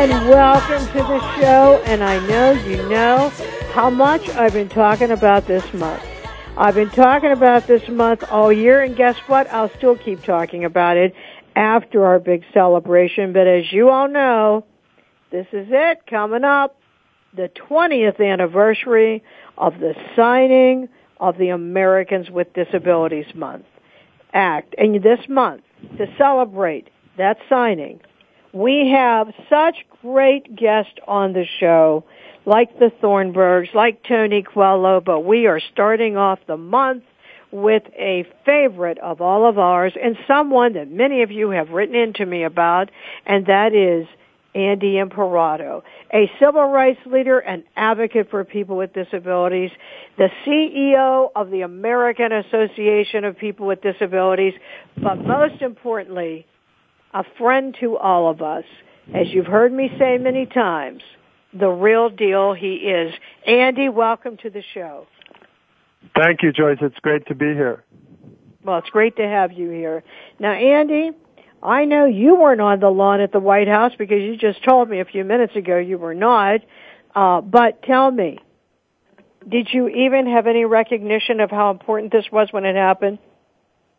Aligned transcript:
And 0.00 0.30
welcome 0.30 0.86
to 0.86 0.94
the 0.94 1.36
show. 1.36 1.82
And 1.84 2.02
I 2.02 2.26
know 2.26 2.52
you 2.52 2.88
know 2.88 3.28
how 3.74 3.90
much 3.90 4.26
I've 4.30 4.54
been 4.54 4.70
talking 4.70 5.10
about 5.10 5.46
this 5.46 5.74
month. 5.74 6.02
I've 6.56 6.74
been 6.74 6.88
talking 6.88 7.32
about 7.32 7.66
this 7.66 7.86
month 7.86 8.24
all 8.30 8.50
year, 8.50 8.80
and 8.80 8.96
guess 8.96 9.18
what? 9.26 9.52
I'll 9.52 9.68
still 9.76 9.98
keep 9.98 10.22
talking 10.22 10.64
about 10.64 10.96
it 10.96 11.14
after 11.54 12.06
our 12.06 12.18
big 12.18 12.44
celebration. 12.54 13.34
But 13.34 13.46
as 13.46 13.70
you 13.70 13.90
all 13.90 14.08
know, 14.08 14.64
this 15.30 15.46
is 15.52 15.68
it 15.70 16.06
coming 16.06 16.44
up 16.44 16.80
the 17.36 17.50
20th 17.68 18.26
anniversary 18.26 19.22
of 19.58 19.80
the 19.80 19.94
signing 20.16 20.88
of 21.18 21.36
the 21.36 21.50
Americans 21.50 22.30
with 22.30 22.54
Disabilities 22.54 23.34
Month 23.34 23.66
Act. 24.32 24.74
And 24.78 25.02
this 25.02 25.28
month, 25.28 25.60
to 25.98 26.06
celebrate 26.16 26.88
that 27.18 27.36
signing, 27.50 28.00
we 28.52 28.90
have 28.90 29.32
such 29.48 29.76
great 30.02 30.56
guests 30.56 30.98
on 31.06 31.32
the 31.32 31.44
show, 31.60 32.04
like 32.46 32.78
the 32.78 32.90
Thornburghs, 33.00 33.68
like 33.74 34.02
Tony 34.02 34.42
Coelho, 34.42 35.00
but 35.00 35.20
we 35.20 35.46
are 35.46 35.60
starting 35.72 36.16
off 36.16 36.38
the 36.46 36.56
month 36.56 37.04
with 37.52 37.82
a 37.98 38.24
favorite 38.44 38.98
of 38.98 39.20
all 39.20 39.48
of 39.48 39.58
ours 39.58 39.92
and 40.00 40.16
someone 40.26 40.74
that 40.74 40.90
many 40.90 41.22
of 41.22 41.30
you 41.30 41.50
have 41.50 41.70
written 41.70 41.94
into 41.94 42.24
me 42.24 42.44
about, 42.44 42.90
and 43.26 43.46
that 43.46 43.74
is 43.74 44.06
Andy 44.54 44.98
Imparato, 44.98 45.84
a 46.12 46.30
civil 46.40 46.68
rights 46.70 47.00
leader 47.06 47.38
and 47.38 47.62
advocate 47.76 48.30
for 48.30 48.44
people 48.44 48.76
with 48.76 48.92
disabilities, 48.92 49.70
the 50.18 50.28
CEO 50.44 51.30
of 51.36 51.50
the 51.50 51.60
American 51.60 52.32
Association 52.32 53.24
of 53.24 53.38
People 53.38 53.66
with 53.66 53.80
Disabilities, 53.80 54.54
but 55.00 55.16
most 55.16 55.62
importantly, 55.62 56.46
a 57.12 57.24
friend 57.38 57.76
to 57.80 57.96
all 57.96 58.30
of 58.30 58.42
us. 58.42 58.64
As 59.14 59.26
you've 59.30 59.46
heard 59.46 59.72
me 59.72 59.90
say 59.98 60.18
many 60.18 60.46
times, 60.46 61.02
the 61.52 61.68
real 61.68 62.08
deal 62.08 62.54
he 62.54 62.74
is. 62.74 63.12
Andy, 63.46 63.88
welcome 63.88 64.36
to 64.38 64.50
the 64.50 64.62
show. 64.72 65.06
Thank 66.16 66.42
you, 66.42 66.52
Joyce. 66.52 66.78
It's 66.80 66.98
great 67.00 67.26
to 67.26 67.34
be 67.34 67.46
here. 67.46 67.84
Well, 68.64 68.78
it's 68.78 68.90
great 68.90 69.16
to 69.16 69.26
have 69.26 69.52
you 69.52 69.70
here. 69.70 70.04
Now, 70.38 70.52
Andy, 70.52 71.10
I 71.62 71.84
know 71.84 72.06
you 72.06 72.36
weren't 72.36 72.60
on 72.60 72.80
the 72.80 72.88
lawn 72.88 73.20
at 73.20 73.32
the 73.32 73.40
White 73.40 73.68
House 73.68 73.92
because 73.98 74.20
you 74.20 74.36
just 74.36 74.62
told 74.64 74.88
me 74.88 75.00
a 75.00 75.04
few 75.04 75.24
minutes 75.24 75.56
ago 75.56 75.78
you 75.78 75.98
were 75.98 76.14
not. 76.14 76.60
Uh, 77.14 77.40
but 77.40 77.82
tell 77.82 78.10
me, 78.10 78.38
did 79.48 79.68
you 79.72 79.88
even 79.88 80.26
have 80.26 80.46
any 80.46 80.64
recognition 80.64 81.40
of 81.40 81.50
how 81.50 81.70
important 81.70 82.12
this 82.12 82.26
was 82.30 82.48
when 82.52 82.64
it 82.64 82.76
happened? 82.76 83.18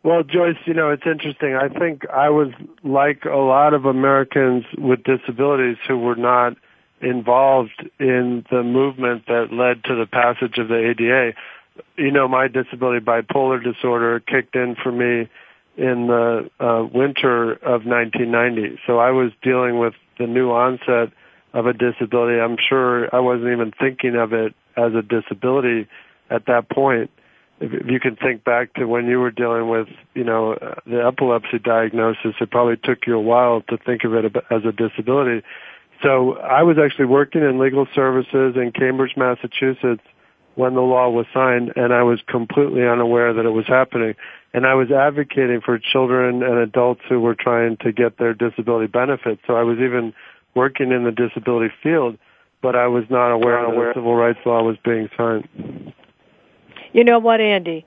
Well, 0.04 0.24
Joyce, 0.24 0.56
you 0.64 0.74
know, 0.74 0.90
it's 0.90 1.06
interesting. 1.06 1.54
I 1.54 1.68
think 1.68 2.08
I 2.08 2.30
was 2.30 2.48
like 2.82 3.24
a 3.24 3.36
lot 3.36 3.72
of 3.72 3.84
Americans 3.84 4.64
with 4.76 5.04
disabilities 5.04 5.76
who 5.86 5.96
were 5.96 6.16
not 6.16 6.56
involved 7.00 7.88
in 8.00 8.44
the 8.50 8.64
movement 8.64 9.26
that 9.26 9.52
led 9.52 9.84
to 9.84 9.94
the 9.94 10.06
passage 10.06 10.58
of 10.58 10.68
the 10.68 10.90
ADA. 10.90 11.34
You 11.96 12.10
know, 12.10 12.26
my 12.26 12.48
disability, 12.48 13.04
bipolar 13.04 13.62
disorder, 13.62 14.18
kicked 14.18 14.56
in 14.56 14.74
for 14.74 14.90
me 14.90 15.28
in 15.76 16.06
the 16.08 16.50
uh, 16.58 16.84
winter 16.92 17.52
of 17.52 17.86
1990. 17.86 18.80
So 18.86 18.98
I 18.98 19.10
was 19.10 19.30
dealing 19.40 19.78
with 19.78 19.94
the 20.18 20.26
new 20.26 20.50
onset 20.50 21.12
of 21.52 21.66
a 21.66 21.72
disability. 21.72 22.40
I'm 22.40 22.56
sure 22.68 23.14
I 23.14 23.20
wasn't 23.20 23.52
even 23.52 23.72
thinking 23.78 24.16
of 24.16 24.32
it 24.32 24.54
as 24.76 24.94
a 24.94 25.02
disability 25.02 25.86
at 26.28 26.46
that 26.46 26.68
point. 26.68 27.10
If, 27.62 27.72
if 27.72 27.90
you 27.90 28.00
can 28.00 28.16
think 28.16 28.44
back 28.44 28.74
to 28.74 28.86
when 28.86 29.06
you 29.06 29.20
were 29.20 29.30
dealing 29.30 29.68
with, 29.68 29.88
you 30.14 30.24
know, 30.24 30.54
uh, 30.54 30.74
the 30.84 31.06
epilepsy 31.06 31.58
diagnosis, 31.58 32.34
it 32.40 32.50
probably 32.50 32.76
took 32.76 33.06
you 33.06 33.16
a 33.16 33.20
while 33.20 33.62
to 33.70 33.78
think 33.78 34.04
of 34.04 34.14
it 34.14 34.36
as 34.50 34.64
a 34.64 34.72
disability. 34.72 35.44
So 36.02 36.36
I 36.38 36.62
was 36.64 36.76
actually 36.82 37.06
working 37.06 37.42
in 37.42 37.58
legal 37.58 37.86
services 37.94 38.56
in 38.56 38.72
Cambridge, 38.72 39.16
Massachusetts 39.16 40.02
when 40.54 40.74
the 40.74 40.80
law 40.80 41.08
was 41.08 41.26
signed 41.32 41.72
and 41.76 41.92
I 41.94 42.02
was 42.02 42.20
completely 42.26 42.86
unaware 42.86 43.32
that 43.32 43.46
it 43.46 43.50
was 43.50 43.66
happening. 43.66 44.14
And 44.52 44.66
I 44.66 44.74
was 44.74 44.90
advocating 44.90 45.60
for 45.64 45.78
children 45.78 46.42
and 46.42 46.58
adults 46.58 47.00
who 47.08 47.20
were 47.20 47.34
trying 47.34 47.78
to 47.78 47.92
get 47.92 48.18
their 48.18 48.34
disability 48.34 48.86
benefits. 48.86 49.40
So 49.46 49.54
I 49.54 49.62
was 49.62 49.78
even 49.78 50.12
working 50.54 50.92
in 50.92 51.04
the 51.04 51.12
disability 51.12 51.72
field, 51.82 52.18
but 52.60 52.76
I 52.76 52.86
was 52.88 53.04
not 53.08 53.30
aware 53.30 53.62
that 53.64 53.74
the 53.74 53.92
civil 53.94 54.14
rights 54.14 54.40
law 54.44 54.62
was 54.62 54.76
being 54.84 55.08
signed. 55.16 55.94
You 56.92 57.04
know 57.04 57.18
what, 57.18 57.40
Andy? 57.40 57.86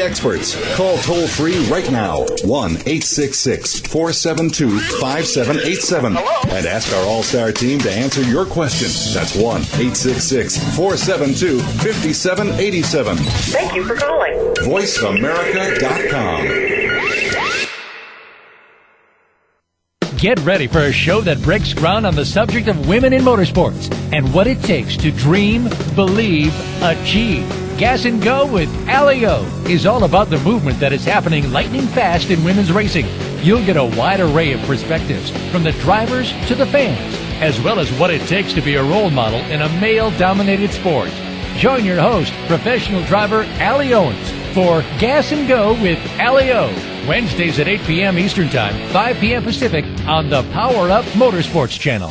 The 0.00 0.06
experts. 0.06 0.54
Call 0.76 0.96
toll 0.98 1.26
free 1.26 1.58
right 1.66 1.90
now 1.90 2.20
1 2.44 2.70
866 2.70 3.80
472 3.80 4.78
5787 5.00 6.16
and 6.16 6.66
ask 6.66 6.94
our 6.94 7.04
All 7.06 7.22
Star 7.22 7.52
team 7.52 7.78
to 7.80 7.90
answer 7.90 8.22
your 8.22 8.44
question. 8.46 8.88
That's 9.14 9.34
1 9.36 9.44
866 9.44 10.76
472 10.76 11.60
5787. 11.60 13.16
Thank 13.16 13.74
you 13.74 13.84
for 13.84 13.96
calling. 13.96 14.34
VoiceAmerica.com. 14.56 16.46
Get 20.18 20.38
ready 20.40 20.66
for 20.66 20.80
a 20.80 20.92
show 20.92 21.22
that 21.22 21.40
breaks 21.42 21.72
ground 21.72 22.06
on 22.06 22.14
the 22.14 22.26
subject 22.26 22.68
of 22.68 22.88
women 22.88 23.14
in 23.14 23.22
motorsports 23.22 23.90
and 24.12 24.34
what 24.34 24.46
it 24.46 24.62
takes 24.62 24.94
to 24.98 25.10
dream, 25.10 25.70
believe, 25.94 26.54
achieve. 26.82 27.69
Gas 27.80 28.04
and 28.04 28.22
Go 28.22 28.44
with 28.44 28.68
Alio 28.90 29.42
is 29.66 29.86
all 29.86 30.04
about 30.04 30.28
the 30.28 30.38
movement 30.40 30.78
that 30.80 30.92
is 30.92 31.02
happening 31.02 31.50
lightning 31.50 31.86
fast 31.86 32.28
in 32.28 32.44
women's 32.44 32.70
racing. 32.70 33.06
You'll 33.42 33.64
get 33.64 33.78
a 33.78 33.84
wide 33.96 34.20
array 34.20 34.52
of 34.52 34.60
perspectives 34.64 35.30
from 35.50 35.64
the 35.64 35.72
drivers 35.72 36.30
to 36.48 36.54
the 36.54 36.66
fans, 36.66 37.16
as 37.40 37.58
well 37.62 37.78
as 37.80 37.90
what 37.92 38.10
it 38.10 38.20
takes 38.28 38.52
to 38.52 38.60
be 38.60 38.74
a 38.74 38.82
role 38.82 39.08
model 39.08 39.40
in 39.46 39.62
a 39.62 39.80
male 39.80 40.10
dominated 40.18 40.72
sport. 40.72 41.08
Join 41.56 41.86
your 41.86 41.98
host, 41.98 42.34
professional 42.48 43.02
driver 43.04 43.44
Allie 43.58 43.94
Owens, 43.94 44.30
for 44.52 44.82
Gas 44.98 45.32
and 45.32 45.48
Go 45.48 45.72
with 45.80 45.98
Alio. 46.18 46.66
Wednesdays 47.08 47.58
at 47.58 47.66
8 47.66 47.80
p.m. 47.86 48.18
Eastern 48.18 48.50
Time, 48.50 48.74
5 48.92 49.16
p.m. 49.16 49.42
Pacific 49.42 49.86
on 50.06 50.28
the 50.28 50.42
Power 50.52 50.90
Up 50.90 51.06
Motorsports 51.16 51.80
Channel. 51.80 52.10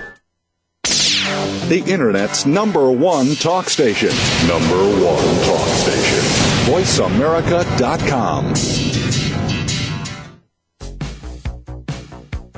the 1.67 1.83
Internet's 1.85 2.45
number 2.45 2.91
one 2.91 3.35
talk 3.35 3.69
station. 3.69 4.09
Number 4.47 4.83
one 5.03 5.45
talk 5.45 5.67
station. 5.67 6.23
VoiceAmerica.com. 6.71 8.53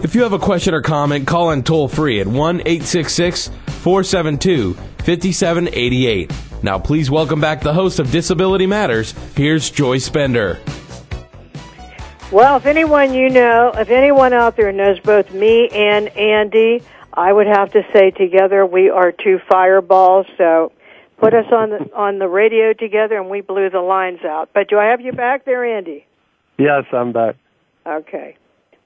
If 0.03 0.15
you 0.15 0.23
have 0.23 0.33
a 0.33 0.39
question 0.39 0.73
or 0.73 0.81
comment, 0.81 1.27
call 1.27 1.51
in 1.51 1.63
toll 1.63 1.87
free 1.87 2.19
at 2.19 2.27
1 2.27 2.59
866 2.59 3.47
472 3.67 4.73
5788. 4.73 6.31
Now, 6.61 6.79
please 6.79 7.09
welcome 7.09 7.41
back 7.41 7.61
the 7.61 7.73
host 7.73 7.99
of 7.99 8.11
Disability 8.11 8.67
Matters. 8.67 9.13
Here's 9.35 9.69
Joyce 9.69 10.09
Bender. 10.09 10.59
Well, 12.31 12.57
if 12.57 12.65
anyone 12.65 13.13
you 13.13 13.29
know, 13.29 13.71
if 13.75 13.89
anyone 13.89 14.33
out 14.33 14.55
there 14.55 14.71
knows 14.71 14.99
both 14.99 15.31
me 15.33 15.69
and 15.69 16.07
Andy, 16.09 16.81
I 17.15 17.31
would 17.31 17.47
have 17.47 17.71
to 17.73 17.83
say 17.93 18.11
together 18.11 18.65
we 18.65 18.89
are 18.89 19.11
two 19.11 19.39
fireballs. 19.49 20.25
So 20.37 20.71
put 21.17 21.33
us 21.33 21.45
on 21.51 21.69
the 21.69 21.89
on 21.95 22.19
the 22.19 22.27
radio 22.27 22.73
together, 22.73 23.17
and 23.17 23.29
we 23.29 23.41
blew 23.41 23.69
the 23.69 23.81
lines 23.81 24.23
out. 24.23 24.49
But 24.53 24.69
do 24.69 24.77
I 24.77 24.85
have 24.85 25.01
you 25.01 25.11
back 25.11 25.45
there, 25.45 25.63
Andy? 25.63 26.05
Yes, 26.57 26.85
I'm 26.91 27.11
back. 27.11 27.35
Okay. 27.85 28.35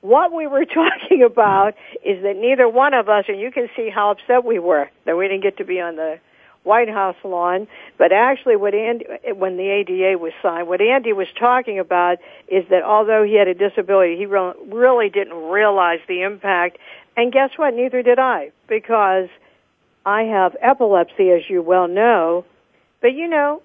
What 0.02 0.34
we 0.34 0.48
were 0.48 0.66
talking 0.82 1.24
about 1.24 1.76
is 2.06 2.22
that 2.24 2.36
neither 2.36 2.68
one 2.68 2.94
of 2.94 3.10
us, 3.10 3.26
and 3.28 3.40
you 3.40 3.52
can 3.52 3.70
see 3.76 3.90
how 3.90 4.12
upset 4.12 4.44
we 4.44 4.60
were 4.60 4.90
that 5.06 5.18
we 5.18 5.28
didn't 5.28 5.44
get 5.44 5.58
to 5.58 5.66
be 5.66 5.80
on 5.80 5.96
the 5.96 6.20
White 6.64 6.90
House 6.90 7.16
lawn. 7.24 7.68
But 7.98 8.12
actually, 8.12 8.58
what 8.58 8.76
Andy, 8.76 9.06
when 9.36 9.58
the 9.58 9.70
ADA 9.70 10.18
was 10.20 10.34
signed, 10.42 10.68
what 10.68 10.82
Andy 10.82 11.14
was 11.14 11.28
talking 11.40 11.80
about 11.80 12.18
is 12.48 12.66
that 12.70 12.84
although 12.84 13.24
he 13.24 13.36
had 13.36 13.48
a 13.48 13.54
disability, 13.54 14.18
he 14.18 14.26
really 14.26 15.10
didn't 15.10 15.50
realize 15.50 16.00
the 16.08 16.22
impact 16.24 16.78
and 17.18 17.34
guess 17.34 17.50
what? 17.58 17.74
Neither 17.74 18.04
did 18.04 18.20
I, 18.20 18.52
because 18.70 19.28
I 20.06 20.24
have 20.24 20.56
epilepsy, 20.62 21.32
as 21.32 21.50
you 21.50 21.62
well 21.62 21.88
know. 21.88 22.46
But 23.02 23.14
you 23.14 23.28
know, 23.28 23.62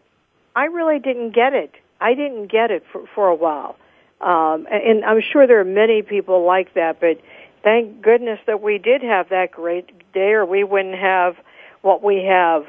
I 0.56 0.64
really 0.64 0.98
didn't 0.98 1.34
get 1.34 1.52
it. 1.52 1.72
I 2.00 2.14
didn't 2.14 2.50
get 2.50 2.70
it 2.70 2.82
for, 2.90 3.04
for 3.14 3.28
a 3.28 3.34
while. 3.34 3.76
Um, 4.20 4.66
and 4.70 5.04
I'm 5.04 5.20
sure 5.20 5.46
there 5.46 5.60
are 5.60 5.64
many 5.64 6.02
people 6.02 6.44
like 6.44 6.74
that, 6.74 7.00
but 7.00 7.20
thank 7.62 8.02
goodness 8.02 8.38
that 8.46 8.62
we 8.62 8.78
did 8.78 9.02
have 9.02 9.28
that 9.28 9.52
great 9.52 10.12
day, 10.12 10.32
or 10.32 10.46
we 10.46 10.64
wouldn't 10.64 10.98
have 10.98 11.36
what 11.82 12.02
we 12.02 12.24
have 12.24 12.64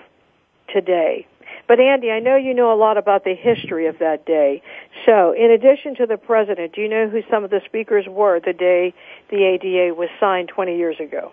today. 0.74 1.28
But 1.68 1.80
Andy, 1.80 2.12
I 2.12 2.19
know 2.19 2.36
you 2.36 2.54
know 2.54 2.74
a 2.74 2.75
lot 2.75 2.98
about 2.98 3.24
the 3.24 3.36
history 3.36 3.88
of 3.88 4.00
that 4.00 4.25
day. 4.25 4.62
So, 5.06 5.31
in 5.31 5.50
addition 5.50 5.95
to 5.95 6.06
the 6.06 6.18
president, 6.18 6.74
do 6.74 6.81
you 6.81 6.89
know 6.89 7.07
who 7.07 7.21
some 7.30 7.44
of 7.44 7.50
the 7.50 7.62
speakers 7.65 8.06
were 8.07 8.39
the 8.39 8.54
day 8.54 8.94
the 9.30 9.44
ADA 9.44 9.94
was 9.95 10.10
signed 10.19 10.50
20 10.50 10.77
years 10.77 11.00
ago? 11.00 11.31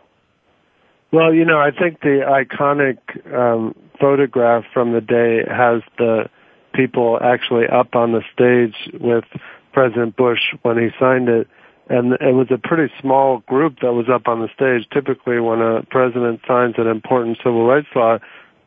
Well, 1.13 1.35
you 1.35 1.45
know, 1.45 1.59
I 1.59 1.73
think 1.73 2.01
the 2.01 2.23
iconic 2.25 2.99
um, 3.35 3.75
photograph 3.99 4.65
from 4.73 4.93
the 4.93 5.01
day 5.01 5.45
has 5.49 5.83
the 5.99 6.31
people 6.73 7.19
actually 7.21 7.67
up 7.67 7.97
on 7.97 8.13
the 8.13 8.23
stage 8.33 8.77
with 9.01 9.25
President 9.73 10.17
Bush 10.17 10.55
when 10.63 10.79
he 10.79 10.91
signed 10.99 11.29
it. 11.29 11.49
And 11.89 12.13
it 12.13 12.35
was 12.35 12.47
a 12.53 12.59
pretty 12.59 12.93
small 13.01 13.39
group 13.49 13.81
that 13.83 13.93
was 13.93 14.09
up 14.09 14.29
on 14.29 14.41
the 14.41 14.49
stage. 14.55 14.89
Typically, 14.93 15.41
when 15.41 15.61
a 15.61 15.83
president 15.91 16.41
signs 16.47 16.77
an 16.79 16.87
important 16.87 17.39
civil 17.39 17.67
rights 17.67 17.89
law, 17.97 18.19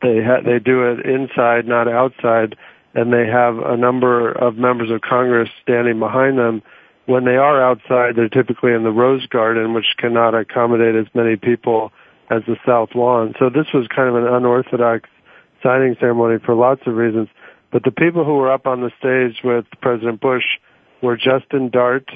they 0.04 0.22
ha- 0.22 0.42
they 0.44 0.58
do 0.58 0.92
it 0.92 1.06
inside, 1.06 1.66
not 1.66 1.88
outside, 1.88 2.56
and 2.94 3.10
they 3.10 3.26
have 3.26 3.58
a 3.58 3.76
number 3.76 4.30
of 4.30 4.56
members 4.56 4.90
of 4.90 5.00
Congress 5.00 5.48
standing 5.62 5.98
behind 5.98 6.38
them. 6.38 6.62
When 7.06 7.24
they 7.24 7.36
are 7.36 7.62
outside, 7.62 8.14
they're 8.14 8.28
typically 8.28 8.72
in 8.72 8.84
the 8.84 8.90
Rose 8.90 9.26
Garden, 9.26 9.72
which 9.72 9.96
cannot 9.96 10.34
accommodate 10.34 10.94
as 10.94 11.06
many 11.14 11.36
people 11.36 11.90
as 12.30 12.42
the 12.46 12.56
South 12.66 12.90
Lawn. 12.94 13.34
So 13.38 13.48
this 13.48 13.66
was 13.72 13.86
kind 13.88 14.08
of 14.08 14.16
an 14.16 14.26
unorthodox 14.26 15.08
signing 15.62 15.96
ceremony 15.98 16.38
for 16.44 16.54
lots 16.54 16.82
of 16.86 16.94
reasons. 16.94 17.28
But 17.72 17.84
the 17.84 17.90
people 17.90 18.24
who 18.24 18.34
were 18.34 18.52
up 18.52 18.66
on 18.66 18.82
the 18.82 18.92
stage 18.98 19.42
with 19.42 19.64
President 19.80 20.20
Bush 20.20 20.44
were 21.02 21.16
Justin 21.16 21.70
Dart, 21.70 22.08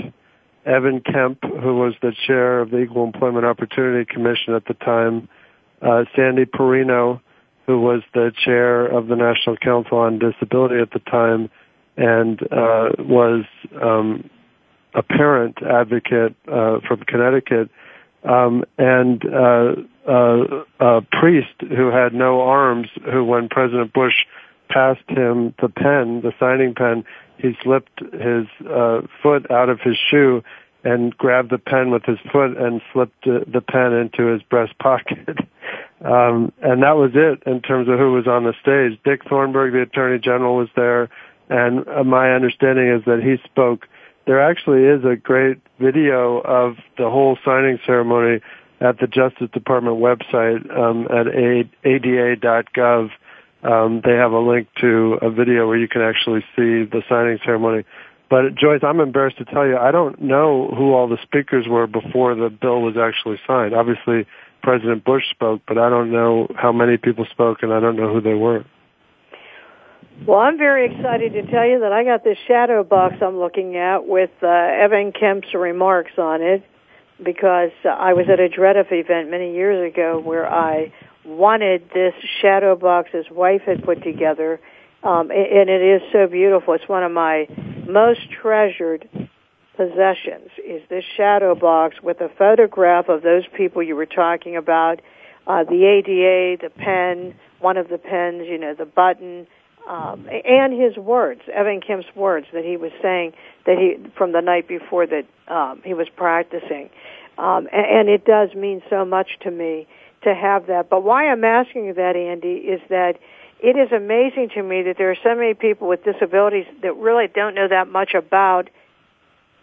Evan 0.67 1.01
Kemp, 1.01 1.43
who 1.43 1.77
was 1.77 1.95
the 2.03 2.13
chair 2.27 2.61
of 2.61 2.71
the 2.71 2.81
Equal 2.81 3.05
Employment 3.05 3.47
Opportunity 3.47 4.05
Commission 4.05 4.55
at 4.55 4.67
the 4.67 4.75
time, 4.75 5.29
uh, 5.81 6.05
Sandy 6.15 6.45
Parrino, 6.45 7.21
who 7.69 7.79
was 7.79 8.03
the 8.15 8.33
chair 8.45 8.87
of 8.87 9.09
the 9.09 9.15
National 9.15 9.55
Council 9.59 9.99
on 9.99 10.19
Disability 10.19 10.81
at 10.81 10.91
the 10.91 11.01
time 11.01 11.51
and 11.99 12.43
uh, 12.51 12.89
was 12.99 13.45
um, 13.83 14.31
a 14.95 15.03
parent 15.03 15.59
advocate 15.63 16.35
uh, 16.51 16.79
from 16.89 17.01
Connecticut, 17.07 17.69
um, 18.25 18.65
and 18.79 19.23
uh, 19.27 19.75
uh, 20.09 20.65
a 20.81 21.03
priest 21.13 21.53
who 21.61 21.91
had 21.91 22.15
no 22.15 22.41
arms, 22.41 22.89
who 23.05 23.23
when 23.23 23.51
President 23.51 23.93
Bush 23.93 24.15
passed 24.71 25.07
him 25.07 25.53
the 25.61 25.69
pen, 25.69 26.23
the 26.23 26.33
signing 26.41 26.75
pen, 26.75 27.05
he 27.37 27.53
slipped 27.63 28.01
his 28.01 28.47
uh, 28.67 29.03
foot 29.23 29.51
out 29.51 29.69
of 29.69 29.81
his 29.81 29.99
shoe 30.11 30.43
and 30.85 31.15
grabbed 31.19 31.51
the 31.51 31.59
pen 31.59 31.91
with 31.91 32.05
his 32.05 32.19
foot 32.33 32.57
and 32.57 32.81
slipped 32.95 33.25
the 33.25 33.61
pen 33.61 33.93
into 33.93 34.33
his 34.33 34.41
breast 34.45 34.73
pocket. 34.79 35.37
Um, 36.05 36.53
and 36.63 36.83
that 36.83 36.97
was 36.97 37.13
it 37.15 37.43
in 37.45 37.61
terms 37.61 37.89
of 37.89 37.99
who 37.99 38.13
was 38.13 38.27
on 38.27 38.45
the 38.45 38.55
stage. 38.63 38.99
Dick 39.05 39.29
Thornburgh, 39.29 39.73
the 39.73 39.83
Attorney 39.83 40.19
General, 40.19 40.57
was 40.57 40.69
there, 40.77 41.09
and 41.49 41.89
uh, 41.89 42.05
my 42.05 42.33
understanding 42.33 42.89
is 42.89 43.05
that 43.05 43.21
he 43.23 43.37
spoke. 43.49 43.87
There 44.27 44.41
actually 44.41 44.85
is 44.85 45.05
a 45.05 45.17
great 45.17 45.59
video 45.81 46.39
of 46.39 46.77
the 46.99 47.11
whole 47.11 47.39
signing 47.45 47.81
ceremony 47.85 48.41
at 48.81 49.01
the 49.01 49.07
Justice 49.07 49.51
Department 49.53 49.97
website 49.97 50.71
um, 50.77 51.09
at 51.11 51.27
ada.gov. 51.85 53.11
Um, 53.65 54.01
they 54.05 54.15
have 54.15 54.31
a 54.31 54.39
link 54.39 54.69
to 54.81 55.19
a 55.21 55.31
video 55.31 55.67
where 55.67 55.79
you 55.79 55.89
can 55.89 56.03
actually 56.03 56.43
see 56.55 56.85
the 56.85 57.03
signing 57.09 57.39
ceremony. 57.45 57.85
But 58.31 58.55
Joyce, 58.55 58.83
I'm 58.83 59.01
embarrassed 59.01 59.39
to 59.39 59.45
tell 59.47 59.67
you, 59.67 59.77
I 59.77 59.91
don't 59.91 60.21
know 60.21 60.73
who 60.77 60.93
all 60.93 61.09
the 61.09 61.19
speakers 61.23 61.67
were 61.67 61.87
before 61.87 62.35
the 62.35 62.51
bill 62.51 62.83
was 62.83 62.97
actually 62.97 63.41
signed. 63.47 63.75
Obviously, 63.75 64.27
President 64.63 65.05
Bush 65.05 65.25
spoke, 65.31 65.63
but 65.67 65.79
I 65.79 65.89
don't 65.89 66.13
know 66.13 66.49
how 66.57 66.73
many 66.73 66.97
people 66.97 67.27
spoke, 67.31 67.59
and 67.63 67.73
I 67.73 67.81
don't 67.81 67.97
know 67.97 68.13
who 68.13 68.21
they 68.21 68.35
were. 68.35 68.65
Well, 70.27 70.41
I'm 70.41 70.59
very 70.59 70.87
excited 70.87 71.33
to 71.35 71.43
tell 71.51 71.67
you 71.67 71.81
that 71.81 71.93
I 71.93 72.03
got 72.03 72.25
this 72.25 72.39
shadow 72.49 72.83
box 72.83 73.17
I'm 73.23 73.39
looking 73.39 73.77
at 73.77 74.07
with 74.07 74.31
uh, 74.43 74.47
Evan 74.47 75.13
Kemp's 75.13 75.55
remarks 75.55 76.13
on 76.19 76.43
it 76.43 76.65
because 77.25 77.71
I 77.85 78.13
was 78.15 78.27
at 78.31 78.41
a 78.41 78.49
DREDF 78.49 78.91
event 78.91 79.31
many 79.31 79.55
years 79.55 79.93
ago 79.93 80.21
where 80.21 80.51
I 80.53 80.93
wanted 81.25 81.91
this 81.95 82.15
shadow 82.43 82.75
box 82.75 83.11
his 83.13 83.27
wife 83.31 83.63
had 83.65 83.85
put 83.85 84.03
together, 84.03 84.61
um, 85.05 85.31
and 85.31 85.71
it 85.71 85.83
is 85.83 86.03
so 86.13 86.27
beautiful. 86.27 86.75
It's 86.75 86.89
one 86.89 87.05
of 87.05 87.13
my 87.13 87.47
most 87.89 88.21
treasured 88.43 89.09
possessions 89.79 90.51
is 90.67 90.83
this 90.91 91.05
shadow 91.17 91.55
box 91.55 92.03
with 92.03 92.21
a 92.21 92.29
photograph 92.37 93.09
of 93.09 93.23
those 93.23 93.45
people 93.57 93.81
you 93.81 93.95
were 93.95 94.07
talking 94.07 94.57
about, 94.57 95.01
uh, 95.47 95.63
the 95.63 95.85
ADA, 95.87 96.61
the 96.61 96.69
pen, 96.69 97.37
one 97.61 97.77
of 97.77 97.89
the 97.89 97.97
pens, 97.97 98.43
you 98.49 98.59
know, 98.59 98.75
the 98.75 98.85
button, 98.85 99.47
um, 99.89 100.29
and 100.45 100.79
his 100.79 100.97
words, 100.97 101.43
Evan 101.55 101.81
Kemp's 101.81 102.09
words 102.17 102.49
that 102.53 102.65
he 102.65 102.77
was 102.77 102.91
saying 103.01 103.33
that 103.67 103.79
he 103.79 104.11
from 104.19 104.33
the 104.33 104.41
night 104.41 104.67
before 104.67 105.07
that 105.07 105.25
um, 105.47 105.81
he 105.85 105.95
was 105.95 106.09
practicing, 106.15 106.91
um, 107.39 107.69
and, 107.73 107.87
and 107.87 108.09
it 108.09 108.25
does 108.25 108.53
mean 108.55 108.83
so 108.91 109.05
much 109.05 109.39
to 109.43 109.51
me 109.51 109.87
to 110.25 110.35
have 110.35 110.67
that. 110.67 110.91
But 110.91 111.05
why 111.05 111.29
I'm 111.29 111.45
asking 111.45 111.87
you 111.87 111.95
that, 111.95 112.17
Andy, 112.17 112.55
is 112.55 112.81
that 112.91 113.15
it 113.61 113.77
is 113.77 113.93
amazing 113.93 114.51
to 114.57 114.63
me 114.63 114.83
that 114.83 114.99
there 114.99 115.11
are 115.11 115.17
so 115.23 115.35
many 115.35 115.55
people 115.55 115.89
with 115.89 116.05
disabilities 116.05 116.67
that 116.83 116.95
really 116.97 117.29
don't 117.29 117.55
know 117.55 117.69
that 117.69 117.89
much 117.89 118.15
about 118.15 118.69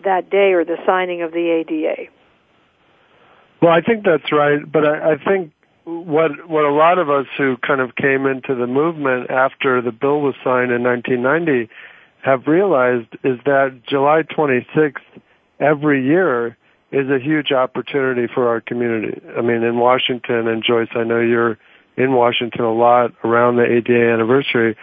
that 0.05 0.29
day 0.29 0.53
or 0.53 0.63
the 0.63 0.77
signing 0.85 1.21
of 1.21 1.31
the 1.31 1.49
ADA. 1.49 2.09
Well, 3.61 3.71
I 3.71 3.81
think 3.81 4.05
that's 4.05 4.31
right, 4.31 4.59
but 4.69 4.85
I, 4.85 5.13
I 5.13 5.17
think 5.17 5.51
what 5.85 6.49
what 6.49 6.65
a 6.65 6.71
lot 6.71 6.97
of 6.97 7.09
us 7.09 7.27
who 7.37 7.57
kind 7.57 7.79
of 7.79 7.95
came 7.95 8.25
into 8.25 8.55
the 8.55 8.67
movement 8.67 9.29
after 9.29 9.81
the 9.81 9.91
bill 9.91 10.21
was 10.21 10.35
signed 10.43 10.71
in 10.71 10.83
1990 10.83 11.69
have 12.23 12.47
realized 12.47 13.07
is 13.23 13.39
that 13.45 13.81
July 13.87 14.23
26th 14.23 14.95
every 15.59 16.03
year 16.03 16.57
is 16.91 17.09
a 17.09 17.19
huge 17.19 17.51
opportunity 17.51 18.27
for 18.33 18.47
our 18.47 18.61
community. 18.61 19.21
I 19.37 19.41
mean, 19.41 19.63
in 19.63 19.77
Washington 19.77 20.47
and 20.47 20.63
Joyce, 20.63 20.89
I 20.95 21.03
know 21.03 21.19
you're 21.19 21.57
in 21.97 22.13
Washington 22.13 22.65
a 22.65 22.73
lot 22.73 23.13
around 23.23 23.57
the 23.57 23.63
ADA 23.65 24.11
anniversary. 24.11 24.75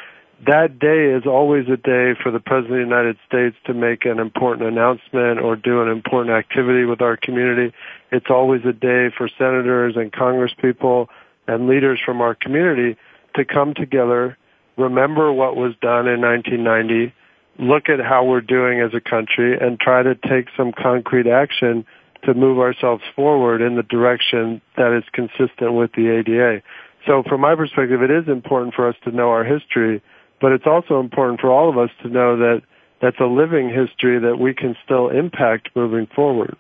That 0.45 0.81
day 0.81 1.07
is 1.17 1.25
always 1.25 1.69
a 1.69 1.77
day 1.77 2.15
for 2.21 2.33
the 2.33 2.41
President 2.41 2.83
of 2.83 2.89
the 2.89 2.95
United 2.95 3.17
States 3.29 3.57
to 3.67 3.75
make 3.75 4.05
an 4.05 4.19
important 4.19 4.69
announcement 4.69 5.39
or 5.39 5.55
do 5.55 5.83
an 5.83 5.89
important 5.89 6.35
activity 6.35 6.85
with 6.85 7.01
our 7.01 7.17
community. 7.17 7.73
It's 8.11 8.27
always 8.29 8.63
a 8.65 8.73
day 8.73 9.11
for 9.17 9.29
senators 9.39 9.95
and 9.97 10.11
congresspeople 10.13 11.07
and 11.47 11.69
leaders 11.69 12.01
from 12.05 12.21
our 12.21 12.35
community 12.35 12.97
to 13.37 13.45
come 13.45 13.75
together, 13.75 14.37
remember 14.77 15.33
what 15.33 15.55
was 15.55 15.75
done 15.81 16.09
in 16.09 16.21
1990, 16.21 17.15
look 17.59 17.89
at 17.89 18.01
how 18.01 18.25
we're 18.25 18.41
doing 18.41 18.81
as 18.81 18.93
a 18.95 19.01
country, 19.01 19.57
and 19.57 19.79
try 19.79 20.03
to 20.03 20.15
take 20.15 20.49
some 20.57 20.73
concrete 20.73 21.29
action 21.29 21.87
to 22.25 22.35
move 22.35 22.59
ourselves 22.59 23.03
forward 23.15 23.63
in 23.63 23.77
the 23.77 23.83
direction 23.83 24.61
that 24.77 24.93
is 24.93 25.05
consistent 25.13 25.75
with 25.75 25.93
the 25.93 26.09
ADA. 26.09 26.63
So 27.07 27.23
from 27.29 27.41
my 27.41 27.55
perspective, 27.55 28.03
it 28.03 28.11
is 28.11 28.29
important 28.29 28.75
for 28.75 28.89
us 28.89 28.97
to 29.05 29.11
know 29.11 29.31
our 29.31 29.45
history, 29.45 30.03
but 30.43 30.51
it's 30.51 30.67
also 30.67 30.99
important 30.99 31.41
for 31.41 31.51
all 31.51 31.71
of 31.71 31.79
us 31.79 31.89
to 32.03 32.09
know 32.09 32.37
that 32.37 32.63
that's 33.01 33.19
a 33.21 33.27
living 33.27 33.69
history 33.69 34.19
that 34.19 34.39
we 34.39 34.53
can 34.53 34.77
still 34.85 35.09
impact 35.09 35.71
moving 35.75 36.07
forward. 36.15 36.57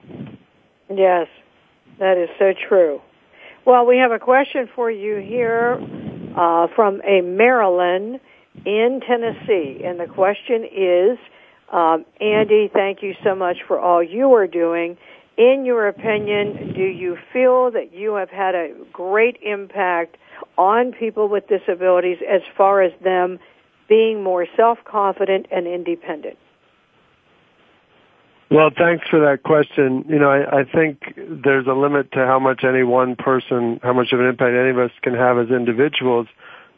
Yes, 0.88 1.26
that 1.98 2.16
is 2.16 2.30
so 2.38 2.52
true. 2.68 3.00
Well, 3.66 3.84
we 3.84 3.98
have 3.98 4.12
a 4.12 4.18
question 4.18 4.68
for 4.74 4.90
you 4.90 5.16
here 5.16 5.80
uh, 6.36 6.68
from 6.74 7.00
a 7.02 7.20
Maryland 7.20 8.20
in 8.64 9.00
Tennessee, 9.06 9.82
and 9.84 9.98
the 9.98 10.06
question 10.06 10.64
is, 10.64 11.18
um, 11.72 12.04
Andy, 12.20 12.70
thank 12.72 13.02
you 13.02 13.14
so 13.24 13.34
much 13.34 13.58
for 13.66 13.78
all 13.78 14.02
you 14.02 14.32
are 14.34 14.46
doing. 14.46 14.96
In 15.38 15.64
your 15.64 15.88
opinion, 15.88 16.72
do 16.74 16.82
you 16.82 17.16
feel 17.32 17.70
that 17.70 17.92
you 17.92 18.14
have 18.14 18.30
had 18.30 18.54
a 18.54 18.72
great 18.92 19.38
impact 19.42 20.18
on 20.58 20.92
people 20.92 21.28
with 21.28 21.44
disabilities 21.48 22.18
as 22.28 22.42
far 22.56 22.82
as 22.82 22.92
them 23.02 23.38
being 23.92 24.22
more 24.22 24.46
self-confident 24.56 25.44
and 25.52 25.66
independent? 25.66 26.38
Well, 28.50 28.70
thanks 28.74 29.04
for 29.10 29.20
that 29.20 29.42
question. 29.42 30.06
You 30.08 30.18
know, 30.18 30.30
I, 30.30 30.60
I 30.60 30.64
think 30.64 31.02
there's 31.44 31.66
a 31.66 31.74
limit 31.74 32.10
to 32.12 32.20
how 32.20 32.38
much 32.38 32.64
any 32.64 32.84
one 32.84 33.16
person, 33.16 33.80
how 33.82 33.92
much 33.92 34.12
of 34.12 34.20
an 34.20 34.26
impact 34.26 34.54
any 34.54 34.70
of 34.70 34.78
us 34.78 34.92
can 35.02 35.12
have 35.12 35.36
as 35.36 35.50
individuals. 35.50 36.26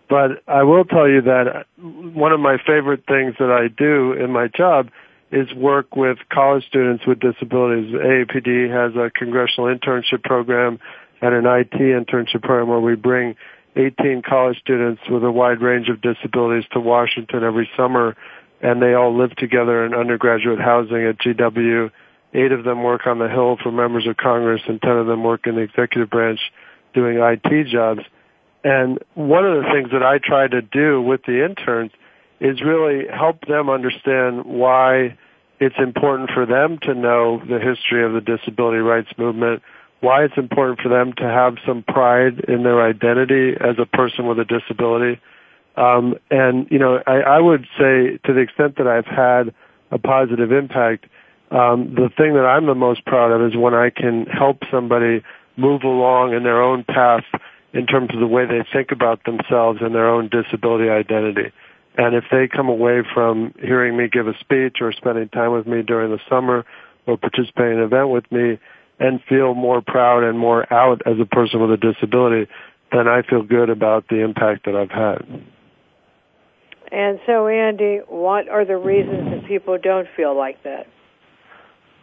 But 0.09 0.43
I 0.49 0.65
will 0.65 0.85
tell 0.85 1.09
you 1.09 1.23
that 1.23 1.67
one 1.79 2.33
of 2.33 2.41
my 2.41 2.57
favorite 2.59 3.05
things 3.07 3.37
that 3.39 3.51
I 3.51 3.69
do 3.69 4.13
in 4.13 4.33
my 4.33 4.49
job 4.49 4.91
is 5.31 5.53
work 5.55 5.95
with 5.95 6.19
college 6.33 6.67
students 6.67 7.07
with 7.07 7.21
disabilities. 7.21 7.95
AAPD 7.95 8.71
has 8.71 8.97
a 8.97 9.09
congressional 9.09 9.73
internship 9.73 10.25
program 10.25 10.81
and 11.23 11.33
an 11.33 11.47
IT 11.47 11.75
internship 11.75 12.43
program 12.43 12.67
where 12.69 12.81
we 12.81 12.97
bring 12.97 13.37
18 13.77 14.23
college 14.23 14.59
students 14.59 15.03
with 15.09 15.25
a 15.25 15.31
wide 15.31 15.61
range 15.61 15.89
of 15.89 16.01
disabilities 16.01 16.65
to 16.73 16.81
Washington 16.81 17.43
every 17.43 17.69
summer, 17.77 18.17
and 18.61 18.81
they 18.81 18.95
all 18.95 19.17
live 19.17 19.35
together 19.37 19.85
in 19.85 19.95
undergraduate 19.95 20.61
housing 20.61 21.05
at 21.05 21.19
GW. 21.19 21.91
Eight 22.35 22.53
of 22.53 22.65
them 22.65 22.83
work 22.83 23.07
on 23.07 23.19
the 23.19 23.29
Hill 23.29 23.57
for 23.63 23.71
members 23.71 24.07
of 24.07 24.17
Congress, 24.17 24.63
and 24.67 24.81
10 24.81 24.91
of 24.91 25.07
them 25.07 25.23
work 25.23 25.47
in 25.47 25.57
the 25.57 25.63
executive 25.63 26.11
branch 26.11 26.41
doing 26.95 27.19
IT 27.19 27.67
jobs. 27.69 28.01
And 28.63 28.99
one 29.15 29.45
of 29.45 29.63
the 29.63 29.71
things 29.73 29.91
that 29.93 30.03
I 30.03 30.19
try 30.19 30.49
to 30.49 30.63
do 30.63 31.03
with 31.03 31.23
the 31.27 31.45
interns 31.45 31.93
is 32.41 32.63
really 32.63 33.07
help 33.09 33.47
them 33.47 33.69
understand 33.69 34.45
why 34.45 35.17
it's 35.61 35.77
important 35.79 36.31
for 36.31 36.47
them 36.47 36.79
to 36.83 36.95
know 36.95 37.39
the 37.39 37.59
history 37.59 38.05
of 38.05 38.13
the 38.13 38.21
disability 38.21 38.79
rights 38.79 39.11
movement, 39.17 39.63
why 40.05 40.23
it's 40.25 40.37
important 40.37 40.81
for 40.81 40.91
them 40.91 41.15
to 41.15 41.25
have 41.25 41.57
some 41.67 41.83
pride 41.83 42.41
in 42.47 42.63
their 42.63 42.87
identity 42.87 43.57
as 43.59 43.77
a 43.79 43.87
person 43.87 44.27
with 44.27 44.39
a 44.39 44.45
disability. 44.45 45.21
Um, 45.77 46.17
and, 46.31 46.69
you 46.71 46.79
know, 46.79 47.03
I, 47.07 47.21
I 47.21 47.41
would 47.41 47.67
say 47.79 48.19
to 48.25 48.33
the 48.33 48.41
extent 48.41 48.77
that 48.77 48.87
I've 48.87 49.07
had 49.07 49.55
a 49.91 49.99
positive 49.99 50.53
impact, 50.53 51.07
um, 51.51 51.95
the 51.95 52.11
thing 52.17 52.35
that 52.35 52.45
I'm 52.45 52.67
the 52.67 52.75
most 52.75 53.05
proud 53.07 53.33
of 53.33 53.43
is 53.43 53.57
when 53.57 53.75
I 53.75 53.91
can 53.91 54.27
help 54.27 54.59
somebody 54.71 55.23
move 55.57 55.83
along 55.83 56.35
in 56.35 56.43
their 56.43 56.63
own 56.63 56.85
path 56.85 57.25
in 57.73 57.87
terms 57.87 58.11
of 58.13 58.21
the 58.21 58.27
way 58.27 58.45
they 58.47 58.65
think 58.73 58.93
about 58.93 59.25
themselves 59.25 59.81
and 59.83 59.95
their 59.95 60.09
own 60.09 60.29
disability 60.29 60.91
identity. 60.91 61.51
And 61.97 62.15
if 62.15 62.25
they 62.31 62.47
come 62.49 62.69
away 62.69 63.03
from 63.15 63.55
hearing 63.61 63.97
me 63.97 64.09
give 64.09 64.29
a 64.29 64.37
speech 64.39 64.79
or 64.81 64.93
spending 64.93 65.29
time 65.29 65.53
with 65.53 65.67
me 65.67 65.83
during 65.83 66.11
the 66.11 66.21
summer 66.29 66.65
or 67.07 67.17
participating 67.17 67.75
in 67.75 67.79
an 67.79 67.85
event 67.85 68.09
with 68.11 68.31
me 68.31 68.59
and 68.99 69.21
feel 69.29 69.55
more 69.55 69.83
proud 69.83 70.25
and 70.25 70.39
more 70.39 70.73
out 70.73 71.03
as 71.07 71.19
a 71.21 71.27
person 71.27 71.61
with 71.61 71.71
a 71.71 71.77
disability, 71.77 72.51
then 72.93 73.09
I 73.09 73.23
feel 73.23 73.43
good 73.43 73.71
about 73.71 74.09
the 74.09 74.21
impact 74.21 74.67
that 74.67 74.77
I've 74.77 74.91
had. 74.91 75.27
And 76.93 77.19
so, 77.27 77.49
Andy, 77.49 78.01
what 78.09 78.49
are 78.49 78.65
the 78.65 78.77
reasons 78.77 79.31
that 79.31 79.49
people 79.49 79.79
don't 79.83 80.07
feel 80.17 80.37
like 80.37 80.63
that? 80.63 80.87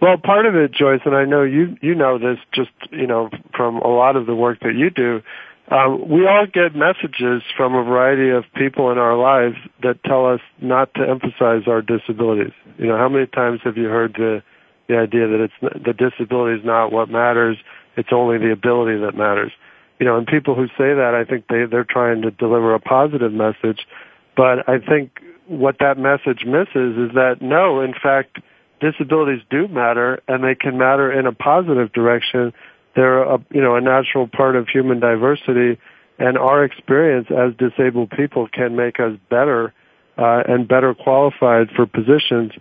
Well, 0.01 0.17
part 0.17 0.47
of 0.47 0.55
it, 0.55 0.71
Joyce, 0.73 1.01
and 1.05 1.15
I 1.15 1.25
know 1.25 1.43
you 1.43 1.77
you 1.81 1.93
know 1.93 2.17
this 2.17 2.39
just 2.51 2.71
you 2.89 3.05
know 3.05 3.29
from 3.55 3.77
a 3.77 3.87
lot 3.87 4.15
of 4.15 4.25
the 4.25 4.35
work 4.35 4.59
that 4.61 4.73
you 4.75 4.89
do. 4.89 5.21
Um, 5.69 6.09
we 6.09 6.27
all 6.27 6.47
get 6.51 6.75
messages 6.75 7.43
from 7.55 7.75
a 7.75 7.83
variety 7.83 8.29
of 8.29 8.43
people 8.55 8.91
in 8.91 8.97
our 8.97 9.15
lives 9.15 9.55
that 9.83 10.03
tell 10.03 10.25
us 10.25 10.41
not 10.59 10.93
to 10.95 11.07
emphasize 11.07 11.67
our 11.67 11.81
disabilities. 11.81 12.51
You 12.77 12.87
know, 12.87 12.97
how 12.97 13.07
many 13.07 13.27
times 13.27 13.61
have 13.63 13.77
you 13.77 13.85
heard 13.85 14.15
the 14.15 14.43
the 14.91 14.97
idea 14.97 15.27
that 15.27 15.39
it's 15.39 15.83
the 15.85 15.93
disability 15.93 16.59
is 16.59 16.65
not 16.65 16.91
what 16.91 17.09
matters; 17.09 17.57
it's 17.95 18.09
only 18.11 18.37
the 18.37 18.51
ability 18.51 18.99
that 18.99 19.15
matters. 19.15 19.51
You 19.99 20.05
know, 20.05 20.17
and 20.17 20.27
people 20.27 20.55
who 20.55 20.67
say 20.67 20.93
that, 20.93 21.13
I 21.15 21.23
think 21.23 21.47
they 21.47 21.65
they're 21.65 21.87
trying 21.89 22.23
to 22.23 22.31
deliver 22.31 22.73
a 22.73 22.79
positive 22.79 23.31
message, 23.31 23.87
but 24.35 24.67
I 24.67 24.79
think 24.79 25.21
what 25.47 25.77
that 25.79 25.97
message 25.97 26.45
misses 26.45 26.97
is 26.97 27.15
that 27.15 27.37
no, 27.41 27.81
in 27.81 27.93
fact, 27.93 28.39
disabilities 28.79 29.41
do 29.49 29.67
matter, 29.67 30.21
and 30.27 30.43
they 30.43 30.55
can 30.55 30.77
matter 30.77 31.11
in 31.11 31.25
a 31.25 31.31
positive 31.31 31.91
direction 31.93 32.53
they're 32.95 33.23
a, 33.23 33.39
you 33.51 33.61
know 33.61 33.75
a 33.75 33.81
natural 33.81 34.27
part 34.27 34.55
of 34.55 34.67
human 34.67 34.99
diversity, 34.99 35.79
and 36.19 36.37
our 36.37 36.63
experience 36.63 37.27
as 37.31 37.53
disabled 37.55 38.11
people 38.11 38.47
can 38.47 38.75
make 38.75 38.99
us 38.99 39.13
better 39.29 39.73
uh, 40.17 40.43
and 40.47 40.67
better 40.67 40.93
qualified 40.93 41.69
for 41.75 41.85
positions 41.85 42.51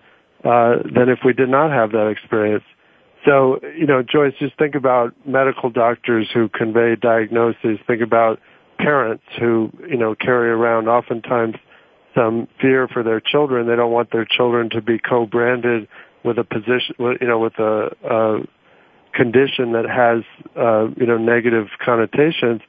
uh, 0.45 0.77
than 0.95 1.09
if 1.09 1.21
we 1.25 1.33
did 1.33 1.49
not 1.49 1.71
have 1.71 1.93
that 1.93 2.09
experience. 2.09 2.65
So, 3.25 3.61
you 3.77 3.87
know, 3.87 4.03
Joyce, 4.03 4.33
just 4.39 4.57
think 4.59 4.75
about 4.75 5.15
medical 5.27 5.69
doctors 5.71 6.29
who 6.33 6.49
convey 6.49 6.97
diagnoses. 6.97 7.79
Think 7.87 8.01
about 8.01 8.41
parents 8.79 9.25
who, 9.39 9.71
you 9.89 9.99
know, 9.99 10.15
carry 10.15 10.51
around 10.51 10.89
oftentimes 10.89 11.57
some 12.15 12.49
fear 12.61 12.89
for 12.89 13.03
their 13.03 13.21
children. 13.21 13.67
They 13.67 13.77
don't 13.77 13.93
want 13.93 14.11
their 14.11 14.25
children 14.25 14.71
to 14.71 14.81
be 14.81 14.99
co-branded 14.99 15.87
with 16.25 16.39
a 16.39 16.45
position, 16.45 16.95
you 16.99 17.27
know, 17.27 17.39
with 17.39 17.59
a, 17.59 17.91
a 18.05 18.41
condition 19.13 19.73
that 19.73 19.89
has 19.89 20.23
uh, 20.57 20.89
you 20.97 21.07
know 21.07 21.19
negative 21.19 21.69
connotations. 21.85 22.61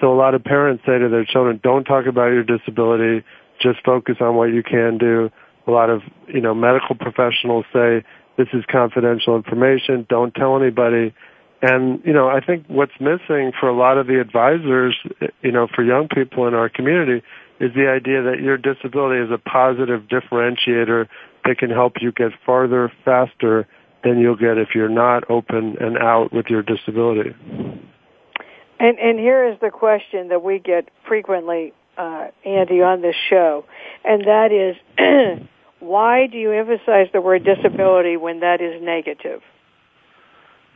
So 0.00 0.12
a 0.12 0.16
lot 0.16 0.34
of 0.34 0.42
parents 0.42 0.82
say 0.86 0.98
to 0.98 1.08
their 1.08 1.24
children, 1.24 1.60
"Don't 1.62 1.84
talk 1.84 2.06
about 2.06 2.26
your 2.26 2.44
disability. 2.44 3.24
Just 3.60 3.80
focus 3.84 4.16
on 4.20 4.36
what 4.36 4.46
you 4.46 4.62
can 4.62 4.98
do." 4.98 5.30
A 5.66 5.70
lot 5.70 5.90
of 5.90 6.02
you 6.28 6.40
know 6.40 6.54
medical 6.54 6.96
professionals 6.96 7.64
say, 7.72 8.02
"This 8.36 8.48
is 8.52 8.64
confidential 8.66 9.36
information. 9.36 10.06
Don't 10.08 10.34
tell 10.34 10.60
anybody." 10.60 11.12
And 11.62 12.00
you 12.04 12.12
know, 12.12 12.28
I 12.28 12.40
think 12.40 12.64
what's 12.68 12.98
missing 13.00 13.52
for 13.58 13.68
a 13.68 13.76
lot 13.76 13.98
of 13.98 14.06
the 14.06 14.20
advisors, 14.20 14.96
you 15.42 15.52
know, 15.52 15.66
for 15.66 15.82
young 15.82 16.08
people 16.08 16.46
in 16.48 16.54
our 16.54 16.68
community, 16.68 17.22
is 17.60 17.74
the 17.74 17.88
idea 17.88 18.22
that 18.22 18.40
your 18.40 18.56
disability 18.56 19.20
is 19.20 19.30
a 19.30 19.38
positive 19.38 20.04
differentiator 20.04 21.06
that 21.44 21.58
can 21.58 21.70
help 21.70 21.94
you 22.00 22.12
get 22.12 22.32
farther, 22.44 22.90
faster 23.04 23.66
than 24.02 24.18
you'll 24.18 24.36
get 24.36 24.56
if 24.56 24.68
you're 24.74 24.88
not 24.88 25.30
open 25.30 25.76
and 25.78 25.98
out 25.98 26.32
with 26.32 26.46
your 26.48 26.62
disability. 26.62 27.34
And 28.80 28.98
and 28.98 29.18
here 29.18 29.46
is 29.46 29.60
the 29.60 29.70
question 29.70 30.28
that 30.28 30.42
we 30.42 30.58
get 30.58 30.88
frequently, 31.06 31.74
uh, 31.96 32.28
Andy, 32.44 32.82
on 32.82 33.02
this 33.02 33.16
show, 33.28 33.64
and 34.04 34.24
that 34.26 34.52
is, 34.52 35.46
why 35.80 36.26
do 36.26 36.38
you 36.38 36.52
emphasize 36.52 37.08
the 37.12 37.20
word 37.20 37.44
disability 37.44 38.16
when 38.16 38.40
that 38.40 38.60
is 38.60 38.82
negative? 38.82 39.40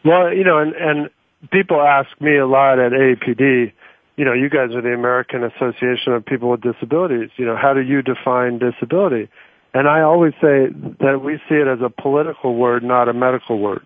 Well, 0.04 0.32
you 0.32 0.44
know, 0.44 0.58
and 0.58 0.74
and 0.74 1.10
people 1.50 1.80
ask 1.80 2.08
me 2.20 2.36
a 2.36 2.46
lot 2.46 2.78
at 2.78 2.92
AAPD, 2.92 3.72
you 4.16 4.24
know, 4.24 4.32
you 4.32 4.48
guys 4.48 4.74
are 4.74 4.82
the 4.82 4.94
American 4.94 5.42
Association 5.42 6.12
of 6.12 6.24
People 6.24 6.50
with 6.50 6.60
Disabilities. 6.60 7.30
You 7.36 7.46
know, 7.46 7.56
how 7.56 7.74
do 7.74 7.80
you 7.80 8.02
define 8.02 8.58
disability? 8.58 9.28
And 9.72 9.88
I 9.88 10.02
always 10.02 10.32
say 10.34 10.68
that 11.00 11.20
we 11.24 11.38
see 11.48 11.56
it 11.56 11.66
as 11.66 11.80
a 11.84 11.90
political 11.90 12.54
word, 12.54 12.84
not 12.84 13.08
a 13.08 13.12
medical 13.12 13.58
word. 13.58 13.84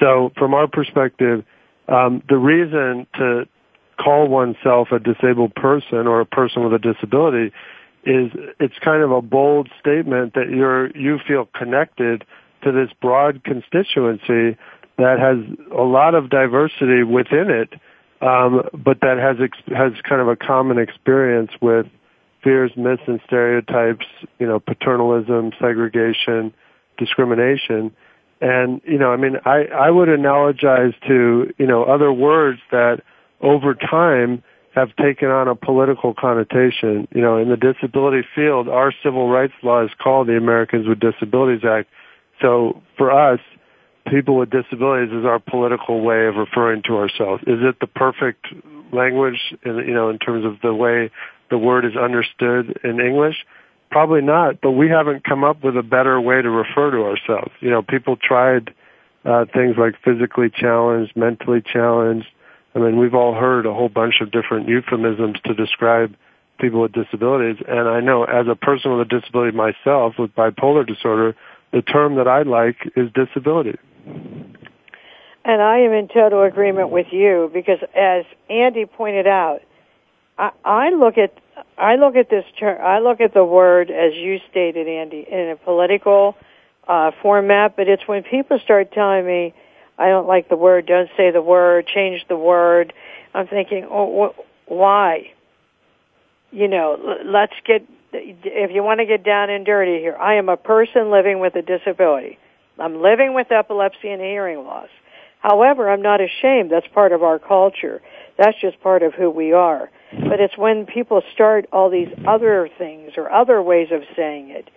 So 0.00 0.32
from 0.36 0.52
our 0.52 0.66
perspective, 0.66 1.44
um, 1.88 2.22
the 2.28 2.36
reason 2.36 3.06
to 3.14 3.46
call 3.98 4.28
oneself 4.28 4.88
a 4.92 4.98
disabled 4.98 5.54
person 5.54 6.06
or 6.06 6.20
a 6.20 6.26
person 6.26 6.62
with 6.64 6.72
a 6.72 6.78
disability 6.78 7.52
is 8.04 8.30
it's 8.60 8.78
kind 8.84 9.02
of 9.02 9.10
a 9.10 9.20
bold 9.20 9.68
statement 9.80 10.34
that 10.34 10.48
you're 10.48 10.96
you 10.96 11.18
feel 11.26 11.48
connected 11.54 12.24
to 12.62 12.72
this 12.72 12.88
broad 13.00 13.42
constituency 13.44 14.56
that 14.98 15.18
has 15.18 15.38
a 15.76 15.82
lot 15.82 16.14
of 16.14 16.30
diversity 16.30 17.02
within 17.02 17.50
it, 17.50 17.74
um, 18.22 18.62
but 18.72 19.00
that 19.00 19.18
has 19.18 19.36
ex- 19.42 19.76
has 19.76 19.92
kind 20.08 20.20
of 20.20 20.28
a 20.28 20.36
common 20.36 20.78
experience 20.78 21.50
with 21.60 21.86
fears, 22.42 22.70
myths, 22.76 23.02
and 23.06 23.20
stereotypes. 23.26 24.06
You 24.38 24.46
know, 24.46 24.60
paternalism, 24.60 25.52
segregation, 25.60 26.54
discrimination, 26.96 27.94
and 28.40 28.80
you 28.84 28.98
know, 28.98 29.12
I 29.12 29.16
mean, 29.16 29.36
I 29.44 29.64
I 29.64 29.90
would 29.90 30.08
analogize 30.08 30.94
to 31.08 31.52
you 31.58 31.66
know 31.66 31.84
other 31.84 32.12
words 32.12 32.60
that 32.70 33.02
over 33.40 33.74
time 33.74 34.42
have 34.74 34.94
taken 34.96 35.28
on 35.28 35.48
a 35.48 35.54
political 35.54 36.14
connotation. 36.14 37.08
You 37.14 37.22
know, 37.22 37.38
in 37.38 37.48
the 37.48 37.56
disability 37.56 38.26
field, 38.34 38.68
our 38.68 38.92
civil 39.02 39.30
rights 39.30 39.54
law 39.62 39.82
is 39.84 39.90
called 40.02 40.28
the 40.28 40.36
Americans 40.36 40.86
with 40.86 41.00
Disabilities 41.00 41.64
Act. 41.64 41.88
So 42.42 42.82
for 42.98 43.10
us, 43.10 43.40
people 44.10 44.36
with 44.36 44.50
disabilities 44.50 45.12
is 45.12 45.24
our 45.24 45.38
political 45.38 46.02
way 46.02 46.26
of 46.26 46.36
referring 46.36 46.82
to 46.82 46.96
ourselves. 46.96 47.42
Is 47.46 47.60
it 47.62 47.80
the 47.80 47.86
perfect 47.86 48.46
language, 48.92 49.38
in, 49.64 49.76
you 49.78 49.94
know, 49.94 50.10
in 50.10 50.18
terms 50.18 50.44
of 50.44 50.60
the 50.62 50.74
way 50.74 51.10
the 51.50 51.58
word 51.58 51.84
is 51.84 51.96
understood 51.96 52.78
in 52.84 53.00
English? 53.00 53.36
Probably 53.90 54.20
not, 54.20 54.60
but 54.60 54.72
we 54.72 54.88
haven't 54.88 55.24
come 55.24 55.44
up 55.44 55.64
with 55.64 55.76
a 55.76 55.82
better 55.82 56.20
way 56.20 56.42
to 56.42 56.50
refer 56.50 56.90
to 56.90 56.98
ourselves. 57.04 57.52
You 57.60 57.70
know, 57.70 57.82
people 57.82 58.16
tried 58.16 58.74
uh, 59.24 59.46
things 59.52 59.76
like 59.78 59.94
physically 60.04 60.50
challenged, 60.50 61.16
mentally 61.16 61.62
challenged. 61.62 62.26
I 62.76 62.78
mean, 62.78 62.98
we've 62.98 63.14
all 63.14 63.34
heard 63.34 63.64
a 63.64 63.72
whole 63.72 63.88
bunch 63.88 64.20
of 64.20 64.30
different 64.30 64.68
euphemisms 64.68 65.38
to 65.46 65.54
describe 65.54 66.14
people 66.60 66.82
with 66.82 66.92
disabilities. 66.92 67.56
And 67.66 67.88
I 67.88 68.00
know 68.00 68.24
as 68.24 68.46
a 68.48 68.54
person 68.54 68.92
with 68.96 69.06
a 69.06 69.08
disability 69.08 69.56
myself 69.56 70.14
with 70.18 70.34
bipolar 70.34 70.86
disorder, 70.86 71.34
the 71.72 71.80
term 71.80 72.16
that 72.16 72.28
I 72.28 72.42
like 72.42 72.76
is 72.94 73.10
disability. 73.14 73.78
And 74.04 75.62
I 75.62 75.78
am 75.78 75.92
in 75.92 76.08
total 76.08 76.42
agreement 76.42 76.90
with 76.90 77.06
you 77.12 77.50
because, 77.54 77.78
as 77.94 78.24
Andy 78.50 78.84
pointed 78.84 79.26
out, 79.26 79.62
I, 80.38 80.50
I 80.64 80.90
look 80.90 81.16
at 81.16 81.32
I 81.78 81.96
look 81.96 82.16
at 82.16 82.28
this 82.28 82.44
term. 82.58 82.78
I 82.82 82.98
look 82.98 83.22
at 83.22 83.32
the 83.32 83.44
word 83.44 83.90
as 83.90 84.12
you 84.14 84.38
stated, 84.50 84.86
Andy, 84.86 85.26
in 85.30 85.50
a 85.50 85.56
political 85.56 86.36
uh, 86.86 87.12
format. 87.22 87.74
But 87.76 87.88
it's 87.88 88.06
when 88.06 88.22
people 88.22 88.58
start 88.62 88.92
telling 88.92 89.24
me, 89.24 89.54
"I 89.98 90.08
don't 90.08 90.26
like 90.26 90.48
the 90.48 90.56
word. 90.56 90.86
Don't 90.86 91.10
say 91.16 91.30
the 91.30 91.42
word. 91.42 91.86
Change 91.86 92.26
the 92.28 92.36
word." 92.36 92.92
I'm 93.34 93.46
thinking, 93.46 93.86
"Oh, 93.90 94.28
wh- 94.28 94.70
why?" 94.70 95.30
You 96.50 96.68
know, 96.68 97.18
let's 97.24 97.54
get. 97.64 97.82
If 98.12 98.70
you 98.70 98.82
want 98.82 99.00
to 99.00 99.06
get 99.06 99.24
down 99.24 99.50
and 99.50 99.66
dirty 99.66 99.98
here, 99.98 100.16
I 100.16 100.34
am 100.34 100.48
a 100.48 100.56
person 100.56 101.10
living 101.10 101.38
with 101.38 101.54
a 101.56 101.62
disability. 101.62 102.38
I'm 102.78 103.02
living 103.02 103.34
with 103.34 103.50
epilepsy 103.50 104.08
and 104.08 104.20
hearing 104.20 104.64
loss. 104.64 104.88
However, 105.40 105.90
I'm 105.90 106.02
not 106.02 106.20
ashamed. 106.20 106.70
That's 106.70 106.86
part 106.88 107.12
of 107.12 107.22
our 107.22 107.38
culture. 107.38 108.00
That's 108.38 108.58
just 108.60 108.80
part 108.80 109.02
of 109.02 109.14
who 109.14 109.30
we 109.30 109.52
are. 109.52 109.90
But 110.12 110.40
it's 110.40 110.56
when 110.56 110.86
people 110.86 111.22
start 111.32 111.66
all 111.72 111.90
these 111.90 112.08
other 112.26 112.68
things 112.78 113.12
or 113.16 113.30
other 113.30 113.62
ways 113.62 113.88
of 113.92 114.02
saying 114.16 114.50
it 114.50 114.68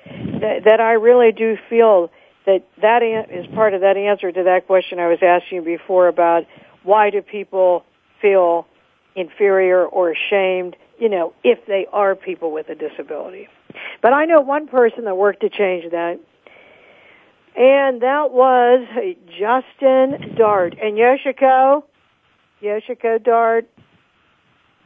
that, 0.42 0.64
that 0.66 0.80
I 0.80 0.94
really 0.94 1.32
do 1.32 1.58
feel 1.70 2.12
that 2.50 2.64
that 2.82 3.04
is 3.04 3.46
part 3.54 3.76
of 3.76 3.82
that 3.82 3.96
answer 3.96 4.32
to 4.32 4.44
that 4.44 4.66
question 4.66 5.00
I 5.00 5.08
was 5.08 5.20
asking 5.22 5.58
you 5.60 5.62
before 5.62 6.08
about 6.08 6.46
why 6.84 7.12
do 7.12 7.22
people 7.22 7.86
feel 8.22 8.66
inferior 9.16 9.86
or 9.86 10.12
ashamed, 10.12 10.76
you 10.98 11.10
know, 11.10 11.34
if 11.44 11.60
they 11.68 11.86
are 11.94 12.16
people 12.16 12.52
with 12.52 12.70
a 12.70 12.76
disability. 12.76 13.48
But 14.02 14.14
I 14.14 14.26
know 14.26 14.42
one 14.42 14.68
person 14.68 15.06
that 15.06 15.16
worked 15.16 15.42
to 15.42 15.50
change 15.50 15.92
that, 15.92 16.20
and 17.56 18.02
that 18.02 18.32
was 18.32 18.88
Justin 19.28 20.36
Dart. 20.36 20.76
And 20.82 20.98
Yoshiko, 20.98 21.84
Yoshiko 22.64 23.24
Dart, 23.24 23.70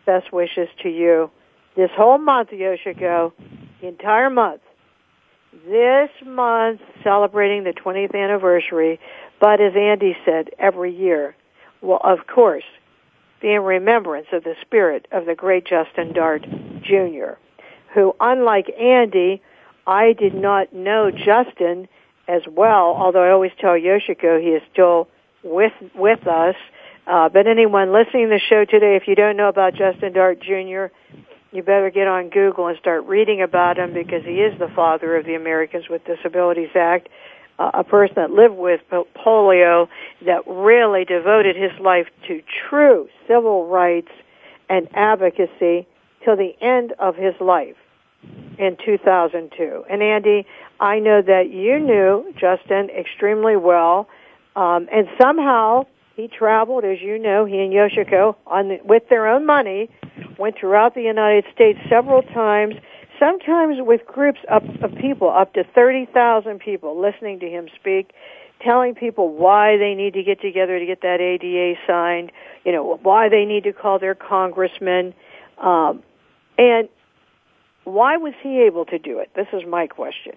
best 0.06 0.34
wishes 0.34 0.68
to 0.82 0.90
you. 0.90 1.32
This 1.78 1.92
whole 1.96 2.18
month, 2.18 2.50
Yoshiko, 2.50 3.32
the 3.80 3.88
entire 3.88 4.30
month, 4.30 4.62
this 5.68 6.10
month 6.26 6.82
celebrating 7.04 7.64
the 7.64 7.74
20th 7.74 8.16
anniversary, 8.16 9.00
but 9.40 9.62
as 9.62 9.74
Andy 9.76 10.16
said, 10.26 10.50
every 10.58 10.96
year. 10.96 11.36
Well, 11.82 12.00
of 12.04 12.28
course, 12.28 12.64
be 13.42 13.54
in 13.54 13.62
remembrance 13.62 14.28
of 14.32 14.44
the 14.44 14.56
spirit 14.62 15.08
of 15.12 15.26
the 15.26 15.36
great 15.36 15.66
Justin 15.66 16.14
Dart 16.14 16.46
Jr., 16.82 17.38
who, 17.94 18.16
unlike 18.20 18.68
Andy, 18.80 19.42
I 19.86 20.14
did 20.14 20.34
not 20.34 20.74
know 20.74 21.12
Justin 21.12 21.88
as 22.28 22.42
well, 22.50 22.96
although 22.98 23.24
I 23.24 23.32
always 23.32 23.52
tell 23.60 23.74
Yoshiko 23.74 24.42
he 24.42 24.50
is 24.50 24.64
still 24.72 25.10
with 25.44 25.74
with 25.94 26.26
us. 26.26 26.56
Uh, 27.06 27.28
but 27.28 27.48
anyone 27.48 27.92
listening 27.92 28.30
to 28.30 28.36
the 28.36 28.40
show 28.50 28.64
today, 28.64 28.96
if 28.96 29.08
you 29.08 29.16
don't 29.16 29.36
know 29.36 29.50
about 29.50 29.74
Justin 29.76 30.14
Dart 30.14 30.40
Jr., 30.40 30.86
you 31.54 31.62
better 31.62 31.92
get 31.92 32.08
on 32.08 32.30
Google 32.30 32.68
and 32.68 32.78
start 32.80 33.06
reading 33.06 33.42
about 33.42 33.78
him 33.78 33.94
because 33.94 34.24
he 34.26 34.42
is 34.42 34.58
the 34.58 34.70
father 34.76 35.16
of 35.16 35.26
the 35.26 35.36
Americans 35.36 35.86
with 35.88 36.04
Disabilities 36.06 36.72
Act, 36.76 37.10
uh, 37.60 37.70
a 37.76 37.84
person 37.84 38.16
that 38.16 38.32
lived 38.32 38.56
with 38.56 38.82
polio 38.90 39.88
that 40.26 40.42
really 40.48 41.06
devoted 41.06 41.56
his 41.56 41.72
life 41.80 42.08
to 42.28 42.42
true 42.70 43.08
civil 43.28 43.68
rights 43.68 44.12
and 44.68 44.88
advocacy 44.96 45.88
till 46.26 46.36
the 46.36 46.54
end 46.60 46.94
of 46.98 47.16
his 47.16 47.36
life 47.40 47.76
in 48.58 48.76
2002. 48.84 49.84
And 49.90 50.02
Andy, 50.02 50.48
I 50.80 51.00
know 51.00 51.22
that 51.22 51.52
you 51.52 51.80
knew 51.80 52.34
Justin 52.34 52.90
extremely 52.90 53.56
well, 53.56 54.08
um, 54.56 54.88
and 54.92 55.08
somehow 55.22 55.86
he 56.16 56.28
traveled, 56.28 56.84
as 56.86 57.02
you 57.02 57.18
know, 57.18 57.46
he 57.46 57.60
and 57.60 57.74
Yoshiko, 57.74 58.36
on 58.46 58.70
the, 58.70 58.80
with 58.84 59.10
their 59.10 59.28
own 59.28 59.46
money, 59.46 59.90
went 60.38 60.58
throughout 60.58 60.94
the 60.94 61.02
United 61.02 61.46
States 61.54 61.80
several 61.90 62.22
times, 62.22 62.76
sometimes 63.20 63.78
with 63.80 64.06
groups 64.06 64.40
up, 64.50 64.64
of 64.84 64.96
people, 64.96 65.30
up 65.30 65.54
to 65.54 65.64
30,000 65.64 66.60
people 66.60 67.00
listening 67.02 67.40
to 67.40 67.50
him 67.50 67.68
speak, 67.76 68.12
telling 68.62 68.94
people 68.94 69.34
why 69.34 69.78
they 69.78 69.96
need 69.96 70.14
to 70.14 70.24
get 70.24 70.40
together 70.40 70.78
to 70.78 70.86
get 70.86 71.02
that 71.02 71.20
ADA 71.20 71.80
signed, 71.88 72.32
you 72.64 72.72
know, 72.72 73.00
why 73.02 73.28
they 73.30 73.46
need 73.46 73.64
to 73.64 73.74
call 73.74 73.98
their 73.98 74.16
congressman. 74.16 75.14
Um, 75.58 76.04
and 76.58 76.90
why 77.86 78.18
was 78.18 78.34
he 78.42 78.62
able 78.62 78.86
to 78.86 79.00
do 79.00 79.20
it? 79.20 79.32
This 79.36 79.48
is 79.52 79.64
my 79.68 79.88
question. 79.88 80.36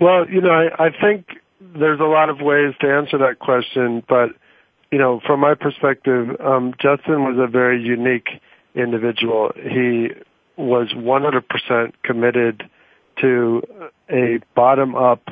Well, 0.00 0.28
you 0.28 0.40
know, 0.40 0.50
I, 0.50 0.86
I 0.86 0.90
think 0.90 1.26
there's 1.76 2.00
a 2.00 2.04
lot 2.04 2.28
of 2.30 2.40
ways 2.40 2.74
to 2.80 2.88
answer 2.88 3.18
that 3.18 3.38
question, 3.38 4.02
but 4.08 4.30
you 4.90 4.98
know, 4.98 5.20
from 5.26 5.40
my 5.40 5.54
perspective, 5.54 6.40
um, 6.40 6.74
Justin 6.80 7.24
was 7.24 7.36
a 7.38 7.50
very 7.50 7.82
unique 7.82 8.28
individual. 8.74 9.52
He 9.56 10.10
was 10.56 10.88
100% 10.94 11.92
committed 12.04 12.62
to 13.20 13.62
a 14.08 14.40
bottom-up 14.54 15.28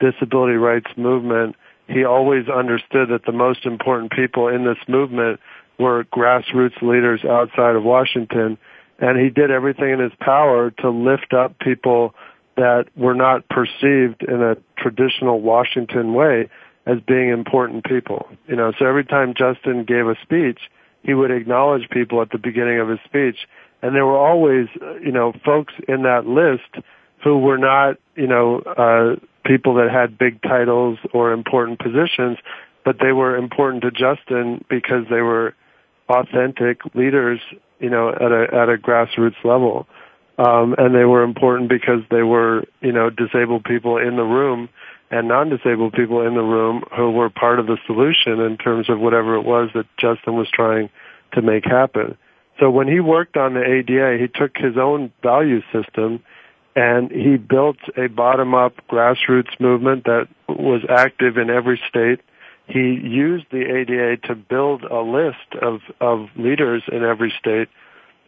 disability 0.00 0.54
rights 0.54 0.90
movement. 0.96 1.56
He 1.88 2.04
always 2.04 2.48
understood 2.48 3.10
that 3.10 3.24
the 3.26 3.32
most 3.32 3.66
important 3.66 4.12
people 4.12 4.48
in 4.48 4.64
this 4.64 4.78
movement 4.88 5.40
were 5.78 6.04
grassroots 6.04 6.80
leaders 6.80 7.24
outside 7.24 7.76
of 7.76 7.84
Washington 7.84 8.56
and 9.02 9.18
he 9.18 9.30
did 9.30 9.50
everything 9.50 9.90
in 9.90 9.98
his 9.98 10.12
power 10.20 10.70
to 10.70 10.88
lift 10.88 11.34
up 11.34 11.58
people 11.58 12.14
that 12.56 12.86
were 12.96 13.14
not 13.14 13.48
perceived 13.48 14.22
in 14.22 14.42
a 14.42 14.56
traditional 14.76 15.40
Washington 15.40 16.14
way 16.14 16.48
as 16.86 16.98
being 17.06 17.30
important 17.30 17.84
people. 17.84 18.28
You 18.46 18.56
know, 18.56 18.72
so 18.78 18.86
every 18.86 19.04
time 19.04 19.34
Justin 19.36 19.84
gave 19.84 20.06
a 20.06 20.16
speech, 20.22 20.58
he 21.02 21.14
would 21.14 21.30
acknowledge 21.30 21.88
people 21.90 22.20
at 22.22 22.30
the 22.30 22.38
beginning 22.38 22.78
of 22.80 22.88
his 22.88 22.98
speech, 23.04 23.36
and 23.82 23.94
there 23.94 24.06
were 24.06 24.18
always, 24.18 24.68
you 25.02 25.12
know, 25.12 25.32
folks 25.44 25.74
in 25.88 26.02
that 26.02 26.26
list 26.26 26.84
who 27.24 27.38
were 27.38 27.58
not, 27.58 27.96
you 28.16 28.26
know, 28.26 28.60
uh, 28.60 29.16
people 29.44 29.74
that 29.74 29.90
had 29.90 30.18
big 30.18 30.40
titles 30.42 30.98
or 31.12 31.32
important 31.32 31.78
positions, 31.78 32.38
but 32.84 32.96
they 33.00 33.12
were 33.12 33.36
important 33.36 33.82
to 33.82 33.90
Justin 33.90 34.64
because 34.68 35.04
they 35.10 35.20
were 35.20 35.54
authentic 36.08 36.80
leaders 36.94 37.40
you 37.82 37.90
know, 37.90 38.10
at 38.10 38.32
a 38.32 38.46
at 38.54 38.68
a 38.70 38.78
grassroots 38.78 39.44
level. 39.44 39.86
Um, 40.38 40.74
and 40.78 40.94
they 40.94 41.04
were 41.04 41.22
important 41.22 41.68
because 41.68 42.00
they 42.10 42.22
were, 42.22 42.64
you 42.80 42.92
know, 42.92 43.10
disabled 43.10 43.64
people 43.64 43.98
in 43.98 44.16
the 44.16 44.22
room 44.22 44.68
and 45.10 45.28
non-disabled 45.28 45.92
people 45.92 46.26
in 46.26 46.34
the 46.34 46.42
room 46.42 46.84
who 46.96 47.10
were 47.10 47.28
part 47.28 47.58
of 47.60 47.66
the 47.66 47.76
solution 47.86 48.40
in 48.40 48.56
terms 48.56 48.88
of 48.88 48.98
whatever 48.98 49.34
it 49.34 49.42
was 49.42 49.68
that 49.74 49.86
Justin 49.98 50.34
was 50.34 50.48
trying 50.50 50.88
to 51.32 51.42
make 51.42 51.64
happen. 51.64 52.16
So 52.58 52.70
when 52.70 52.88
he 52.88 53.00
worked 53.00 53.36
on 53.36 53.54
the 53.54 53.62
ADA, 53.62 54.18
he 54.18 54.28
took 54.28 54.56
his 54.56 54.78
own 54.78 55.12
value 55.22 55.60
system 55.70 56.22
and 56.74 57.10
he 57.10 57.36
built 57.36 57.76
a 57.96 58.06
bottom-up 58.06 58.74
grassroots 58.88 59.60
movement 59.60 60.04
that 60.04 60.28
was 60.48 60.82
active 60.88 61.36
in 61.36 61.50
every 61.50 61.80
state. 61.88 62.20
He 62.66 62.78
used 62.78 63.46
the 63.50 63.62
ADA 63.62 64.16
to 64.28 64.34
build 64.34 64.84
a 64.84 65.00
list 65.00 65.60
of, 65.60 65.80
of 66.00 66.28
leaders 66.36 66.82
in 66.90 67.04
every 67.04 67.34
state, 67.38 67.68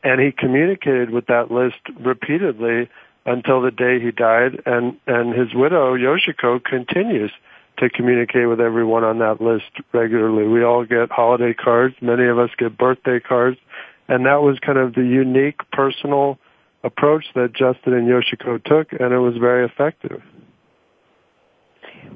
and 0.05 0.21
he 0.21 0.31
communicated 0.31 1.11
with 1.11 1.27
that 1.27 1.51
list 1.51 1.81
repeatedly 1.99 2.89
until 3.27 3.63
the 3.63 3.71
day 3.71 3.99
he 3.99 4.11
died, 4.11 4.63
and, 4.67 4.97
and 5.07 5.35
his 5.35 5.55
widow, 5.55 5.97
Yoshiko, 5.97 6.63
continues 6.63 7.33
to 7.79 7.89
communicate 7.89 8.49
with 8.49 8.61
everyone 8.61 9.03
on 9.03 9.19
that 9.19 9.41
list 9.41 9.71
regularly. 9.93 10.47
We 10.47 10.63
all 10.63 10.85
get 10.85 11.11
holiday 11.11 11.55
cards. 11.55 11.97
Many 12.01 12.27
of 12.27 12.39
us 12.39 12.51
get 12.59 12.77
birthday 12.77 13.19
cards. 13.19 13.59
And 14.07 14.27
that 14.27 14.43
was 14.43 14.59
kind 14.59 14.79
of 14.79 14.95
the 14.95 15.03
unique 15.03 15.61
personal 15.73 16.39
approach 16.85 17.25
that 17.35 17.55
Justin 17.55 17.95
and 17.95 18.07
Yoshiko 18.07 18.63
took, 18.63 18.93
and 18.93 19.13
it 19.15 19.19
was 19.19 19.37
very 19.39 19.65
effective. 19.65 20.23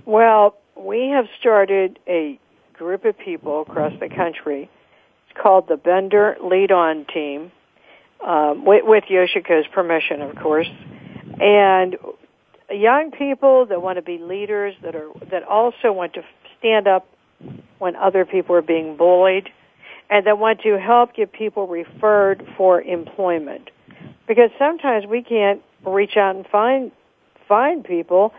Well, 0.05 0.59
we 0.77 1.09
have 1.09 1.27
started 1.41 1.99
a 2.07 2.39
group 2.75 3.07
of 3.07 3.19
people 3.19 3.63
across 3.63 3.95
the 3.99 4.11
country. 4.11 4.71
It's 5.27 5.41
called 5.43 5.69
the 5.69 5.79
Bender 5.79 6.37
Lead 6.45 6.71
On 6.71 7.07
Team, 7.07 7.51
um, 8.25 8.65
with, 8.65 8.85
with 8.85 9.05
Yoshiko's 9.05 9.67
permission, 9.73 10.23
of 10.23 10.37
course. 10.37 10.69
And 11.41 11.97
young 12.71 13.11
people 13.11 13.67
that 13.67 13.81
want 13.81 13.97
to 13.97 14.03
be 14.03 14.19
leaders 14.19 14.75
that 14.83 14.95
are 14.95 15.09
that 15.31 15.43
also 15.45 15.93
want 15.93 16.15
to 16.15 16.23
stand 16.59 16.87
up 16.87 17.09
when 17.79 17.97
other 17.97 18.25
people 18.25 18.57
are 18.57 18.63
being 18.63 18.97
bullied 18.97 19.49
and 20.11 20.27
that 20.27 20.39
want 20.39 20.61
to 20.63 20.79
help 20.79 21.15
get 21.15 21.33
people 21.33 21.67
referred 21.67 22.47
for 22.57 22.81
employment. 22.81 23.71
Because 24.27 24.51
sometimes 24.59 25.07
we 25.07 25.23
can't 25.23 25.63
reach 25.87 26.17
out 26.17 26.37
and 26.37 26.47
find 26.47 26.93
find 27.47 27.85
people 27.85 28.33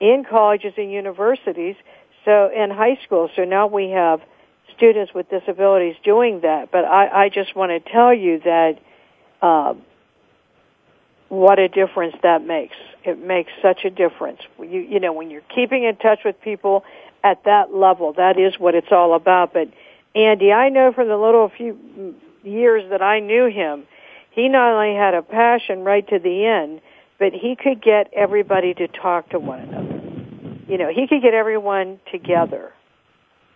in 0.00 0.24
colleges 0.28 0.74
and 0.76 0.90
universities 0.90 1.76
so 2.24 2.50
in 2.54 2.70
high 2.70 2.98
school 3.04 3.30
so 3.36 3.44
now 3.44 3.66
we 3.66 3.90
have 3.90 4.20
students 4.76 5.12
with 5.14 5.28
disabilities 5.30 5.94
doing 6.04 6.40
that. 6.42 6.70
But 6.70 6.84
i 6.84 7.26
i 7.26 7.28
just 7.28 7.54
want 7.54 7.70
to 7.70 7.92
tell 7.92 8.12
you 8.12 8.40
that 8.40 8.78
um 9.42 9.82
what 11.28 11.58
a 11.58 11.68
difference 11.68 12.14
that 12.22 12.44
makes 12.44 12.76
it 13.04 13.18
makes 13.18 13.52
such 13.62 13.84
a 13.84 13.90
difference 13.90 14.40
you 14.58 14.80
you 14.80 15.00
know 15.00 15.12
when 15.12 15.30
you're 15.30 15.42
keeping 15.54 15.84
in 15.84 15.96
touch 15.96 16.20
with 16.24 16.40
people 16.40 16.84
at 17.22 17.44
that 17.44 17.74
level 17.74 18.12
that 18.12 18.38
is 18.38 18.58
what 18.58 18.74
it's 18.74 18.90
all 18.90 19.14
about 19.14 19.52
but 19.52 19.68
andy 20.14 20.52
i 20.52 20.68
know 20.68 20.92
from 20.92 21.08
the 21.08 21.16
little 21.16 21.48
few 21.56 22.14
years 22.42 22.88
that 22.90 23.02
i 23.02 23.20
knew 23.20 23.46
him 23.46 23.84
he 24.30 24.48
not 24.48 24.72
only 24.72 24.96
had 24.96 25.14
a 25.14 25.22
passion 25.22 25.82
right 25.84 26.06
to 26.08 26.18
the 26.18 26.46
end, 26.46 26.80
but 27.18 27.32
he 27.32 27.56
could 27.56 27.82
get 27.82 28.10
everybody 28.14 28.72
to 28.74 28.88
talk 28.88 29.28
to 29.30 29.38
one 29.38 29.60
another. 29.60 30.00
You 30.68 30.78
know, 30.78 30.88
he 30.88 31.06
could 31.08 31.22
get 31.22 31.34
everyone 31.34 31.98
together. 32.10 32.72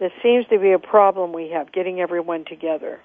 This 0.00 0.12
seems 0.22 0.46
to 0.48 0.58
be 0.58 0.72
a 0.72 0.78
problem 0.78 1.32
we 1.32 1.50
have, 1.50 1.72
getting 1.72 2.00
everyone 2.00 2.44
together. 2.44 3.00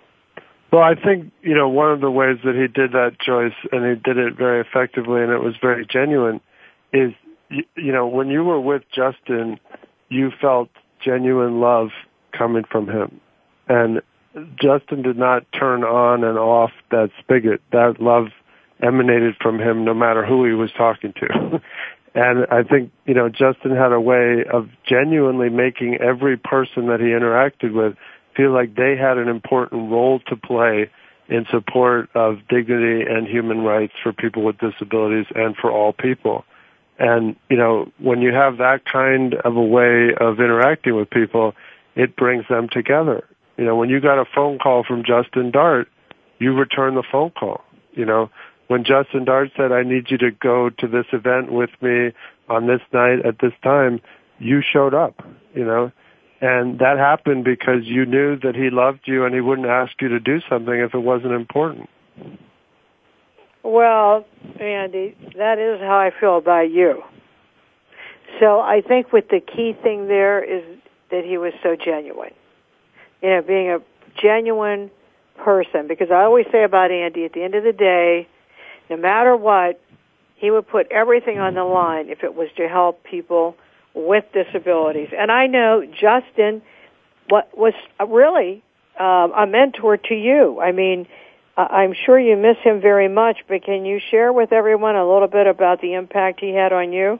Well, 0.71 0.84
I 0.84 0.93
think, 0.93 1.32
you 1.41 1.55
know, 1.55 1.67
one 1.67 1.91
of 1.91 2.01
the 2.01 2.12
ways 2.12 2.38
that 2.43 2.53
he 2.53 2.67
did 2.67 2.91
that, 2.91 3.17
Joyce, 3.19 3.53
and 3.71 3.86
he 3.86 4.01
did 4.01 4.17
it 4.17 4.38
very 4.38 4.62
effectively 4.62 5.21
and 5.21 5.32
it 5.32 5.41
was 5.41 5.55
very 5.60 5.86
genuine, 5.86 6.41
is, 6.93 7.13
you 7.49 7.91
know, 7.91 8.05
when 8.05 8.29
you 8.29 8.43
were 8.43 8.60
with 8.60 8.84
Justin, 8.93 9.60
you 10.10 10.32
felt 10.39 10.69
genuine 11.03 11.60
love 11.60 11.89
coming 12.38 12.63
from 12.69 12.88
him. 12.88 13.19
And 13.67 14.01
Justin 14.62 15.01
did 15.01 15.17
not 15.17 15.45
turn 15.51 15.84
on 15.84 16.23
and 16.23 16.38
off 16.38 16.71
that 16.91 17.10
spigot. 17.19 17.62
That 17.71 17.99
love 17.99 18.27
emanated 18.82 19.36
from 19.41 19.60
him 19.60 19.84
no 19.84 19.93
matter 19.93 20.25
who 20.25 20.45
he 20.45 20.53
was 20.53 20.71
talking 20.77 21.13
to. 21.13 21.62
and 22.15 22.45
I 22.51 22.63
think, 22.63 22.91
you 23.05 23.15
know, 23.15 23.29
Justin 23.29 23.75
had 23.75 23.91
a 23.91 23.99
way 23.99 24.43
of 24.51 24.69
genuinely 24.88 25.49
making 25.49 25.97
every 25.99 26.38
person 26.38 26.88
that 26.88 26.99
he 26.99 27.08
interacted 27.08 27.73
with 27.73 27.95
feel 28.39 28.54
like 28.54 28.73
they 28.75 28.95
had 28.95 29.17
an 29.17 29.28
important 29.28 29.91
role 29.91 30.21
to 30.28 30.38
play 30.38 30.89
in 31.28 31.45
support 31.52 32.10
of 32.15 32.38
dignity 32.47 33.04
and 33.06 33.28
human 33.28 33.60
rights 33.60 33.91
for 34.02 34.13
people 34.13 34.43
with 34.43 34.58
disabilities 34.60 35.25
and 35.36 35.58
for 35.58 35.69
all 35.69 35.91
people. 35.91 36.45
And, 36.97 37.36
you 37.49 37.58
know, 37.58 37.91
when 37.97 38.21
you 38.21 38.32
have 38.32 38.58
that 38.60 38.86
kind 38.86 39.34
of 39.34 39.58
a 39.58 39.62
way 39.62 40.12
of 40.17 40.39
interacting 40.39 40.95
with 40.95 41.10
people, 41.10 41.54
it 41.95 42.15
brings 42.15 42.45
them 42.49 42.69
together. 42.71 43.28
You 43.58 43.65
know, 43.65 43.75
when 43.75 43.89
you 43.89 43.99
got 43.99 44.19
a 44.19 44.25
phone 44.34 44.58
call 44.58 44.86
from 44.86 45.04
Justin 45.04 45.52
Dart, 45.52 45.89
you 46.39 46.54
return 46.54 46.95
the 46.95 47.04
phone 47.12 47.32
call. 47.32 47.62
You 47.91 48.06
know, 48.06 48.30
when 48.67 48.86
Justin 48.86 49.25
Dart 49.25 49.49
said, 49.58 49.73
I 49.73 49.84
need 49.84 50.06
you 50.10 50.17
to 50.19 50.32
go 50.32 50.69
to 50.69 50.88
this 50.88 51.06
event 51.12 51.52
with 51.52 51.71
me 51.82 52.13
on 52.47 52.67
this 52.67 52.82
night 52.93 53.25
at 53.25 53.39
this 53.41 53.54
time, 53.63 53.99
you 54.39 54.62
showed 54.62 54.93
up, 54.93 55.25
you 55.54 55.65
know, 55.65 55.91
and 56.41 56.80
that 56.80 56.97
happened 56.97 57.43
because 57.43 57.84
you 57.84 58.06
knew 58.06 58.38
that 58.39 58.56
he 58.56 58.69
loved 58.69 59.02
you 59.06 59.25
and 59.25 59.34
he 59.34 59.41
wouldn't 59.41 59.67
ask 59.67 59.93
you 60.02 60.10
to 60.10 60.19
do 60.19 60.39
something 60.49 60.73
if 60.73 60.93
it 60.93 60.99
wasn't 60.99 61.34
important. 61.34 61.89
Well, 63.63 64.25
Andy, 64.60 65.15
that 65.38 65.60
is 65.60 65.80
how 65.82 65.97
I 65.97 66.12
feel 66.17 66.38
about 66.38 66.71
you. 66.71 67.04
So 68.39 68.60
I 68.60 68.82
think 68.82 69.12
with 69.12 69.28
the 69.30 69.41
key 69.41 69.75
thing 69.84 70.08
there 70.08 70.41
is 70.43 70.63
that 71.12 71.25
he 71.25 71.38
was 71.38 71.54
so 71.62 71.75
genuine 71.75 72.34
you 73.21 73.30
know, 73.30 73.41
being 73.41 73.69
a 73.69 73.80
genuine 74.21 74.91
person. 75.38 75.88
Because 75.88 76.10
I 76.12 76.23
always 76.23 76.45
say 76.52 76.63
about 76.63 76.91
Andy, 76.91 77.25
at 77.25 77.34
the 77.34 77.43
end 77.43 77.56
of 77.56 77.63
the 77.63 77.73
day, 77.73 78.28
no 78.89 78.97
matter 78.97 79.36
what, 79.36 79.82
he 80.36 80.52
would 80.52 80.67
put 80.67 80.89
everything 80.91 81.39
on 81.39 81.54
the 81.54 81.63
line 81.63 82.10
if 82.10 82.23
it 82.23 82.36
was 82.36 82.47
to 82.58 82.67
help 82.67 83.04
people 83.04 83.56
with 84.07 84.25
disabilities. 84.33 85.09
And 85.17 85.31
I 85.31 85.47
know 85.47 85.83
Justin 85.99 86.62
was 87.29 87.73
really 88.05 88.63
um, 88.99 89.31
a 89.38 89.45
mentor 89.47 89.97
to 89.97 90.13
you. 90.15 90.59
I 90.59 90.71
mean, 90.71 91.07
I'm 91.57 91.93
sure 92.05 92.19
you 92.19 92.38
miss 92.38 92.57
him 92.63 92.81
very 92.81 93.09
much, 93.09 93.39
but 93.47 93.63
can 93.63 93.85
you 93.85 93.99
share 94.12 94.31
with 94.31 94.53
everyone 94.53 94.95
a 94.95 95.07
little 95.07 95.27
bit 95.27 95.47
about 95.47 95.81
the 95.81 95.93
impact 95.93 96.39
he 96.39 96.53
had 96.53 96.71
on 96.71 96.93
you? 96.93 97.19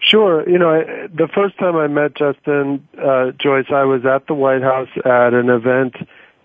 Sure. 0.00 0.48
You 0.48 0.58
know, 0.58 1.08
the 1.12 1.28
first 1.34 1.58
time 1.58 1.76
I 1.76 1.88
met 1.88 2.14
Justin 2.16 2.86
uh, 2.96 3.32
Joyce, 3.32 3.66
I 3.70 3.84
was 3.84 4.06
at 4.06 4.26
the 4.28 4.34
White 4.34 4.62
House 4.62 4.88
at 5.04 5.34
an 5.34 5.50
event 5.50 5.96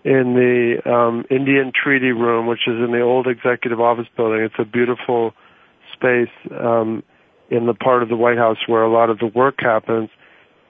in 0.04 0.34
the 0.34 0.90
um, 0.90 1.24
Indian 1.30 1.72
Treaty 1.72 2.10
Room, 2.12 2.46
which 2.46 2.66
is 2.66 2.74
in 2.74 2.90
the 2.90 3.00
old 3.00 3.26
Executive 3.26 3.80
Office 3.80 4.08
Building. 4.16 4.40
It's 4.40 4.58
a 4.58 4.64
beautiful 4.64 5.34
space 5.92 6.34
um, 6.50 7.04
in 7.50 7.66
the 7.66 7.74
part 7.74 8.02
of 8.02 8.08
the 8.08 8.16
White 8.16 8.38
House 8.38 8.58
where 8.66 8.82
a 8.82 8.90
lot 8.90 9.10
of 9.10 9.18
the 9.18 9.26
work 9.26 9.56
happens. 9.60 10.10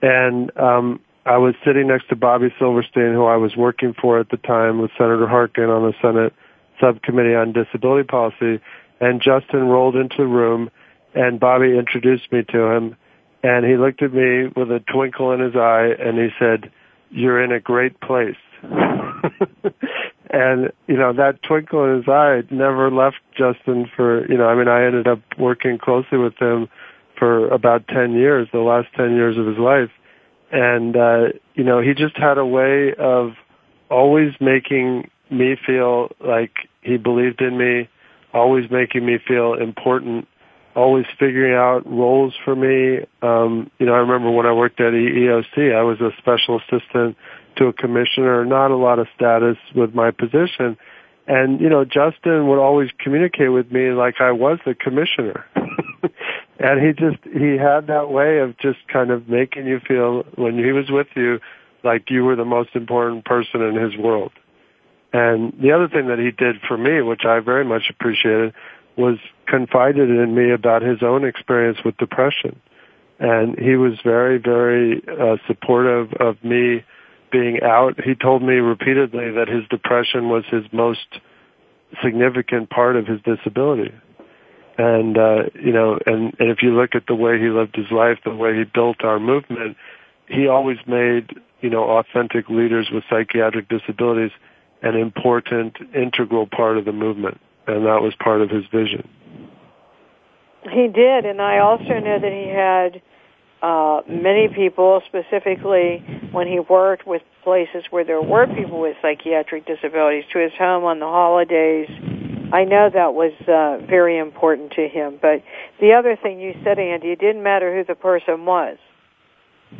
And 0.01 0.55
um, 0.57 0.99
I 1.25 1.37
was 1.37 1.55
sitting 1.65 1.87
next 1.87 2.09
to 2.09 2.15
Bobby 2.15 2.53
Silverstein, 2.59 3.13
who 3.13 3.25
I 3.25 3.37
was 3.37 3.55
working 3.55 3.93
for 3.99 4.19
at 4.19 4.29
the 4.29 4.37
time 4.37 4.79
with 4.81 4.91
Senator 4.97 5.27
Harkin 5.27 5.69
on 5.69 5.83
the 5.83 5.93
Senate 6.01 6.33
Subcommittee 6.79 7.35
on 7.35 7.53
Disability 7.53 8.07
Policy. 8.07 8.59
And 8.99 9.21
Justin 9.21 9.67
rolled 9.67 9.95
into 9.95 10.17
the 10.17 10.27
room 10.27 10.69
and 11.13 11.39
Bobby 11.39 11.77
introduced 11.77 12.31
me 12.31 12.43
to 12.49 12.71
him 12.71 12.95
and 13.45 13.63
he 13.63 13.77
looked 13.77 14.01
at 14.01 14.11
me 14.11 14.47
with 14.55 14.71
a 14.71 14.79
twinkle 14.91 15.31
in 15.31 15.39
his 15.39 15.55
eye 15.55 15.93
and 15.99 16.17
he 16.17 16.29
said, 16.39 16.71
"You're 17.11 17.43
in 17.43 17.51
a 17.51 17.59
great 17.59 17.99
place." 17.99 18.35
and 20.29 20.71
you 20.87 20.97
know 20.97 21.13
that 21.13 21.41
twinkle 21.43 21.83
in 21.85 21.97
his 21.97 22.07
eye 22.07 22.41
never 22.49 22.91
left 22.91 23.17
Justin 23.37 23.89
for 23.95 24.29
you 24.29 24.37
know 24.37 24.47
I 24.47 24.55
mean 24.55 24.67
I 24.67 24.85
ended 24.85 25.07
up 25.07 25.19
working 25.37 25.77
closely 25.77 26.17
with 26.17 26.37
him 26.37 26.67
for 27.17 27.47
about 27.49 27.87
10 27.87 28.13
years 28.13 28.47
the 28.51 28.59
last 28.59 28.87
10 28.95 29.15
years 29.15 29.37
of 29.37 29.45
his 29.45 29.57
life 29.57 29.91
and 30.51 30.95
uh 30.95 31.27
you 31.53 31.63
know 31.63 31.81
he 31.81 31.93
just 31.93 32.17
had 32.17 32.37
a 32.37 32.45
way 32.45 32.93
of 32.97 33.33
always 33.89 34.33
making 34.39 35.09
me 35.29 35.55
feel 35.65 36.11
like 36.19 36.51
he 36.81 36.97
believed 36.97 37.41
in 37.41 37.57
me 37.57 37.89
always 38.33 38.69
making 38.69 39.05
me 39.05 39.17
feel 39.25 39.53
important 39.53 40.27
always 40.75 41.05
figuring 41.17 41.53
out 41.53 41.87
roles 41.87 42.33
for 42.43 42.55
me. 42.55 43.05
Um, 43.21 43.71
you 43.79 43.85
know, 43.85 43.93
I 43.93 43.99
remember 43.99 44.29
when 44.29 44.45
I 44.45 44.51
worked 44.51 44.79
at 44.81 44.91
EEOC, 44.91 45.73
I 45.73 45.81
was 45.83 46.01
a 46.01 46.11
special 46.17 46.59
assistant 46.59 47.15
to 47.57 47.67
a 47.67 47.73
commissioner, 47.73 48.45
not 48.45 48.71
a 48.71 48.75
lot 48.75 48.99
of 48.99 49.07
status 49.15 49.57
with 49.75 49.93
my 49.93 50.11
position. 50.11 50.77
And, 51.27 51.59
you 51.59 51.69
know, 51.69 51.85
Justin 51.85 52.47
would 52.47 52.59
always 52.59 52.89
communicate 52.99 53.51
with 53.51 53.71
me 53.71 53.91
like 53.91 54.21
I 54.21 54.31
was 54.31 54.59
the 54.65 54.75
commissioner. 54.75 55.45
and 56.59 56.85
he 56.85 56.93
just, 56.93 57.17
he 57.23 57.57
had 57.57 57.87
that 57.87 58.11
way 58.11 58.39
of 58.39 58.57
just 58.59 58.79
kind 58.91 59.09
of 59.09 59.27
making 59.27 59.65
you 59.65 59.79
feel 59.79 60.23
when 60.35 60.57
he 60.57 60.71
was 60.71 60.89
with 60.89 61.07
you 61.15 61.39
like 61.83 62.09
you 62.09 62.23
were 62.23 62.35
the 62.35 62.45
most 62.45 62.69
important 62.75 63.25
person 63.25 63.61
in 63.61 63.75
his 63.75 63.97
world. 63.97 64.31
And 65.13 65.53
the 65.61 65.71
other 65.71 65.87
thing 65.87 66.07
that 66.07 66.19
he 66.19 66.31
did 66.31 66.57
for 66.67 66.77
me, 66.77 67.01
which 67.01 67.21
I 67.25 67.39
very 67.39 67.63
much 67.63 67.83
appreciated, 67.89 68.53
was 68.97 69.17
confided 69.47 70.09
in 70.09 70.35
me 70.35 70.51
about 70.51 70.81
his 70.81 71.01
own 71.01 71.25
experience 71.25 71.77
with 71.85 71.95
depression. 71.97 72.59
And 73.19 73.57
he 73.57 73.75
was 73.75 73.93
very, 74.03 74.37
very 74.37 75.01
uh, 75.07 75.37
supportive 75.47 76.11
of 76.19 76.43
me 76.43 76.83
being 77.35 77.59
out. 77.63 77.99
He 78.01 78.15
told 78.15 78.41
me 78.41 78.55
repeatedly 78.55 79.31
that 79.31 79.49
his 79.49 79.67
depression 79.69 80.29
was 80.29 80.45
his 80.49 80.63
most 80.71 81.19
significant 82.01 82.69
part 82.69 82.95
of 82.95 83.05
his 83.05 83.19
disability. 83.21 83.93
And 84.77 85.17
uh, 85.17 85.43
you 85.53 85.73
know, 85.73 85.99
and, 86.05 86.33
and 86.39 86.49
if 86.49 86.61
you 86.61 86.75
look 86.75 86.95
at 86.95 87.07
the 87.07 87.15
way 87.15 87.39
he 87.39 87.49
lived 87.49 87.75
his 87.75 87.91
life, 87.91 88.19
the 88.23 88.33
way 88.33 88.55
he 88.57 88.63
built 88.63 89.03
our 89.03 89.19
movement, 89.19 89.75
he 90.27 90.47
always 90.47 90.77
made 90.87 91.29
you 91.61 91.69
know 91.69 91.83
authentic 91.83 92.49
leaders 92.49 92.87
with 92.91 93.03
psychiatric 93.09 93.67
disabilities 93.69 94.31
an 94.81 94.95
important 94.95 95.77
integral 95.95 96.45
part 96.45 96.77
of 96.77 96.85
the 96.85 96.91
movement, 96.91 97.39
and 97.67 97.85
that 97.85 98.01
was 98.01 98.13
part 98.19 98.41
of 98.41 98.49
his 98.49 98.65
vision. 98.65 99.07
He 100.71 100.87
did, 100.87 101.25
and 101.25 101.41
I 101.41 101.59
also 101.59 101.99
know 101.99 102.19
that 102.19 102.31
he 102.31 102.49
had 102.49 103.01
uh, 103.65 104.01
many 104.07 104.47
people, 104.47 105.01
specifically 105.07 105.97
when 106.31 106.45
he 106.45 106.59
worked 106.59 107.07
with 107.07 107.23
places 107.43 107.83
where 107.89 108.05
there 108.05 108.21
were 108.21 108.45
people 108.45 108.79
with 108.79 108.95
psychiatric 109.01 109.65
disabilities, 109.65 110.23
to 110.33 110.39
his 110.39 110.51
home 110.55 110.83
on 110.83 110.99
the 110.99 111.07
holidays. 111.07 111.89
I 112.53 112.63
know 112.63 112.91
that 112.93 113.15
was 113.15 113.33
uh, 113.47 113.83
very 113.87 114.19
important 114.19 114.73
to 114.73 114.87
him. 114.87 115.17
But 115.19 115.41
the 115.81 115.93
other 115.93 116.15
thing 116.15 116.39
you 116.39 116.53
said, 116.63 116.77
Andy, 116.77 117.07
it 117.07 117.19
didn't 117.19 117.41
matter 117.41 117.75
who 117.75 117.83
the 117.83 117.95
person 117.95 118.45
was. 118.45 118.77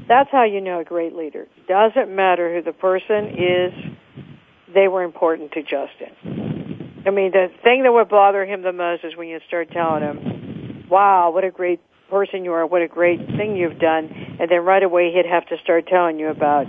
That's 0.08 0.32
how 0.32 0.46
you 0.46 0.62
know 0.62 0.80
a 0.80 0.84
great 0.84 1.14
leader. 1.14 1.46
Doesn't 1.68 2.14
matter 2.14 2.56
who 2.56 2.64
the 2.64 2.74
person 2.74 3.38
is, 3.38 3.74
they 4.74 4.88
were 4.88 5.04
important 5.04 5.52
to 5.52 5.62
Justin. 5.62 7.04
I 7.06 7.12
mean, 7.12 7.32
the 7.32 7.50
thing 7.64 7.84
that 7.84 7.92
would 7.94 8.10
bother 8.10 8.46
him 8.46 8.64
the 8.64 8.74
most 8.74 9.04
is 9.04 9.16
when 9.16 9.28
you 9.28 9.40
start 9.48 9.70
telling 9.70 10.02
him, 10.02 10.88
wow, 10.90 11.30
what 11.30 11.44
a 11.44 11.52
great 11.52 11.80
person 12.16 12.46
you 12.46 12.54
are, 12.54 12.66
what 12.66 12.82
a 12.82 12.88
great 12.88 13.20
thing 13.36 13.58
you've 13.58 13.78
done, 13.78 14.10
and 14.40 14.50
then 14.50 14.64
right 14.64 14.84
away 14.84 15.12
he'd 15.14 15.30
have 15.30 15.46
to 15.48 15.58
start 15.62 15.86
telling 15.86 16.18
you 16.18 16.30
about, 16.30 16.66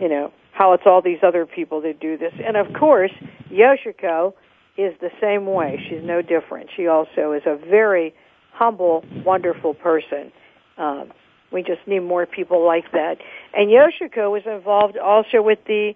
you 0.00 0.08
know, 0.08 0.32
how 0.52 0.72
it's 0.72 0.84
all 0.86 1.02
these 1.02 1.18
other 1.22 1.44
people 1.44 1.82
that 1.82 2.00
do 2.00 2.16
this. 2.16 2.32
And 2.42 2.56
of 2.56 2.66
course, 2.72 3.10
Yoshiko 3.52 4.32
is 4.78 4.94
the 5.02 5.10
same 5.20 5.44
way. 5.44 5.78
She's 5.86 6.02
no 6.02 6.22
different. 6.22 6.70
She 6.74 6.86
also 6.86 7.32
is 7.32 7.42
a 7.44 7.58
very 7.68 8.14
humble, 8.54 9.04
wonderful 9.22 9.74
person. 9.74 10.32
Um, 10.78 11.12
we 11.52 11.62
just 11.62 11.86
need 11.86 12.00
more 12.00 12.24
people 12.24 12.66
like 12.66 12.90
that. 12.92 13.16
And 13.52 13.68
Yoshiko 13.68 14.32
was 14.32 14.44
involved 14.46 14.96
also 14.96 15.42
with 15.42 15.58
the 15.66 15.92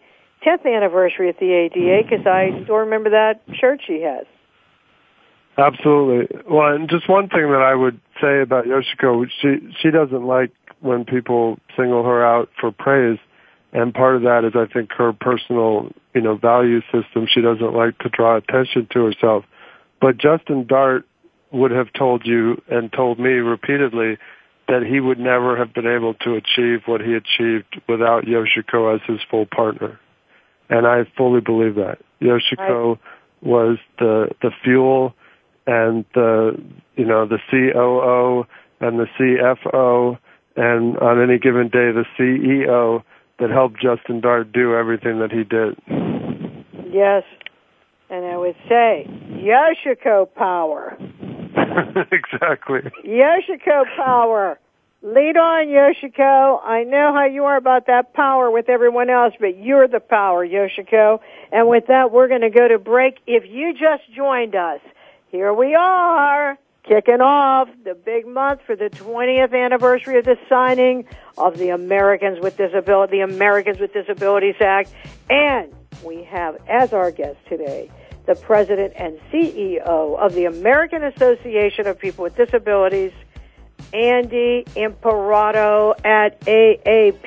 10th 0.47 0.67
anniversary 0.67 1.31
at 1.31 1.39
the 1.39 1.53
ADA 1.53 2.03
because 2.03 2.27
I 2.27 2.51
still 2.65 2.77
remember 2.77 3.09
that 3.11 3.41
shirt 3.59 3.81
she 3.87 4.03
has. 4.03 4.27
Absolutely. 5.59 6.39
Well, 6.49 6.75
and 6.75 6.89
just 6.89 7.09
one 7.09 7.29
thing 7.29 7.51
that 7.51 7.63
I 7.63 7.75
would 7.75 8.01
say 8.21 8.41
about 8.41 8.67
Yoshiko, 8.67 9.27
she 9.41 9.75
she 9.81 9.91
doesn't 9.91 10.25
like 10.25 10.53
when 10.81 11.05
people 11.05 11.59
single 11.77 12.05
her 12.05 12.25
out 12.25 12.49
for 12.61 12.71
praise, 12.73 13.19
and 13.73 13.93
part 13.93 14.17
of 14.17 14.23
that 14.23 14.45
is 14.45 14.53
I 14.55 14.73
think 14.73 14.93
her 14.93 15.13
personal 15.13 15.93
you 16.15 16.21
know 16.21 16.37
value 16.37 16.81
system. 16.93 17.27
She 17.29 17.41
doesn't 17.41 17.75
like 17.75 17.99
to 17.99 18.09
draw 18.09 18.37
attention 18.37 18.89
to 18.93 19.05
herself. 19.05 19.45
But 20.01 20.17
Justin 20.17 20.67
Dart 20.67 21.05
would 21.53 21.73
have 21.73 21.93
told 21.93 22.25
you 22.25 22.63
and 22.71 22.93
told 22.93 23.19
me 23.19 23.31
repeatedly 23.33 24.19
that 24.69 24.83
he 24.85 25.01
would 25.01 25.19
never 25.19 25.57
have 25.57 25.75
been 25.75 25.87
able 25.87 26.15
to 26.15 26.37
achieve 26.37 26.83
what 26.87 27.01
he 27.01 27.15
achieved 27.15 27.81
without 27.89 28.25
Yoshiko 28.25 28.95
as 28.95 29.01
his 29.07 29.19
full 29.29 29.47
partner. 29.47 29.99
And 30.69 30.87
I 30.87 31.05
fully 31.17 31.41
believe 31.41 31.75
that. 31.75 31.99
Yoshiko 32.23 32.99
was 33.43 33.79
the 33.99 34.29
the 34.43 34.53
fuel 34.63 35.15
and 35.71 36.05
the 36.15 36.61
you 36.97 37.05
know 37.07 37.27
the 37.27 37.39
COO 37.49 38.45
and 38.81 38.99
the 38.99 39.07
CFO 39.17 40.19
and 40.57 40.99
on 40.99 41.23
any 41.23 41.39
given 41.39 41.69
day 41.69 41.93
the 41.93 42.05
CEO 42.19 43.03
that 43.39 43.51
helped 43.51 43.81
Justin 43.81 44.21
Dart 44.21 44.53
do 44.53 44.75
everything 44.75 45.21
that 45.21 45.31
he 45.31 45.45
did. 45.45 45.79
Yes. 46.93 47.23
And 48.11 48.25
I 48.27 48.37
would 48.37 48.57
say 48.69 49.07
Yoshiko 49.09 50.35
power. 50.35 50.99
exactly. 52.13 52.81
Yoshiko 53.07 53.85
power. 53.97 54.59
Lead 55.03 55.37
on, 55.37 55.69
Yoshiko. 55.69 56.61
I 56.63 56.83
know 56.83 57.15
how 57.15 57.25
you 57.25 57.45
are 57.45 57.57
about 57.57 57.87
that 57.87 58.13
power 58.13 58.51
with 58.51 58.69
everyone 58.69 59.09
else, 59.09 59.33
but 59.41 59.57
you're 59.57 59.89
the 59.89 60.01
power, 60.01 60.47
Yoshiko. 60.47 61.21
And 61.53 61.69
with 61.69 61.87
that, 61.87 62.11
we're 62.13 62.29
going 62.29 62.43
to 62.43 62.51
go 62.51 62.69
to 62.69 62.79
break. 62.79 63.19
If 63.27 63.45
you 63.47 63.73
just 63.73 64.03
joined 64.15 64.55
us, 64.57 64.81
here 65.31 65.55
we 65.55 65.75
are, 65.77 66.59
kicking 66.83 67.21
off 67.21 67.69
the 67.85 67.95
big 67.95 68.27
month 68.27 68.63
for 68.67 68.75
the 68.75 68.91
20th 68.91 69.55
anniversary 69.55 70.19
of 70.19 70.25
the 70.25 70.37
signing 70.49 71.05
of 71.39 71.57
the 71.57 71.69
Americans 71.69 72.41
with 72.41 72.57
Disability, 72.57 73.19
the 73.19 73.23
Americans 73.23 73.79
with 73.79 73.93
Disabilities 73.93 74.57
Act. 74.61 74.93
And 75.29 75.73
we 76.03 76.25
have 76.25 76.57
as 76.69 76.93
our 76.93 77.13
guest 77.13 77.39
today, 77.49 77.93
the 78.27 78.35
president 78.35 78.93
and 78.97 79.21
CEO 79.33 80.19
of 80.19 80.35
the 80.35 80.47
American 80.47 81.05
Association 81.05 81.87
of 81.87 81.97
People 81.97 82.25
with 82.25 82.35
Disabilities, 82.37 83.13
Andy 83.93 84.65
Imparato 84.75 85.95
at 86.05 86.41
aapd.com. 86.41 87.23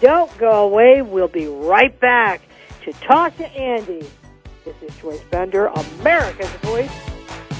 Don't 0.00 0.38
go 0.38 0.66
away. 0.66 1.02
We'll 1.02 1.26
be 1.26 1.48
right 1.48 1.98
back 1.98 2.42
to 2.84 2.92
talk 2.92 3.36
to 3.38 3.46
Andy. 3.48 4.06
This 4.78 4.92
is 4.92 4.98
Joyce 5.00 5.24
Bender, 5.32 5.66
America's 5.66 6.48
Voice, 6.62 6.88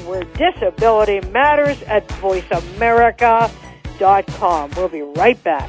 where 0.07 0.23
disability 0.23 1.19
matters 1.31 1.83
at 1.83 2.07
voiceamerica.com. 2.07 4.71
We'll 4.77 4.89
be 4.89 5.03
right 5.03 5.43
back. 5.43 5.69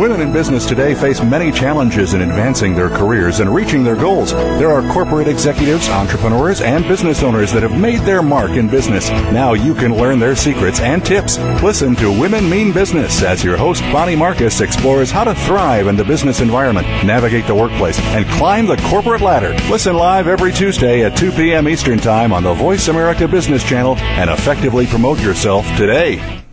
Women 0.00 0.20
in 0.20 0.32
business 0.32 0.66
today 0.66 0.94
face 0.94 1.22
many 1.22 1.52
challenges 1.52 2.14
in 2.14 2.20
advancing 2.20 2.74
their 2.74 2.90
careers 2.90 3.38
and 3.38 3.54
reaching 3.54 3.84
their 3.84 3.94
goals. 3.94 4.32
There 4.32 4.72
are 4.72 4.92
corporate 4.92 5.28
executives, 5.28 5.88
entrepreneurs, 5.88 6.60
and 6.60 6.86
business 6.88 7.22
owners 7.22 7.52
that 7.52 7.62
have 7.62 7.78
made 7.80 8.00
their 8.00 8.20
mark 8.20 8.50
in 8.50 8.68
business. 8.68 9.08
Now 9.08 9.54
you 9.54 9.72
can 9.72 9.96
learn 9.96 10.18
their 10.18 10.34
secrets 10.34 10.80
and 10.80 11.04
tips. 11.04 11.38
Listen 11.62 11.94
to 11.96 12.10
Women 12.10 12.50
Mean 12.50 12.72
Business 12.72 13.22
as 13.22 13.44
your 13.44 13.56
host, 13.56 13.82
Bonnie 13.92 14.16
Marcus, 14.16 14.60
explores 14.60 15.12
how 15.12 15.24
to 15.24 15.34
thrive 15.34 15.86
in 15.86 15.96
the 15.96 16.04
business 16.04 16.40
environment, 16.40 16.86
navigate 17.04 17.46
the 17.46 17.54
workplace, 17.54 17.98
and 18.00 18.26
climb 18.32 18.66
the 18.66 18.76
corporate 18.88 19.22
ladder. 19.22 19.54
Listen 19.70 19.96
live 19.96 20.26
every 20.26 20.52
Tuesday 20.52 21.04
at 21.04 21.16
2 21.16 21.30
p.m. 21.32 21.68
Eastern 21.68 21.98
Time 21.98 22.32
on 22.32 22.42
the 22.42 22.52
Voice 22.52 22.88
America 22.88 23.28
Business 23.28 23.62
Channel 23.62 23.96
and 23.96 24.28
effectively 24.28 24.86
promote 24.86 25.20
yourself 25.20 25.64
today. 25.76 26.43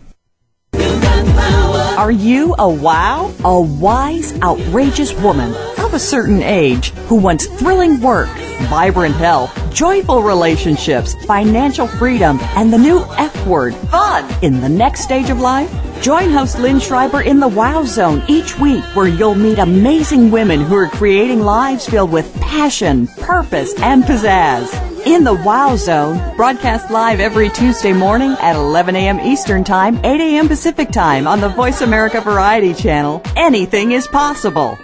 Are 2.02 2.10
you 2.10 2.56
a 2.58 2.68
wow? 2.68 3.32
A 3.44 3.60
wise, 3.60 4.36
outrageous 4.40 5.14
woman 5.20 5.54
of 5.78 5.94
a 5.94 6.00
certain 6.00 6.42
age 6.42 6.90
who 7.06 7.14
wants 7.14 7.46
thrilling 7.46 8.00
work, 8.00 8.28
vibrant 8.62 9.14
health, 9.14 9.56
joyful 9.72 10.20
relationships, 10.20 11.14
financial 11.26 11.86
freedom, 11.86 12.40
and 12.56 12.72
the 12.72 12.78
new 12.78 13.04
F 13.18 13.46
word, 13.46 13.76
fun, 13.76 14.28
in 14.42 14.60
the 14.60 14.68
next 14.68 15.04
stage 15.04 15.30
of 15.30 15.38
life? 15.38 15.72
Join 16.02 16.32
host 16.32 16.58
Lynn 16.58 16.80
Schreiber 16.80 17.20
in 17.20 17.38
the 17.38 17.46
Wow 17.46 17.84
Zone 17.84 18.24
each 18.26 18.58
week 18.58 18.82
where 18.96 19.06
you'll 19.06 19.36
meet 19.36 19.60
amazing 19.60 20.32
women 20.32 20.60
who 20.60 20.74
are 20.74 20.88
creating 20.88 21.42
lives 21.42 21.88
filled 21.88 22.10
with 22.10 22.34
passion, 22.40 23.06
purpose, 23.06 23.80
and 23.80 24.02
pizzazz. 24.02 24.91
In 25.04 25.24
the 25.24 25.34
Wow 25.34 25.74
Zone, 25.74 26.36
broadcast 26.36 26.88
live 26.92 27.18
every 27.18 27.48
Tuesday 27.50 27.92
morning 27.92 28.36
at 28.40 28.54
11 28.54 28.94
a.m. 28.94 29.18
Eastern 29.18 29.64
Time, 29.64 29.96
8 30.04 30.20
a.m. 30.20 30.46
Pacific 30.46 30.92
Time 30.92 31.26
on 31.26 31.40
the 31.40 31.48
Voice 31.48 31.80
America 31.80 32.20
Variety 32.20 32.72
Channel. 32.72 33.20
Anything 33.34 33.90
is 33.92 34.06
possible. 34.06 34.78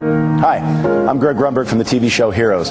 Hi, 0.00 0.58
I'm 1.08 1.18
Greg 1.18 1.36
Grunberg 1.36 1.66
from 1.66 1.78
the 1.78 1.84
TV 1.84 2.08
show 2.08 2.30
Heroes. 2.30 2.70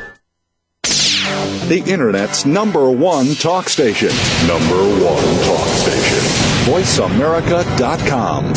The 1.67 1.83
Internet's 1.87 2.45
number 2.45 2.89
one 2.89 3.35
talk 3.35 3.69
station. 3.69 4.09
Number 4.47 4.75
one 4.75 5.23
talk 5.45 5.67
station. 5.67 6.17
VoiceAmerica.com. 6.65 8.53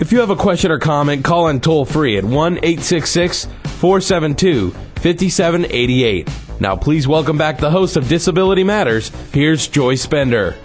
If 0.00 0.12
you 0.12 0.20
have 0.20 0.30
a 0.30 0.36
question 0.36 0.70
or 0.70 0.78
comment, 0.78 1.24
call 1.24 1.48
in 1.48 1.60
toll 1.60 1.84
free 1.84 2.18
at 2.18 2.24
1 2.24 2.56
866 2.58 3.46
472 3.64 4.70
5788. 4.70 6.28
Now, 6.60 6.76
please 6.76 7.08
welcome 7.08 7.38
back 7.38 7.58
the 7.58 7.70
host 7.70 7.96
of 7.96 8.08
Disability 8.08 8.64
Matters. 8.64 9.10
Here's 9.32 9.66
Joyce 9.66 10.06
Bender. 10.06 10.56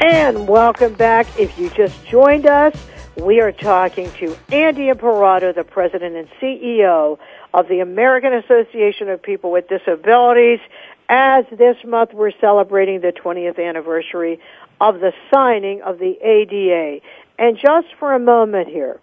And 0.00 0.48
welcome 0.48 0.94
back. 0.94 1.26
If 1.38 1.58
you 1.58 1.70
just 1.70 2.04
joined 2.06 2.46
us, 2.46 2.74
we 3.20 3.40
are 3.40 3.52
talking 3.52 4.10
to 4.12 4.36
Andy 4.50 4.88
Imparato, 4.88 5.52
the 5.52 5.64
president 5.64 6.16
and 6.16 6.28
CEO 6.40 7.18
of 7.52 7.68
the 7.68 7.80
American 7.80 8.32
Association 8.32 9.08
of 9.08 9.22
People 9.22 9.50
with 9.50 9.68
Disabilities. 9.68 10.60
As 11.08 11.44
this 11.50 11.76
month 11.84 12.12
we're 12.14 12.32
celebrating 12.40 13.00
the 13.00 13.12
20th 13.12 13.58
anniversary 13.58 14.40
of 14.80 15.00
the 15.00 15.12
signing 15.32 15.82
of 15.82 15.98
the 15.98 16.16
ADA. 16.22 17.04
And 17.38 17.56
just 17.56 17.88
for 17.98 18.14
a 18.14 18.18
moment 18.18 18.68
here, 18.68 19.00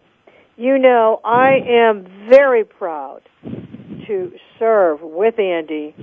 you 0.56 0.80
know, 0.80 1.19
I 1.23 1.60
am 1.67 2.08
very 2.27 2.63
proud 2.63 3.21
to 3.43 4.32
serve 4.58 5.01
with 5.01 5.38
Andy 5.38 5.93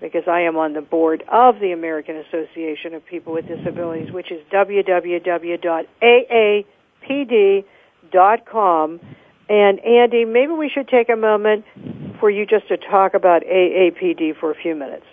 because 0.00 0.28
I 0.28 0.42
am 0.42 0.56
on 0.56 0.74
the 0.74 0.82
board 0.82 1.24
of 1.26 1.58
the 1.58 1.72
American 1.72 2.16
Association 2.16 2.94
of 2.94 3.04
People 3.04 3.32
with 3.32 3.48
Disabilities, 3.48 4.12
which 4.12 4.30
is 4.30 4.40
www.aapd.com. 8.12 9.00
And 9.48 9.78
Andy, 9.80 10.24
maybe 10.24 10.52
we 10.52 10.68
should 10.68 10.88
take 10.88 11.08
a 11.08 11.16
moment 11.16 11.64
for 12.18 12.30
you 12.30 12.46
just 12.46 12.66
to 12.68 12.76
talk 12.76 13.14
about 13.14 13.42
AAPD 13.42 14.38
for 14.40 14.50
a 14.50 14.54
few 14.54 14.74
minutes. 14.74 15.06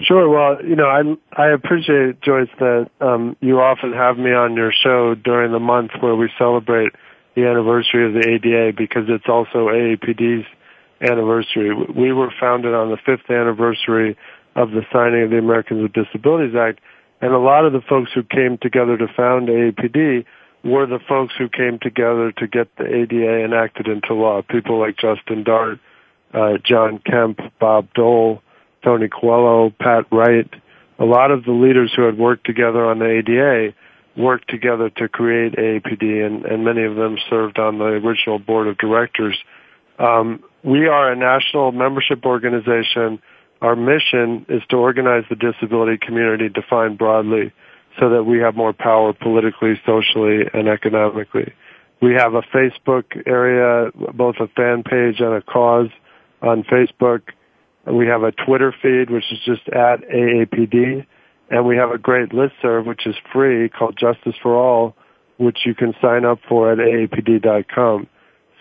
Sure. 0.00 0.28
Well, 0.28 0.64
you 0.64 0.74
know, 0.74 0.86
I 0.86 1.02
I 1.40 1.50
appreciate 1.50 2.20
Joyce 2.22 2.48
that 2.58 2.90
um, 3.00 3.36
you 3.40 3.60
often 3.60 3.92
have 3.92 4.16
me 4.18 4.32
on 4.32 4.56
your 4.56 4.72
show 4.72 5.14
during 5.14 5.52
the 5.52 5.60
month 5.60 5.92
where 6.00 6.16
we 6.16 6.30
celebrate 6.38 6.92
the 7.36 7.46
anniversary 7.46 8.06
of 8.06 8.14
the 8.14 8.28
ADA 8.28 8.72
because 8.76 9.04
it's 9.08 9.28
also 9.28 9.68
AAPD's 9.68 10.46
anniversary. 11.00 11.72
We 11.74 12.12
were 12.12 12.32
founded 12.40 12.74
on 12.74 12.90
the 12.90 12.96
fifth 12.96 13.30
anniversary 13.30 14.16
of 14.56 14.70
the 14.70 14.82
signing 14.92 15.22
of 15.22 15.30
the 15.30 15.38
Americans 15.38 15.82
with 15.82 15.92
Disabilities 15.92 16.56
Act, 16.56 16.80
and 17.20 17.32
a 17.32 17.38
lot 17.38 17.64
of 17.64 17.72
the 17.72 17.80
folks 17.80 18.10
who 18.14 18.22
came 18.22 18.58
together 18.58 18.96
to 18.96 19.06
found 19.06 19.48
AAPD 19.48 20.24
were 20.64 20.86
the 20.86 21.00
folks 21.08 21.34
who 21.36 21.48
came 21.48 21.78
together 21.80 22.32
to 22.32 22.46
get 22.46 22.74
the 22.76 22.84
ADA 22.84 23.44
enacted 23.44 23.88
into 23.88 24.14
law. 24.14 24.42
People 24.42 24.78
like 24.78 24.96
Justin 24.96 25.42
Dart, 25.42 25.78
uh, 26.32 26.58
John 26.64 26.98
Kemp, 27.04 27.40
Bob 27.58 27.88
Dole 27.94 28.42
Tony 28.82 29.08
Coelho, 29.08 29.70
Pat 29.70 30.06
Wright, 30.10 30.48
a 30.98 31.04
lot 31.04 31.30
of 31.30 31.44
the 31.44 31.52
leaders 31.52 31.92
who 31.94 32.02
had 32.02 32.18
worked 32.18 32.46
together 32.46 32.84
on 32.84 32.98
the 32.98 33.06
ADA 33.06 33.74
worked 34.16 34.48
together 34.50 34.90
to 34.90 35.08
create 35.08 35.54
AAPD, 35.54 36.26
and, 36.26 36.44
and 36.44 36.64
many 36.64 36.84
of 36.84 36.96
them 36.96 37.16
served 37.30 37.58
on 37.58 37.78
the 37.78 37.84
original 37.84 38.38
board 38.38 38.68
of 38.68 38.76
directors. 38.76 39.38
Um, 39.98 40.44
we 40.62 40.86
are 40.86 41.10
a 41.10 41.16
national 41.16 41.72
membership 41.72 42.24
organization. 42.26 43.20
Our 43.62 43.74
mission 43.74 44.44
is 44.48 44.62
to 44.68 44.76
organize 44.76 45.24
the 45.30 45.36
disability 45.36 45.98
community 46.04 46.48
defined 46.48 46.98
broadly 46.98 47.52
so 47.98 48.10
that 48.10 48.24
we 48.24 48.38
have 48.38 48.54
more 48.56 48.72
power 48.72 49.12
politically, 49.12 49.80
socially, 49.84 50.42
and 50.52 50.68
economically. 50.68 51.52
We 52.00 52.14
have 52.14 52.34
a 52.34 52.42
Facebook 52.42 53.04
area, 53.26 53.90
both 54.14 54.36
a 54.40 54.48
fan 54.48 54.82
page 54.82 55.20
and 55.20 55.34
a 55.34 55.42
cause 55.42 55.90
on 56.40 56.64
Facebook. 56.64 57.22
We 57.86 58.06
have 58.06 58.22
a 58.22 58.32
Twitter 58.32 58.74
feed, 58.82 59.10
which 59.10 59.24
is 59.30 59.38
just 59.44 59.68
at 59.68 60.02
AAPD. 60.08 61.06
And 61.50 61.66
we 61.66 61.76
have 61.76 61.90
a 61.90 61.98
great 61.98 62.30
listserv, 62.30 62.86
which 62.86 63.06
is 63.06 63.14
free, 63.32 63.68
called 63.68 63.96
Justice 63.98 64.34
for 64.42 64.54
All, 64.56 64.96
which 65.36 65.58
you 65.66 65.74
can 65.74 65.94
sign 66.00 66.24
up 66.24 66.38
for 66.48 66.72
at 66.72 66.78
aapd.com. 66.78 68.08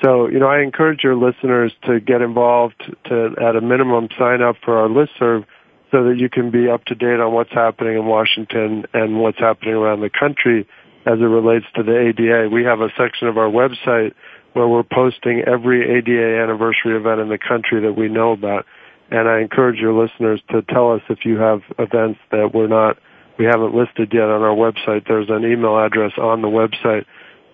So, 0.04 0.28
you 0.28 0.40
know, 0.40 0.48
I 0.48 0.62
encourage 0.62 1.04
your 1.04 1.16
listeners 1.16 1.72
to 1.86 2.00
get 2.00 2.22
involved, 2.22 2.84
to 3.06 3.36
at 3.40 3.56
a 3.56 3.62
minimum 3.62 4.10
sign 4.18 4.42
up 4.42 4.56
for 4.64 4.78
our 4.78 4.88
listserv 4.88 5.46
so 5.92 6.06
that 6.06 6.18
you 6.18 6.30
can 6.30 6.52
be 6.52 6.70
up 6.70 6.86
to 6.86 6.96
date 6.96 7.20
on 7.20 7.34
what's 7.34 7.52
happening 7.52 7.98
in 7.98 8.06
Washington 8.06 8.86
and 8.94 9.20
what's 9.20 9.40
happening 9.40 9.74
around 9.74 10.00
the 10.00 10.10
country 10.10 10.68
as 11.06 11.20
it 11.20 11.24
relates 11.24 11.66
to 11.76 11.84
the 11.84 11.98
ADA. 11.98 12.50
We 12.50 12.64
have 12.64 12.80
a 12.80 12.90
section 12.98 13.28
of 13.28 13.38
our 13.38 13.50
website 13.50 14.14
where 14.54 14.68
we're 14.68 14.84
posting 14.84 15.42
every 15.42 15.98
ADA 15.98 16.42
anniversary 16.42 16.96
event 16.96 17.20
in 17.20 17.30
the 17.30 17.38
country 17.38 17.82
that 17.82 17.94
we 17.94 18.08
know 18.08 18.32
about. 18.32 18.66
And 19.10 19.28
I 19.28 19.40
encourage 19.40 19.80
your 19.80 19.94
listeners 19.94 20.42
to 20.52 20.62
tell 20.62 20.94
us 20.94 21.02
if 21.10 21.26
you 21.26 21.38
have 21.38 21.62
events 21.78 22.20
that 22.32 22.52
we're 22.54 22.68
not, 22.68 22.98
we 23.38 23.46
haven't 23.46 23.76
listed 23.76 24.12
yet 24.14 24.30
on 24.30 24.42
our 24.42 24.56
website. 24.56 25.08
There's 25.08 25.30
an 25.30 25.44
email 25.44 25.78
address 25.78 26.14
on 26.18 26.42
the 26.42 26.48
website 26.48 27.06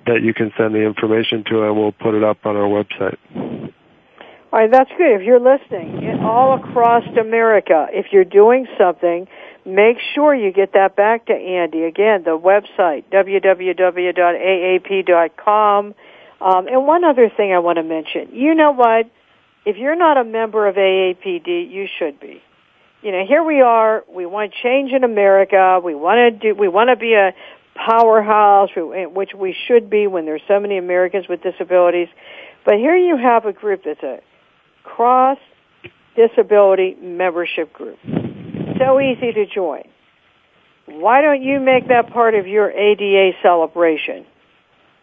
that 0.06 0.22
you 0.22 0.34
can 0.34 0.52
send 0.58 0.76
the 0.76 0.84
information 0.84 1.44
to 1.46 1.64
and 1.64 1.76
we'll 1.76 1.92
put 1.92 2.14
it 2.14 2.24
up 2.24 2.46
on 2.46 2.56
our 2.56 2.68
website. 2.68 3.18
All 4.52 4.60
right, 4.60 4.72
that's 4.72 4.90
good. 4.98 5.20
If 5.20 5.24
you're 5.24 5.40
listening 5.40 6.20
all 6.22 6.56
across 6.56 7.04
America, 7.20 7.88
if 7.92 8.08
you're 8.12 8.24
doing 8.24 8.66
something, 8.78 9.28
make 9.66 9.98
sure 10.16 10.34
you 10.34 10.52
get 10.52 10.74
that 10.74 10.96
back 10.96 11.26
to 11.28 11.34
Andy. 11.34 11.84
Again, 11.84 12.24
the 12.24 12.38
website, 12.38 13.04
www.aap.com. 13.12 13.66
Um, 16.40 16.68
and 16.68 16.86
one 16.86 17.04
other 17.04 17.30
thing 17.36 17.52
I 17.52 17.60
want 17.60 17.78
to 17.78 17.84
mention. 17.84 18.30
You 18.34 18.54
know 18.56 18.72
what? 18.72 19.10
if 19.68 19.76
you're 19.76 19.98
not 19.98 20.16
a 20.16 20.24
member 20.24 20.66
of 20.66 20.76
AAPD, 20.76 21.70
you 21.70 21.88
should 22.00 22.22
be. 22.22 22.42
You 23.02 23.12
know, 23.12 23.26
here 23.28 23.44
we 23.44 23.60
are. 23.60 24.06
We 24.08 24.26
want 24.26 24.54
change 24.64 24.94
in 24.94 25.04
America. 25.04 25.82
We 25.84 25.94
want 25.94 26.40
to 26.42 26.54
do. 26.54 26.58
We 26.58 26.70
want 26.70 26.90
to 26.90 26.96
be 26.96 27.16
a 27.16 27.34
powerhouse, 27.76 28.70
which 28.78 29.32
we 29.36 29.54
should 29.68 29.90
be 29.90 30.08
when 30.08 30.24
there's 30.24 30.42
so 30.48 30.58
many 30.62 30.78
Americans 30.78 31.28
with 31.28 31.44
disabilities. 31.44 32.08
But 32.64 32.76
here 32.76 32.96
you 32.96 33.18
have 33.18 33.46
a 33.46 33.52
group 33.52 33.82
that's 33.84 34.02
a 34.04 34.22
cross 34.88 35.38
disability 36.16 36.96
membership 37.02 37.74
group. 37.74 38.00
So 38.80 39.00
easy 39.00 39.34
to 39.34 39.46
join. 39.46 39.84
Why 40.88 41.22
don't 41.22 41.44
you 41.44 41.60
make 41.60 41.90
that 41.90 42.12
part 42.12 42.34
of 42.36 42.48
your 42.48 42.72
ADA 42.72 43.38
celebration? 43.44 44.26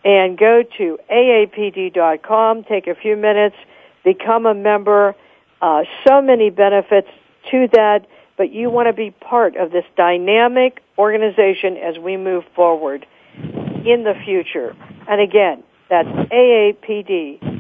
And 0.05 0.39
go 0.39 0.63
to 0.79 0.99
aapd.com, 1.11 2.65
take 2.65 2.87
a 2.87 2.95
few 2.95 3.17
minutes, 3.17 3.57
become 4.05 4.47
a 4.47 4.55
member. 4.55 5.15
Uh, 5.61 5.85
so 6.07 6.21
many 6.21 6.51
benefits 6.51 7.09
to 7.51 7.69
that, 7.73 8.07
but 8.37 8.51
you 8.51 8.71
want 8.71 8.89
to 8.89 8.93
be 8.93 9.11
part 9.11 9.57
of 9.57 9.71
this 9.71 9.85
dynamic 9.97 10.81
organization 10.99 11.77
as 11.77 11.99
we 11.99 12.17
move 12.17 12.45
forward 12.57 13.07
in 13.37 14.05
the 14.05 14.15
future. 14.25 14.75
And 15.09 15.21
again, 15.21 15.63
that's 15.89 16.09
aapd.com. 16.09 17.51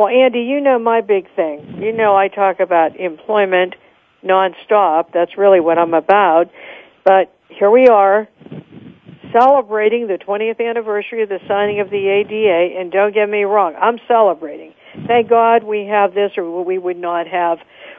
Well, 0.00 0.08
Andy, 0.08 0.44
you 0.44 0.62
know 0.62 0.78
my 0.78 1.02
big 1.02 1.26
thing. 1.36 1.82
You 1.82 1.92
know 1.92 2.16
I 2.16 2.28
talk 2.28 2.58
about 2.58 2.96
employment 2.96 3.74
nonstop. 4.24 5.12
That's 5.12 5.36
really 5.36 5.60
what 5.60 5.76
I'm 5.76 5.92
about. 5.92 6.50
But 7.04 7.30
here 7.50 7.70
we 7.70 7.86
are, 7.86 8.26
celebrating 9.30 10.06
the 10.06 10.16
20th 10.16 10.58
anniversary 10.58 11.22
of 11.22 11.28
the 11.28 11.38
signing 11.46 11.80
of 11.80 11.90
the 11.90 12.08
ADA, 12.08 12.80
and 12.80 12.90
don't 12.90 13.12
get 13.12 13.28
me 13.28 13.42
wrong, 13.42 13.74
I'm 13.78 13.98
celebrating. 14.08 14.72
Thank 15.06 15.28
God 15.28 15.64
we 15.64 15.84
have 15.84 16.14
this, 16.14 16.32
or 16.38 16.64
we 16.64 16.78
would 16.78 16.96
not 16.96 17.26
have 17.26 17.58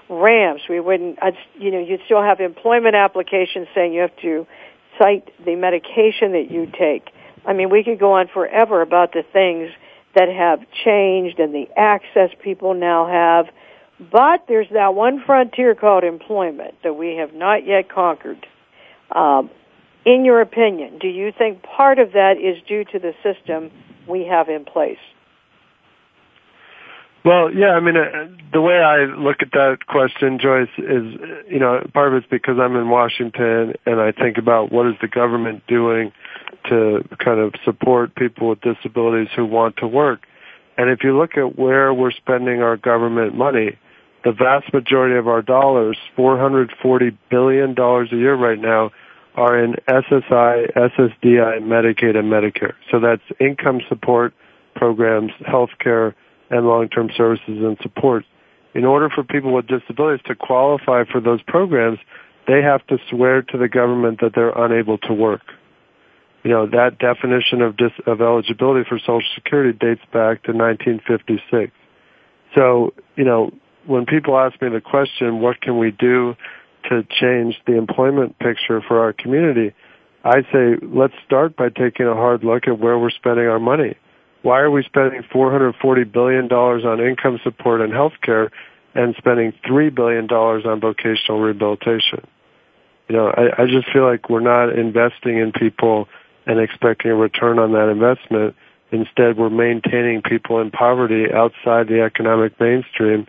ramps. 0.10 0.64
We 0.68 0.80
wouldn't, 0.80 1.20
you 1.60 1.70
know, 1.70 1.82
you'd 1.82 2.02
still 2.06 2.24
have 2.24 2.40
employment 2.40 2.96
applications 2.96 3.68
saying 3.76 3.94
you 3.94 4.02
have 4.02 4.18
to 4.24 4.48
cite 4.98 5.32
the 5.46 5.56
medication 5.56 6.32
that 6.32 6.48
you 6.50 6.66
take. 6.66 7.12
I 7.46 7.54
mean, 7.54 7.70
we 7.70 7.84
could 7.84 8.00
go 8.00 8.14
on 8.14 8.28
forever 8.28 8.82
about 8.82 9.14
the 9.14 9.22
things 9.22 9.70
that 10.16 10.30
have 10.30 10.60
changed 10.84 11.40
and 11.40 11.54
the 11.54 11.68
access 11.78 12.30
people 12.44 12.74
now 12.74 13.08
have. 13.08 13.54
But 14.12 14.46
there's 14.48 14.68
that 14.74 14.96
one 14.96 15.24
frontier 15.26 15.76
called 15.76 16.04
employment 16.04 16.76
that 16.84 16.94
we 16.94 17.18
have 17.18 17.34
not 17.34 17.66
yet 17.66 17.90
conquered. 17.90 18.46
Um, 19.12 19.50
in 20.06 20.26
your 20.26 20.42
opinion, 20.42 20.98
do 21.00 21.08
you 21.08 21.32
think 21.38 21.62
part 21.62 22.00
of 22.00 22.14
that 22.14 22.38
is 22.38 22.62
due 22.68 22.84
to 22.86 23.00
the 23.00 23.14
system 23.22 23.72
we 24.08 24.26
have 24.26 24.50
in 24.50 24.66
place? 24.66 24.98
Well, 27.24 27.54
yeah, 27.54 27.70
I 27.72 27.80
mean, 27.80 27.96
uh, 27.98 28.28
the 28.52 28.62
way 28.62 28.78
I 28.78 29.06
look 29.06 29.38
at 29.42 29.52
that 29.52 29.86
question, 29.88 30.40
Joyce, 30.40 30.70
is, 30.80 31.20
you 31.48 31.60
know, 31.60 31.86
part 31.94 32.08
of 32.08 32.16
it's 32.16 32.28
because 32.32 32.58
I'm 32.60 32.76
in 32.76 32.90
Washington 32.90 33.76
and 33.86 34.02
I 34.02 34.12
think 34.12 34.40
about 34.40 34.72
what 34.72 34.88
is 34.88 34.96
the 35.02 35.08
government 35.08 35.62
doing 35.68 36.12
to 36.70 37.04
kind 37.18 37.40
of 37.40 37.54
support 37.64 38.16
people 38.16 38.50
with 38.50 38.62
disabilities 38.62 39.30
who 39.36 39.46
want 39.46 39.78
to 39.78 39.88
work. 39.88 40.28
And 40.78 40.90
if 40.90 41.04
you 41.04 41.18
look 41.18 41.38
at 41.38 41.58
where 41.58 41.94
we're 41.94 42.12
spending 42.12 42.62
our 42.62 42.78
government 42.78 43.36
money, 43.36 43.78
the 44.24 44.32
vast 44.32 44.74
majority 44.74 45.16
of 45.16 45.28
our 45.28 45.42
dollars, 45.42 45.98
$440 46.18 47.18
billion 47.30 47.78
a 47.78 48.16
year 48.16 48.36
right 48.36 48.60
now, 48.60 48.92
are 49.36 49.58
in 49.58 49.76
SSI, 49.88 50.74
SSDI, 50.74 51.62
Medicaid, 51.62 52.18
and 52.18 52.32
Medicare. 52.32 52.74
So 52.92 53.00
that's 53.00 53.24
income 53.40 53.82
support 53.88 54.34
programs, 54.76 55.32
health 55.46 55.72
care, 55.80 56.16
and 56.50 56.68
long-term 56.68 57.10
services 57.16 57.64
and 57.64 57.78
support. 57.82 58.26
In 58.74 58.86
order 58.86 59.10
for 59.10 59.24
people 59.24 59.54
with 59.54 59.68
disabilities 59.68 60.24
to 60.28 60.36
qualify 60.36 61.04
for 61.06 61.20
those 61.20 61.42
programs, 61.44 62.00
they 62.48 62.62
have 62.62 62.86
to 62.88 62.98
swear 63.10 63.42
to 63.42 63.58
the 63.58 63.68
government 63.68 64.20
that 64.22 64.34
they're 64.36 64.58
unable 64.58 64.98
to 65.00 65.14
work. 65.14 65.42
You 66.44 66.50
know, 66.50 66.66
that 66.68 66.98
definition 66.98 67.62
of, 67.62 67.78
dis- 67.78 67.92
of 68.08 68.22
eligibility 68.22 68.88
for 68.88 68.98
Social 69.00 69.22
Security 69.36 69.78
dates 69.78 70.02
back 70.12 70.44
to 70.44 70.54
1956. 70.54 71.72
So, 72.56 72.94
you 73.16 73.24
know, 73.24 73.52
when 73.86 74.06
people 74.06 74.38
ask 74.38 74.60
me 74.62 74.70
the 74.70 74.82
question, 74.82 75.40
what 75.40 75.62
can 75.62 75.78
we 75.78 75.92
do 75.92 76.36
to 76.90 77.04
change 77.04 77.56
the 77.68 77.78
employment 77.78 78.40
picture 78.40 78.82
for 78.82 79.00
our 79.02 79.14
community? 79.14 79.74
I 80.24 80.42
say, 80.52 80.78
let's 80.82 81.14
start 81.26 81.56
by 81.56 81.70
taking 81.70 82.08
a 82.08 82.14
hard 82.14 82.44
look 82.44 82.68
at 82.68 82.80
where 82.80 82.98
we're 82.98 83.12
spending 83.12 83.48
our 83.48 83.60
money. 83.60 83.96
Why 84.44 84.60
are 84.60 84.72
we 84.72 84.84
spending 84.84 85.24
$440 85.24 86.12
billion 86.12 86.52
on 86.52 87.00
income 87.00 87.40
support 87.44 87.82
and 87.82 87.94
health 87.94 88.14
care 88.24 88.52
and 88.96 89.16
spending 89.18 89.54
$3 89.66 89.94
billion 89.94 90.30
on 90.30 90.80
vocational 90.80 91.40
rehabilitation? 91.40 92.26
You 93.08 93.16
know, 93.18 93.28
I, 93.28 93.64
I 93.64 93.66
just 93.66 93.92
feel 93.92 94.04
like 94.04 94.30
we're 94.30 94.40
not 94.40 94.78
investing 94.78 95.38
in 95.38 95.52
people 95.52 96.08
and 96.52 96.60
expecting 96.60 97.12
a 97.12 97.16
return 97.16 97.60
on 97.60 97.72
that 97.72 97.90
investment. 97.90 98.56
Instead, 98.92 99.38
we're 99.38 99.50
maintaining 99.50 100.22
people 100.22 100.60
in 100.60 100.70
poverty 100.70 101.26
outside 101.34 101.88
the 101.88 102.02
economic 102.02 102.60
mainstream. 102.60 103.26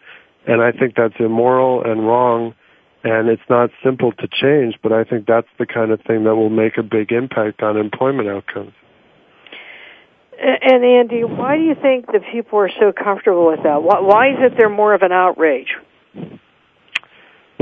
And 0.47 0.61
I 0.61 0.73
think 0.73 0.97
that's 0.97 1.15
immoral 1.21 1.85
and 1.85 2.07
wrong 2.07 2.55
and 3.05 3.29
it's 3.29 3.43
not 3.51 3.71
simple 3.83 4.13
to 4.13 4.29
change, 4.29 4.77
but 4.83 4.93
I 4.93 5.05
think 5.05 5.27
that's 5.27 5.49
the 5.59 5.67
kind 5.67 5.91
of 5.91 6.01
thing 6.03 6.25
that 6.25 6.37
will 6.37 6.51
make 6.51 6.79
a 6.79 6.83
big 6.83 7.11
impact 7.11 7.63
on 7.63 7.77
employment 7.77 8.29
outcomes. 8.29 8.73
And 10.41 10.85
Andy, 10.85 11.25
why 11.25 11.57
do 11.57 11.63
you 11.63 11.75
think 11.75 12.07
that 12.07 12.23
people 12.33 12.59
are 12.59 12.71
so 12.81 12.93
comfortable 12.93 13.47
with 13.47 13.63
that? 13.65 13.83
Why 13.83 14.31
is 14.31 14.39
it 14.41 14.55
they're 14.57 14.69
more 14.69 14.95
of 14.95 15.03
an 15.03 15.13
outrage? 15.13 15.75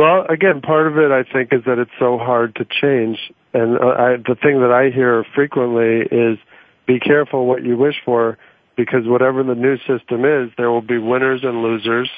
Well, 0.01 0.24
again, 0.30 0.62
part 0.62 0.86
of 0.86 0.96
it 0.96 1.11
I 1.12 1.30
think 1.30 1.53
is 1.53 1.64
that 1.66 1.78
it's 1.78 1.90
so 1.98 2.16
hard 2.16 2.55
to 2.55 2.64
change, 2.64 3.18
and 3.53 3.76
uh, 3.76 3.86
I, 3.86 4.16
the 4.16 4.34
thing 4.34 4.62
that 4.62 4.72
I 4.72 4.88
hear 4.88 5.26
frequently 5.34 6.09
is, 6.11 6.38
"Be 6.86 6.98
careful 6.98 7.44
what 7.44 7.62
you 7.64 7.76
wish 7.76 7.96
for, 8.03 8.38
because 8.78 9.07
whatever 9.07 9.42
the 9.42 9.55
new 9.55 9.76
system 9.76 10.24
is, 10.24 10.48
there 10.57 10.70
will 10.70 10.80
be 10.80 10.96
winners 10.96 11.42
and 11.44 11.61
losers." 11.61 12.09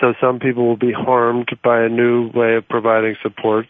So 0.00 0.14
some 0.18 0.38
people 0.38 0.66
will 0.66 0.78
be 0.78 0.90
harmed 0.90 1.50
by 1.62 1.82
a 1.82 1.90
new 1.90 2.30
way 2.30 2.54
of 2.54 2.66
providing 2.66 3.14
supports. 3.20 3.68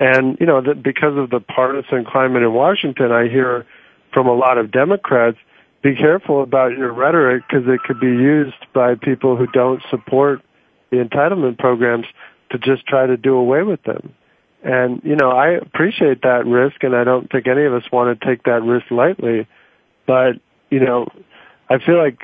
And, 0.00 0.38
you 0.40 0.46
know, 0.46 0.62
that 0.62 0.82
because 0.82 1.18
of 1.18 1.28
the 1.28 1.40
partisan 1.40 2.06
climate 2.06 2.42
in 2.42 2.54
Washington, 2.54 3.12
I 3.12 3.28
hear 3.28 3.66
from 4.14 4.28
a 4.28 4.34
lot 4.34 4.56
of 4.56 4.70
Democrats, 4.70 5.36
be 5.82 5.94
careful 5.94 6.42
about 6.42 6.78
your 6.78 6.94
rhetoric 6.94 7.42
because 7.46 7.68
it 7.68 7.80
could 7.82 8.00
be 8.00 8.06
used 8.06 8.64
by 8.72 8.94
people 8.94 9.36
who 9.36 9.46
don't 9.48 9.82
support 9.90 10.40
the 10.90 10.96
entitlement 10.96 11.58
programs 11.58 12.06
to 12.50 12.58
just 12.58 12.86
try 12.86 13.06
to 13.06 13.16
do 13.16 13.34
away 13.34 13.62
with 13.62 13.82
them. 13.82 14.14
And, 14.62 15.00
you 15.04 15.16
know, 15.16 15.30
I 15.30 15.50
appreciate 15.50 16.22
that 16.22 16.44
risk 16.46 16.82
and 16.82 16.94
I 16.94 17.04
don't 17.04 17.30
think 17.30 17.46
any 17.46 17.64
of 17.64 17.74
us 17.74 17.84
want 17.92 18.18
to 18.18 18.26
take 18.26 18.44
that 18.44 18.62
risk 18.62 18.90
lightly. 18.90 19.46
But, 20.06 20.40
you 20.70 20.80
know, 20.80 21.06
I 21.70 21.78
feel 21.78 21.98
like 21.98 22.18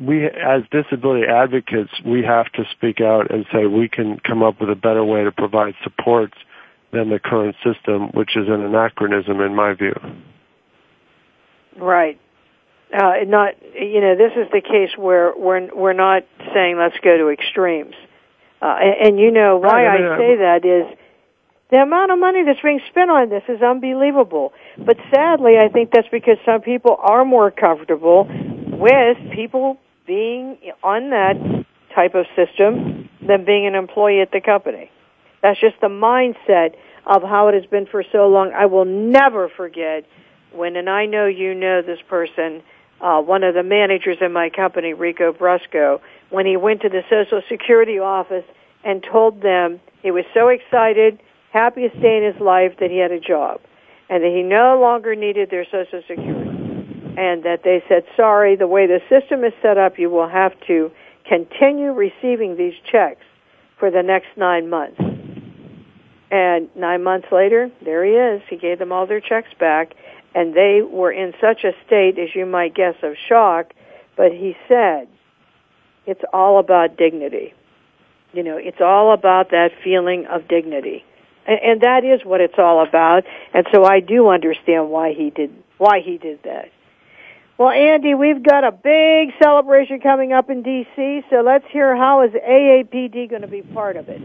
we, 0.00 0.24
as 0.26 0.62
disability 0.70 1.26
advocates, 1.26 1.92
we 2.04 2.22
have 2.24 2.50
to 2.52 2.64
speak 2.72 3.00
out 3.00 3.30
and 3.30 3.46
say 3.52 3.66
we 3.66 3.88
can 3.88 4.18
come 4.18 4.42
up 4.42 4.60
with 4.60 4.70
a 4.70 4.74
better 4.74 5.04
way 5.04 5.24
to 5.24 5.30
provide 5.30 5.74
supports 5.84 6.34
than 6.92 7.10
the 7.10 7.18
current 7.18 7.54
system, 7.62 8.08
which 8.08 8.36
is 8.36 8.48
an 8.48 8.62
anachronism 8.62 9.40
in 9.40 9.54
my 9.54 9.74
view. 9.74 9.94
Right. 11.76 12.18
Uh, 12.92 13.12
not, 13.26 13.54
you 13.74 14.00
know, 14.00 14.16
this 14.16 14.32
is 14.32 14.50
the 14.50 14.62
case 14.62 14.96
where 14.96 15.34
we're 15.36 15.68
we're 15.74 15.92
not 15.92 16.22
saying 16.54 16.78
let's 16.78 16.96
go 17.04 17.18
to 17.18 17.28
extremes, 17.28 17.94
uh, 18.60 18.76
and, 18.80 19.08
and 19.08 19.20
you 19.20 19.30
know 19.30 19.58
why 19.58 19.84
I, 19.84 20.14
I 20.14 20.18
say 20.18 20.36
that 20.36 20.64
is 20.64 20.98
the 21.70 21.78
amount 21.78 22.10
of 22.10 22.18
money 22.18 22.44
that's 22.44 22.60
being 22.62 22.80
spent 22.88 23.10
on 23.10 23.28
this 23.28 23.42
is 23.48 23.60
unbelievable. 23.62 24.52
But 24.78 24.96
sadly, 25.14 25.56
I 25.58 25.68
think 25.68 25.90
that's 25.92 26.08
because 26.10 26.38
some 26.44 26.62
people 26.62 26.96
are 26.98 27.24
more 27.24 27.50
comfortable 27.50 28.26
with 28.26 29.18
people 29.34 29.76
being 30.06 30.56
on 30.82 31.10
that 31.10 31.36
type 31.94 32.14
of 32.14 32.26
system 32.34 33.10
than 33.26 33.44
being 33.44 33.66
an 33.66 33.74
employee 33.74 34.20
at 34.20 34.32
the 34.32 34.40
company. 34.40 34.90
That's 35.42 35.60
just 35.60 35.80
the 35.80 35.88
mindset 35.88 36.74
of 37.06 37.22
how 37.22 37.48
it 37.48 37.54
has 37.54 37.66
been 37.66 37.86
for 37.86 38.02
so 38.12 38.28
long. 38.28 38.52
I 38.52 38.66
will 38.66 38.84
never 38.84 39.48
forget 39.48 40.04
when, 40.52 40.76
and 40.76 40.88
I 40.88 41.06
know 41.06 41.26
you 41.26 41.54
know 41.54 41.82
this 41.82 41.98
person, 42.08 42.62
uh, 43.00 43.20
one 43.20 43.44
of 43.44 43.54
the 43.54 43.62
managers 43.62 44.18
in 44.20 44.32
my 44.32 44.50
company, 44.50 44.92
Rico 44.92 45.32
Brusco, 45.32 46.00
when 46.30 46.46
he 46.46 46.56
went 46.56 46.82
to 46.82 46.88
the 46.88 47.02
Social 47.08 47.42
Security 47.48 47.98
office 47.98 48.44
and 48.84 49.02
told 49.02 49.42
them 49.42 49.80
he 50.02 50.10
was 50.10 50.24
so 50.34 50.48
excited, 50.48 51.20
happiest 51.52 52.00
day 52.00 52.18
in 52.18 52.32
his 52.32 52.40
life 52.40 52.74
that 52.80 52.90
he 52.90 52.98
had 52.98 53.12
a 53.12 53.20
job 53.20 53.60
and 54.08 54.22
that 54.22 54.30
he 54.30 54.42
no 54.42 54.78
longer 54.80 55.14
needed 55.14 55.50
their 55.50 55.64
Social 55.64 56.02
Security 56.06 56.58
and 57.18 57.42
that 57.42 57.62
they 57.64 57.82
said, 57.88 58.04
sorry, 58.16 58.54
the 58.54 58.68
way 58.68 58.86
the 58.86 59.00
system 59.08 59.42
is 59.42 59.52
set 59.60 59.76
up, 59.76 59.98
you 59.98 60.08
will 60.08 60.28
have 60.28 60.52
to 60.68 60.90
continue 61.24 61.92
receiving 61.92 62.56
these 62.56 62.74
checks 62.90 63.24
for 63.76 63.90
the 63.90 64.02
next 64.04 64.28
nine 64.36 64.70
months. 64.70 65.00
And 66.30 66.68
nine 66.76 67.02
months 67.02 67.26
later, 67.32 67.72
there 67.84 68.04
he 68.04 68.12
is. 68.12 68.42
He 68.48 68.56
gave 68.56 68.78
them 68.78 68.92
all 68.92 69.06
their 69.06 69.20
checks 69.20 69.48
back, 69.58 69.94
and 70.34 70.54
they 70.54 70.82
were 70.82 71.10
in 71.10 71.32
such 71.40 71.64
a 71.64 71.72
state, 71.86 72.18
as 72.18 72.34
you 72.34 72.46
might 72.46 72.74
guess, 72.74 72.94
of 73.02 73.14
shock. 73.28 73.72
But 74.16 74.32
he 74.32 74.56
said, 74.68 75.08
it's 76.06 76.22
all 76.32 76.58
about 76.58 76.96
dignity. 76.96 77.54
You 78.32 78.42
know, 78.42 78.56
it's 78.56 78.80
all 78.80 79.12
about 79.12 79.50
that 79.50 79.70
feeling 79.82 80.26
of 80.26 80.48
dignity. 80.48 81.04
And, 81.46 81.60
and 81.60 81.80
that 81.82 82.04
is 82.04 82.24
what 82.24 82.40
it's 82.40 82.58
all 82.58 82.86
about. 82.86 83.24
And 83.54 83.66
so 83.72 83.84
I 83.84 84.00
do 84.00 84.28
understand 84.28 84.90
why 84.90 85.12
he 85.12 85.30
did, 85.30 85.50
why 85.78 86.00
he 86.00 86.18
did 86.18 86.42
that. 86.44 86.70
Well, 87.58 87.70
Andy, 87.70 88.14
we've 88.14 88.42
got 88.42 88.62
a 88.62 88.70
big 88.70 89.34
celebration 89.42 90.00
coming 90.00 90.32
up 90.32 90.48
in 90.48 90.62
D.C., 90.62 91.22
so 91.28 91.40
let's 91.40 91.64
hear 91.72 91.96
how 91.96 92.22
is 92.22 92.30
AAPD 92.30 93.28
going 93.28 93.42
to 93.42 93.48
be 93.48 93.62
part 93.62 93.96
of 93.96 94.08
it? 94.08 94.22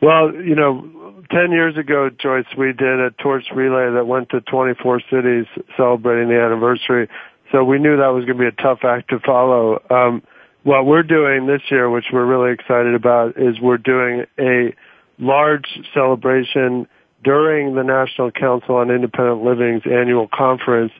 Well, 0.00 0.34
you 0.34 0.54
know, 0.54 1.22
10 1.30 1.52
years 1.52 1.76
ago, 1.76 2.10
Joyce, 2.10 2.46
we 2.56 2.72
did 2.72 3.00
a 3.00 3.10
torch 3.10 3.44
relay 3.54 3.92
that 3.94 4.06
went 4.06 4.30
to 4.30 4.40
24 4.40 5.00
cities 5.10 5.46
celebrating 5.76 6.28
the 6.28 6.40
anniversary. 6.40 7.08
So 7.52 7.64
we 7.64 7.78
knew 7.78 7.96
that 7.98 8.08
was 8.08 8.24
going 8.24 8.38
to 8.38 8.42
be 8.42 8.46
a 8.48 8.62
tough 8.62 8.80
act 8.84 9.10
to 9.10 9.18
follow. 9.20 9.82
Um, 9.90 10.22
what 10.62 10.86
we're 10.86 11.02
doing 11.02 11.46
this 11.46 11.62
year, 11.70 11.90
which 11.90 12.06
we're 12.12 12.24
really 12.24 12.52
excited 12.52 12.94
about, 12.94 13.36
is 13.36 13.60
we're 13.60 13.78
doing 13.78 14.26
a 14.38 14.74
large 15.18 15.66
celebration 15.92 16.86
during 17.22 17.74
the 17.74 17.82
National 17.82 18.30
Council 18.30 18.76
on 18.76 18.90
Independent 18.90 19.42
Living's 19.42 19.82
annual 19.84 20.28
conference 20.32 20.92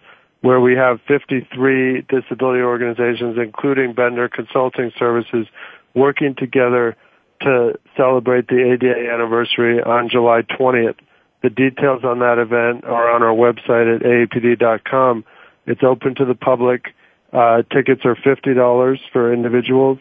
where 0.43 0.61
we 0.61 0.75
have 0.75 1.01
53 1.07 2.07
disability 2.09 2.63
organizations, 2.63 3.37
including 3.39 3.93
Bender 3.93 4.29
Consulting 4.29 4.91
Services, 4.99 5.47
working 5.95 6.35
together 6.35 6.97
to 7.41 7.79
celebrate 7.97 8.49
the 8.49 8.73
ADA 8.73 9.13
anniversary 9.13 9.83
on 9.83 10.09
July 10.11 10.43
20th. 10.43 10.97
The 11.43 11.51
details 11.51 12.05
on 12.05 12.19
that 12.21 12.39
event 12.39 12.85
are 12.85 13.11
on 13.11 13.23
our 13.23 13.35
website 13.35 13.97
at 13.97 14.03
aapd.com. 14.03 15.25
It's 15.67 15.83
open 15.83 16.15
to 16.17 16.25
the 16.25 16.35
public. 16.35 16.95
Uh, 17.33 17.63
tickets 17.73 18.03
are 18.05 18.17
$50 18.17 18.99
for 19.13 19.33
individuals. 19.33 19.99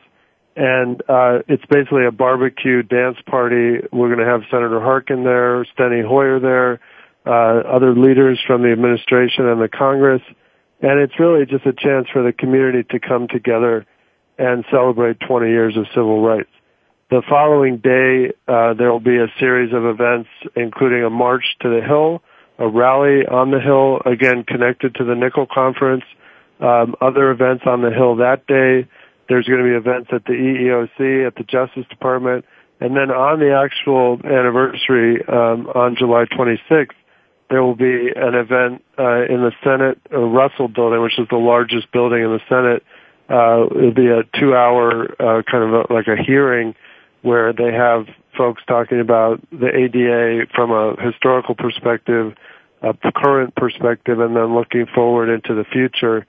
And 0.56 1.02
uh, 1.08 1.40
it's 1.48 1.64
basically 1.70 2.06
a 2.06 2.12
barbecue 2.12 2.84
dance 2.84 3.18
party. 3.26 3.80
We're 3.94 4.14
going 4.14 4.20
to 4.20 4.26
have 4.26 4.42
Senator 4.52 4.82
Harkin 4.82 5.24
there, 5.24 5.64
Steny 5.66 6.06
Hoyer 6.06 6.40
there, 6.40 6.82
uh, 7.26 7.62
other 7.68 7.96
leaders 7.96 8.40
from 8.46 8.64
the 8.64 8.72
administration 8.72 9.48
and 9.48 9.62
the 9.62 9.70
Congress. 9.70 10.22
And 10.82 11.00
it's 11.00 11.18
really 11.20 11.46
just 11.46 11.66
a 11.66 11.74
chance 11.74 12.08
for 12.12 12.24
the 12.24 12.34
community 12.34 12.84
to 12.92 13.00
come 13.00 13.28
together 13.28 13.86
and 14.38 14.66
celebrate 14.72 15.20
20 15.22 15.48
years 15.48 15.78
of 15.78 15.86
civil 15.94 16.22
rights. 16.22 16.50
The 17.10 17.24
following 17.28 17.78
day, 17.78 18.34
uh, 18.48 18.76
there 18.76 18.92
will 18.92 19.00
be 19.00 19.18
a 19.18 19.26
series 19.40 19.74
of 19.74 19.84
events, 19.84 20.30
including 20.56 21.04
a 21.04 21.10
march 21.10 21.44
to 21.62 21.70
the 21.70 21.82
Hill, 21.82 22.22
a 22.60 22.68
rally 22.68 23.26
on 23.26 23.50
the 23.50 23.60
Hill, 23.60 24.00
again 24.06 24.44
connected 24.44 24.94
to 24.96 25.04
the 25.04 25.16
Nickel 25.16 25.48
Conference, 25.52 26.04
um, 26.60 26.96
other 27.02 27.32
events 27.32 27.64
on 27.66 27.82
the 27.82 27.90
Hill 27.90 28.18
that 28.18 28.46
day. 28.46 28.88
There's 29.28 29.48
going 29.48 29.58
to 29.58 29.66
be 29.66 29.76
events 29.76 30.12
at 30.14 30.26
the 30.26 30.34
EEOC, 30.34 31.26
at 31.26 31.34
the 31.34 31.44
Justice 31.44 31.88
Department, 31.90 32.46
and 32.80 32.96
then 32.96 33.10
on 33.10 33.40
the 33.40 33.58
actual 33.58 34.20
anniversary 34.24 35.18
um, 35.28 35.66
on 35.74 35.96
July 35.98 36.26
26th, 36.26 36.94
there 37.50 37.64
will 37.64 37.76
be 37.76 38.12
an 38.16 38.36
event 38.36 38.86
uh, 39.00 39.26
in 39.26 39.42
the 39.42 39.52
Senate 39.64 40.00
uh, 40.14 40.20
Russell 40.20 40.68
building, 40.68 41.02
which 41.02 41.18
is 41.18 41.28
the 41.32 41.38
largest 41.38 41.92
building 41.92 42.22
in 42.22 42.30
the 42.30 42.42
Senate. 42.48 42.84
Uh, 43.28 43.66
it'll 43.76 43.94
be 43.94 44.10
a 44.10 44.22
two-hour 44.40 45.16
uh, 45.20 45.42
kind 45.50 45.64
of 45.64 45.74
a, 45.74 45.94
like 45.94 46.06
a 46.06 46.16
hearing 46.16 46.76
where 47.22 47.54
they 47.54 47.72
have 47.74 48.08
folks 48.38 48.64
talking 48.68 49.00
about 49.00 49.42
the 49.52 49.68
ADA 49.68 50.48
from 50.56 50.72
a 50.72 50.96
historical 51.02 51.56
perspective, 51.56 52.36
a 52.82 53.12
current 53.12 53.56
perspective, 53.56 54.20
and 54.20 54.36
then 54.36 54.56
looking 54.56 54.86
forward 54.94 55.30
into 55.30 55.54
the 55.54 55.66
future. 55.66 56.26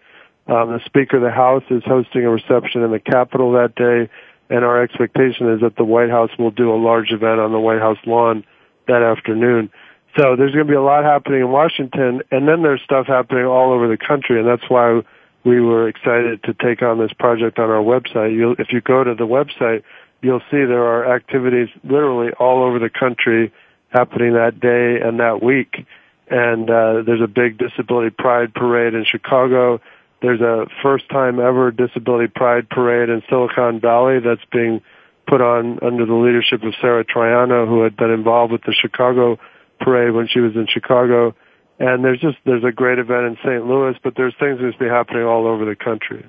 Um, 0.49 0.73
the 0.73 0.81
Speaker 0.85 1.19
of 1.19 1.23
the 1.23 1.31
House 1.31 1.63
is 1.71 1.85
hosting 1.85 2.25
a 2.25 2.31
reception 2.31 2.83
in 2.83 2.91
the 2.91 2.99
Capitol 2.99 3.53
that 3.53 3.77
day, 3.77 4.11
and 4.49 4.65
our 4.65 4.83
expectation 4.83 5.53
is 5.53 5.61
that 5.61 5.77
the 5.77 5.85
White 5.85 6.11
House 6.11 6.31
will 6.39 6.51
do 6.51 6.73
a 6.73 6.77
large 6.77 7.13
event 7.13 7.39
on 7.39 7.53
the 7.53 7.61
White 7.61 7.79
House 7.79 7.99
lawn 8.05 8.45
that 8.89 9.03
afternoon. 9.03 9.71
So 10.19 10.35
there's 10.35 10.53
going 10.53 10.67
to 10.67 10.71
be 10.71 10.77
a 10.77 10.83
lot 10.83 11.05
happening 11.05 11.41
in 11.41 11.51
Washington, 11.51 12.23
and 12.33 12.49
then 12.49 12.63
there's 12.63 12.83
stuff 12.83 13.07
happening 13.07 13.45
all 13.45 13.73
over 13.73 13.87
the 13.87 13.97
country, 13.97 14.41
and 14.41 14.49
that's 14.49 14.69
why 14.69 15.03
we 15.45 15.61
were 15.61 15.89
excited 15.89 16.43
to 16.45 16.55
take 16.55 16.83
on 16.83 16.99
this 16.99 17.13
project 17.13 17.61
on 17.61 17.71
our 17.71 17.83
website. 17.83 18.35
You'll, 18.35 18.57
if 18.59 18.73
you 18.73 18.81
go 18.81 19.05
to 19.05 19.15
the 19.15 19.27
website, 19.27 19.85
you'll 20.23 20.43
see 20.51 20.65
there 20.65 20.85
are 20.85 21.15
activities 21.15 21.69
literally 21.85 22.33
all 22.39 22.63
over 22.63 22.79
the 22.79 22.91
country 22.91 23.53
happening 23.89 24.35
that 24.35 24.61
day 24.61 25.01
and 25.07 25.21
that 25.21 25.43
week. 25.43 25.87
And 26.29 26.71
uh, 26.71 27.03
there's 27.05 27.23
a 27.23 27.27
big 27.27 27.59
disability 27.59 28.15
pride 28.17 28.55
parade 28.55 28.95
in 28.95 29.05
Chicago. 29.05 29.81
There's 30.23 30.41
a 30.41 30.67
first 30.83 31.09
time 31.09 31.41
ever 31.41 31.71
disability 31.71 32.29
pride 32.29 32.69
parade 32.69 33.09
in 33.09 33.23
Silicon 33.29 33.81
Valley 33.81 34.21
that's 34.21 34.45
being 34.53 34.81
put 35.27 35.41
on 35.41 35.79
under 35.83 36.07
the 36.07 36.15
leadership 36.15 36.63
of 36.63 36.75
Sarah 36.81 37.05
Triano, 37.05 37.67
who 37.67 37.83
had 37.83 37.97
been 37.97 38.11
involved 38.11 38.53
with 38.53 38.63
the 38.63 38.75
Chicago 38.81 39.39
parade 39.81 40.13
when 40.13 40.29
she 40.29 40.41
was 40.41 40.55
in 40.55 40.67
Chicago. 40.69 41.35
And 41.79 42.05
there's 42.05 42.21
just 42.21 42.37
there's 42.45 42.65
a 42.65 42.73
great 42.73 42.99
event 42.99 43.27
in 43.27 43.37
St. 43.43 43.67
Louis, 43.67 43.97
but 44.05 44.15
there's 44.17 44.35
things 44.39 44.59
that's 44.61 44.77
be 44.77 44.89
happening 44.89 45.25
all 45.25 45.47
over 45.47 45.65
the 45.65 45.77
country. 45.77 46.29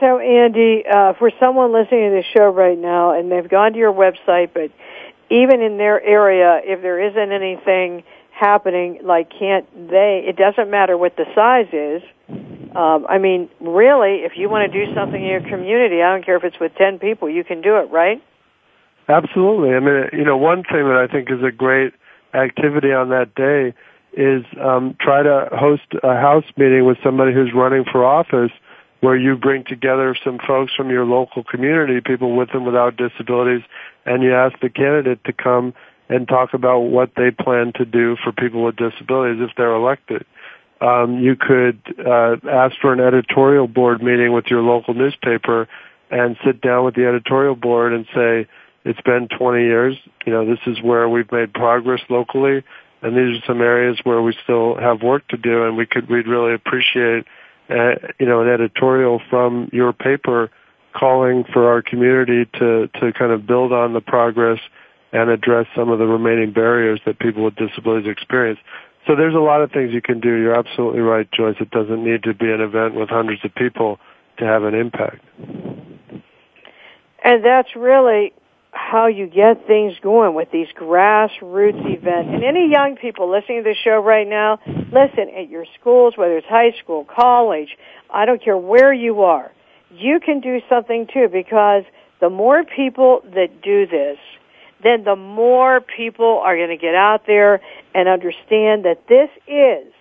So, 0.00 0.18
Andy, 0.18 0.82
uh, 0.90 1.12
for 1.18 1.30
someone 1.38 1.72
listening 1.72 2.10
to 2.10 2.16
this 2.16 2.24
show 2.34 2.48
right 2.48 2.78
now 2.78 3.18
and 3.18 3.30
they've 3.30 3.48
gone 3.48 3.74
to 3.74 3.78
your 3.78 3.92
website, 3.92 4.50
but 4.54 4.70
even 5.30 5.60
in 5.60 5.76
their 5.76 6.02
area, 6.02 6.60
if 6.64 6.80
there 6.80 6.98
isn't 6.98 7.32
anything 7.32 8.02
happening, 8.32 9.00
like 9.04 9.30
can't 9.30 9.68
they? 9.90 10.24
It 10.26 10.36
doesn't 10.36 10.70
matter 10.70 10.96
what 10.96 11.16
the 11.16 11.26
size 11.34 11.68
is. 11.72 12.02
Um, 12.74 13.04
I 13.08 13.18
mean, 13.18 13.50
really, 13.60 14.24
if 14.24 14.32
you 14.36 14.48
want 14.48 14.72
to 14.72 14.86
do 14.86 14.92
something 14.94 15.20
in 15.20 15.28
your 15.28 15.42
community, 15.42 16.00
I 16.02 16.14
don't 16.14 16.24
care 16.24 16.36
if 16.36 16.44
it's 16.44 16.58
with 16.58 16.72
ten 16.76 16.98
people, 16.98 17.28
you 17.28 17.44
can 17.44 17.60
do 17.60 17.76
it, 17.76 17.90
right? 17.90 18.22
Absolutely. 19.08 19.74
I 19.74 19.80
mean, 19.80 20.04
you 20.12 20.24
know, 20.24 20.36
one 20.36 20.62
thing 20.62 20.86
that 20.88 20.96
I 20.96 21.12
think 21.12 21.30
is 21.30 21.44
a 21.44 21.50
great 21.50 21.92
activity 22.32 22.92
on 22.92 23.10
that 23.10 23.34
day 23.34 23.74
is 24.12 24.44
um, 24.60 24.96
try 25.00 25.22
to 25.22 25.48
host 25.52 25.82
a 26.02 26.14
house 26.14 26.44
meeting 26.56 26.86
with 26.86 26.96
somebody 27.04 27.34
who's 27.34 27.52
running 27.54 27.84
for 27.90 28.04
office 28.04 28.52
where 29.00 29.16
you 29.16 29.36
bring 29.36 29.64
together 29.64 30.16
some 30.24 30.38
folks 30.46 30.72
from 30.74 30.90
your 30.90 31.04
local 31.04 31.42
community, 31.42 32.00
people 32.00 32.36
with 32.36 32.50
and 32.52 32.66
without 32.66 32.96
disabilities, 32.96 33.62
and 34.04 34.22
you 34.22 34.34
ask 34.34 34.58
the 34.60 34.68
candidate 34.68 35.24
to 35.24 35.32
come 35.32 35.74
and 36.08 36.28
talk 36.28 36.54
about 36.54 36.80
what 36.80 37.12
they 37.16 37.30
plan 37.30 37.72
to 37.76 37.84
do 37.84 38.16
for 38.22 38.32
people 38.32 38.64
with 38.64 38.76
disabilities 38.76 39.40
if 39.40 39.54
they're 39.56 39.74
elected. 39.74 40.24
Um, 40.80 41.18
you 41.18 41.36
could 41.36 41.80
uh, 41.98 42.36
ask 42.50 42.76
for 42.80 42.92
an 42.92 43.00
editorial 43.00 43.68
board 43.68 44.02
meeting 44.02 44.32
with 44.32 44.46
your 44.46 44.62
local 44.62 44.94
newspaper 44.94 45.68
and 46.10 46.36
sit 46.44 46.60
down 46.60 46.84
with 46.84 46.94
the 46.94 47.06
editorial 47.06 47.54
board 47.54 47.92
and 47.92 48.06
say, 48.14 48.48
it's 48.84 49.00
been 49.02 49.28
20 49.28 49.62
years. 49.62 49.96
You 50.26 50.32
know, 50.32 50.46
this 50.46 50.58
is 50.66 50.82
where 50.82 51.08
we've 51.08 51.30
made 51.30 51.52
progress 51.52 52.00
locally, 52.08 52.64
and 53.02 53.16
these 53.16 53.38
are 53.38 53.46
some 53.46 53.60
areas 53.60 53.98
where 54.04 54.22
we 54.22 54.34
still 54.42 54.76
have 54.76 55.02
work 55.02 55.26
to 55.28 55.36
do, 55.36 55.64
and 55.64 55.76
we 55.76 55.86
could 55.86 56.08
we'd 56.08 56.26
really 56.26 56.54
appreciate, 56.54 57.26
uh, 57.70 57.94
you 58.18 58.26
know, 58.26 58.42
an 58.42 58.48
editorial 58.48 59.20
from 59.30 59.70
your 59.72 59.92
paper 59.92 60.50
calling 60.92 61.44
for 61.52 61.68
our 61.68 61.82
community 61.82 62.50
to 62.58 62.88
to 63.00 63.12
kind 63.12 63.32
of 63.32 63.46
build 63.46 63.72
on 63.72 63.92
the 63.92 64.00
progress 64.00 64.58
and 65.12 65.30
address 65.30 65.66
some 65.74 65.88
of 65.88 65.98
the 65.98 66.06
remaining 66.06 66.52
barriers 66.52 67.00
that 67.06 67.18
people 67.18 67.44
with 67.44 67.54
disabilities 67.56 68.10
experience. 68.10 68.58
So 69.06 69.16
there's 69.16 69.34
a 69.34 69.38
lot 69.38 69.62
of 69.62 69.72
things 69.72 69.92
you 69.92 70.02
can 70.02 70.20
do. 70.20 70.34
You're 70.34 70.54
absolutely 70.54 71.00
right, 71.00 71.28
Joyce. 71.32 71.56
It 71.60 71.70
doesn't 71.70 72.04
need 72.04 72.22
to 72.24 72.34
be 72.34 72.50
an 72.50 72.60
event 72.60 72.94
with 72.94 73.08
hundreds 73.08 73.44
of 73.44 73.54
people 73.54 73.98
to 74.38 74.44
have 74.44 74.62
an 74.62 74.74
impact. 74.74 75.24
And 77.24 77.44
that's 77.44 77.74
really 77.76 78.32
how 78.72 79.06
you 79.08 79.26
get 79.26 79.66
things 79.66 79.94
going 80.02 80.34
with 80.34 80.50
these 80.52 80.68
grassroots 80.76 81.84
events. 81.86 82.30
And 82.32 82.44
any 82.44 82.70
young 82.70 82.96
people 83.00 83.30
listening 83.30 83.64
to 83.64 83.70
the 83.70 83.76
show 83.84 83.98
right 84.00 84.26
now, 84.26 84.58
listen, 84.66 85.28
at 85.36 85.48
your 85.48 85.64
schools, 85.80 86.14
whether 86.16 86.36
it's 86.36 86.46
high 86.46 86.72
school, 86.82 87.04
college, 87.04 87.76
I 88.08 88.26
don't 88.26 88.42
care 88.42 88.56
where 88.56 88.92
you 88.92 89.22
are, 89.22 89.50
you 89.90 90.20
can 90.20 90.40
do 90.40 90.60
something 90.68 91.08
too 91.12 91.28
because 91.32 91.84
the 92.20 92.30
more 92.30 92.64
people 92.64 93.22
that 93.34 93.62
do 93.62 93.86
this, 93.86 94.18
then 94.82 95.04
the 95.04 95.16
more 95.16 95.80
people 95.80 96.40
are 96.42 96.56
going 96.56 96.68
to 96.68 96.76
get 96.76 96.94
out 96.94 97.22
there 97.26 97.60
and 97.94 98.08
understand 98.08 98.84
that 98.84 99.02
this 99.08 99.28
is 99.46 99.92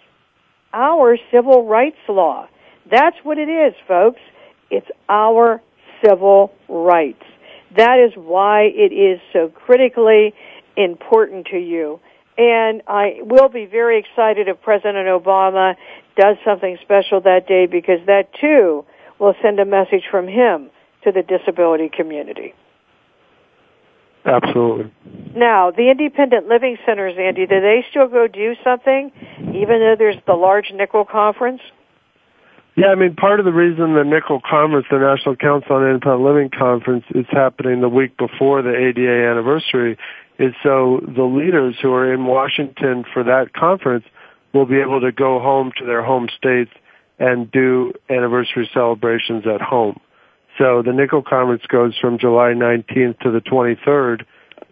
our 0.74 1.18
civil 1.32 1.66
rights 1.66 1.98
law. 2.08 2.48
That's 2.90 3.18
what 3.24 3.38
it 3.38 3.50
is, 3.50 3.74
folks. 3.88 4.22
It's 4.70 4.88
our 5.08 5.62
civil 6.06 6.54
rights. 6.68 7.24
That 7.76 8.00
is 8.00 8.14
why 8.16 8.64
it 8.64 8.94
is 8.94 9.20
so 9.34 9.50
critically 9.50 10.34
important 10.76 11.48
to 11.48 11.58
you. 11.58 12.00
And 12.38 12.82
I 12.88 13.20
will 13.22 13.50
be 13.50 13.66
very 13.66 14.00
excited 14.00 14.48
if 14.48 14.62
President 14.62 15.08
Obama 15.08 15.76
does 16.16 16.38
something 16.46 16.78
special 16.82 17.22
that 17.22 17.48
day 17.48 17.66
because 17.66 18.00
that 18.08 18.30
too 18.40 18.86
will 19.20 19.36
send 19.42 19.60
a 19.60 19.66
message 19.66 20.04
from 20.10 20.28
him 20.28 20.70
to 21.04 21.12
the 21.12 21.22
disability 21.22 21.90
community. 21.90 22.54
Absolutely. 24.26 24.92
Now, 25.36 25.72
the 25.72 25.90
independent 25.90 26.48
living 26.48 26.78
centers, 26.86 27.16
Andy, 27.18 27.46
do 27.46 27.62
they 27.62 27.86
still 27.90 28.08
go 28.08 28.28
do 28.28 28.56
something 28.64 29.12
even 29.40 29.80
though 29.80 29.96
there's 29.98 30.18
the 30.28 30.34
large 30.34 30.72
nickel 30.74 31.06
conference? 31.06 31.62
Yeah, 32.80 32.94
I 32.94 32.96
mean, 32.96 33.14
part 33.14 33.42
of 33.42 33.46
the 33.46 33.52
reason 33.52 33.94
the 33.94 34.06
Nickel 34.06 34.40
Conference, 34.40 34.86
the 34.90 35.00
National 35.00 35.36
Council 35.36 35.76
on 35.76 35.86
Independent 35.86 36.22
Living 36.22 36.50
Conference, 36.50 37.04
is 37.14 37.26
happening 37.30 37.82
the 37.82 37.90
week 37.90 38.16
before 38.16 38.62
the 38.62 38.74
ADA 38.74 39.28
anniversary 39.30 39.98
is 40.38 40.54
so 40.64 41.02
the 41.06 41.26
leaders 41.26 41.76
who 41.82 41.92
are 41.92 42.14
in 42.14 42.26
Washington 42.26 43.04
for 43.14 43.26
that 43.26 43.52
conference 43.52 44.06
will 44.54 44.66
be 44.66 44.80
able 44.80 45.02
to 45.02 45.12
go 45.12 45.42
home 45.42 45.74
to 45.78 45.86
their 45.86 46.02
home 46.02 46.30
states 46.38 46.72
and 47.20 47.52
do 47.52 47.92
anniversary 48.10 48.70
celebrations 48.74 49.44
at 49.46 49.60
home. 49.60 50.00
So 50.58 50.82
the 50.82 50.94
Nickel 50.94 51.22
Conference 51.22 51.64
goes 51.68 51.98
from 52.00 52.18
July 52.18 52.54
19th 52.56 53.20
to 53.20 53.32
the 53.32 53.42
23rd. 53.42 54.24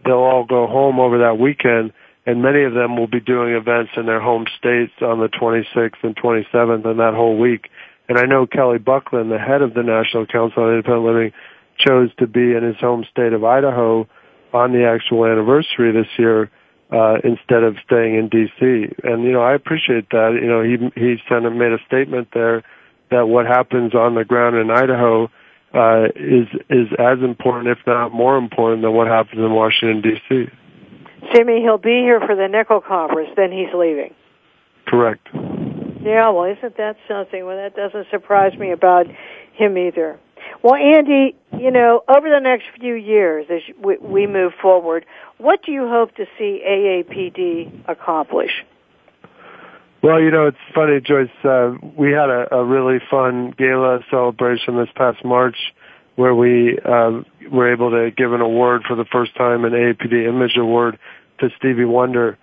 They'll 0.05 0.15
all 0.15 0.45
go 0.45 0.65
home 0.65 1.01
over 1.01 1.17
that 1.17 1.39
weekend 1.39 1.91
and 2.27 2.41
many 2.41 2.63
of 2.63 2.73
them 2.73 2.97
will 2.97 3.07
be 3.07 3.21
doing 3.21 3.53
events 3.53 3.91
in 3.95 4.05
their 4.05 4.19
home 4.19 4.45
states 4.59 4.91
on 5.01 5.19
the 5.19 5.29
26th 5.29 6.03
and 6.03 6.15
27th 6.15 6.85
and 6.85 6.99
that 6.99 7.13
whole 7.13 7.37
week. 7.37 7.69
And 8.09 8.17
I 8.17 8.25
know 8.25 8.45
Kelly 8.47 8.77
Buckland, 8.77 9.31
the 9.31 9.39
head 9.39 9.61
of 9.61 9.73
the 9.73 9.83
National 9.83 10.25
Council 10.25 10.63
on 10.63 10.69
Independent 10.69 11.05
Living, 11.05 11.31
chose 11.77 12.09
to 12.19 12.27
be 12.27 12.53
in 12.53 12.63
his 12.63 12.77
home 12.77 13.05
state 13.09 13.33
of 13.33 13.43
Idaho 13.43 14.07
on 14.53 14.71
the 14.71 14.85
actual 14.85 15.25
anniversary 15.25 15.91
this 15.91 16.07
year 16.17 16.49
uh, 16.91 17.17
instead 17.23 17.63
of 17.63 17.75
staying 17.85 18.15
in 18.15 18.29
D.C. 18.29 18.95
And 19.03 19.23
you 19.23 19.31
know, 19.31 19.41
I 19.41 19.53
appreciate 19.53 20.09
that. 20.11 20.37
You 20.41 20.47
know, 20.47 20.63
he 20.63 20.99
he 20.99 21.17
sent 21.27 21.45
and 21.45 21.59
made 21.59 21.73
a 21.73 21.79
statement 21.85 22.29
there 22.33 22.63
that 23.11 23.27
what 23.27 23.45
happens 23.45 23.93
on 23.93 24.15
the 24.15 24.23
ground 24.23 24.55
in 24.55 24.71
Idaho 24.71 25.29
uh, 25.73 26.05
is 26.15 26.47
is 26.69 26.87
as 26.97 27.19
important, 27.21 27.67
if 27.67 27.85
not 27.85 28.13
more 28.13 28.37
important, 28.37 28.83
than 28.83 28.93
what 28.93 29.07
happens 29.07 29.39
in 29.39 29.51
Washington 29.51 30.01
D.C. 30.01 30.45
Jimmy, 31.33 31.61
he'll 31.61 31.77
be 31.77 31.99
here 32.01 32.21
for 32.21 32.35
the 32.35 32.47
Nickel 32.47 32.79
Conference, 32.79 33.31
then 33.35 33.51
he's 33.51 33.73
leaving. 33.73 34.13
Correct. 34.87 35.27
Yeah, 36.07 36.29
well, 36.29 36.45
isn't 36.45 36.77
that 36.77 36.95
something? 37.05 37.45
Well, 37.45 37.57
that 37.57 37.75
doesn't 37.75 38.07
surprise 38.09 38.57
me 38.57 38.71
about 38.71 39.07
him 39.51 39.77
either. 39.77 40.17
Well, 40.63 40.75
Andy, 40.75 41.35
you 41.51 41.69
know, 41.69 42.01
over 42.07 42.29
the 42.29 42.39
next 42.39 42.63
few 42.79 42.93
years 42.93 43.47
as 43.49 43.61
we, 44.01 44.25
move 44.25 44.53
forward, 44.61 45.05
what 45.37 45.63
do 45.65 45.73
you 45.73 45.85
hope 45.89 46.15
to 46.15 46.25
see 46.37 46.63
AAPD 46.65 47.89
accomplish? 47.89 48.51
Well, 50.01 50.21
you 50.21 50.31
know, 50.31 50.47
it's 50.47 50.57
funny, 50.73 51.01
Joyce. 51.01 51.27
Uh, 51.43 51.75
we 51.97 52.13
had 52.13 52.29
a, 52.29 52.55
a 52.55 52.63
really 52.63 52.99
fun 53.11 53.53
gala 53.57 53.99
celebration 54.09 54.77
this 54.77 54.89
past 54.95 55.25
March 55.25 55.57
where 56.15 56.33
we 56.33 56.79
uh, 56.85 57.21
were 57.51 57.73
able 57.73 57.91
to 57.91 58.11
give 58.15 58.31
an 58.31 58.39
award 58.39 58.83
for 58.87 58.95
the 58.95 59.05
first 59.11 59.35
time, 59.35 59.65
an 59.65 59.73
AAPD 59.73 60.25
Image 60.25 60.55
Award 60.57 60.97
to 61.39 61.49
Stevie 61.57 61.83
Wonder 61.83 62.37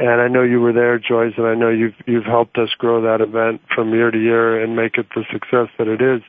and 0.00 0.22
I 0.22 0.28
know 0.28 0.42
you 0.42 0.60
were 0.60 0.72
there, 0.72 0.98
Joyce, 0.98 1.34
and 1.36 1.46
I 1.46 1.54
know 1.54 1.68
you've 1.68 1.94
you've 2.06 2.24
helped 2.24 2.56
us 2.56 2.70
grow 2.78 3.02
that 3.02 3.20
event 3.20 3.60
from 3.74 3.92
year 3.92 4.10
to 4.10 4.18
year 4.18 4.62
and 4.62 4.74
make 4.74 4.96
it 4.96 5.06
the 5.14 5.24
success 5.30 5.68
that 5.76 5.88
it 5.88 6.00
is. 6.00 6.22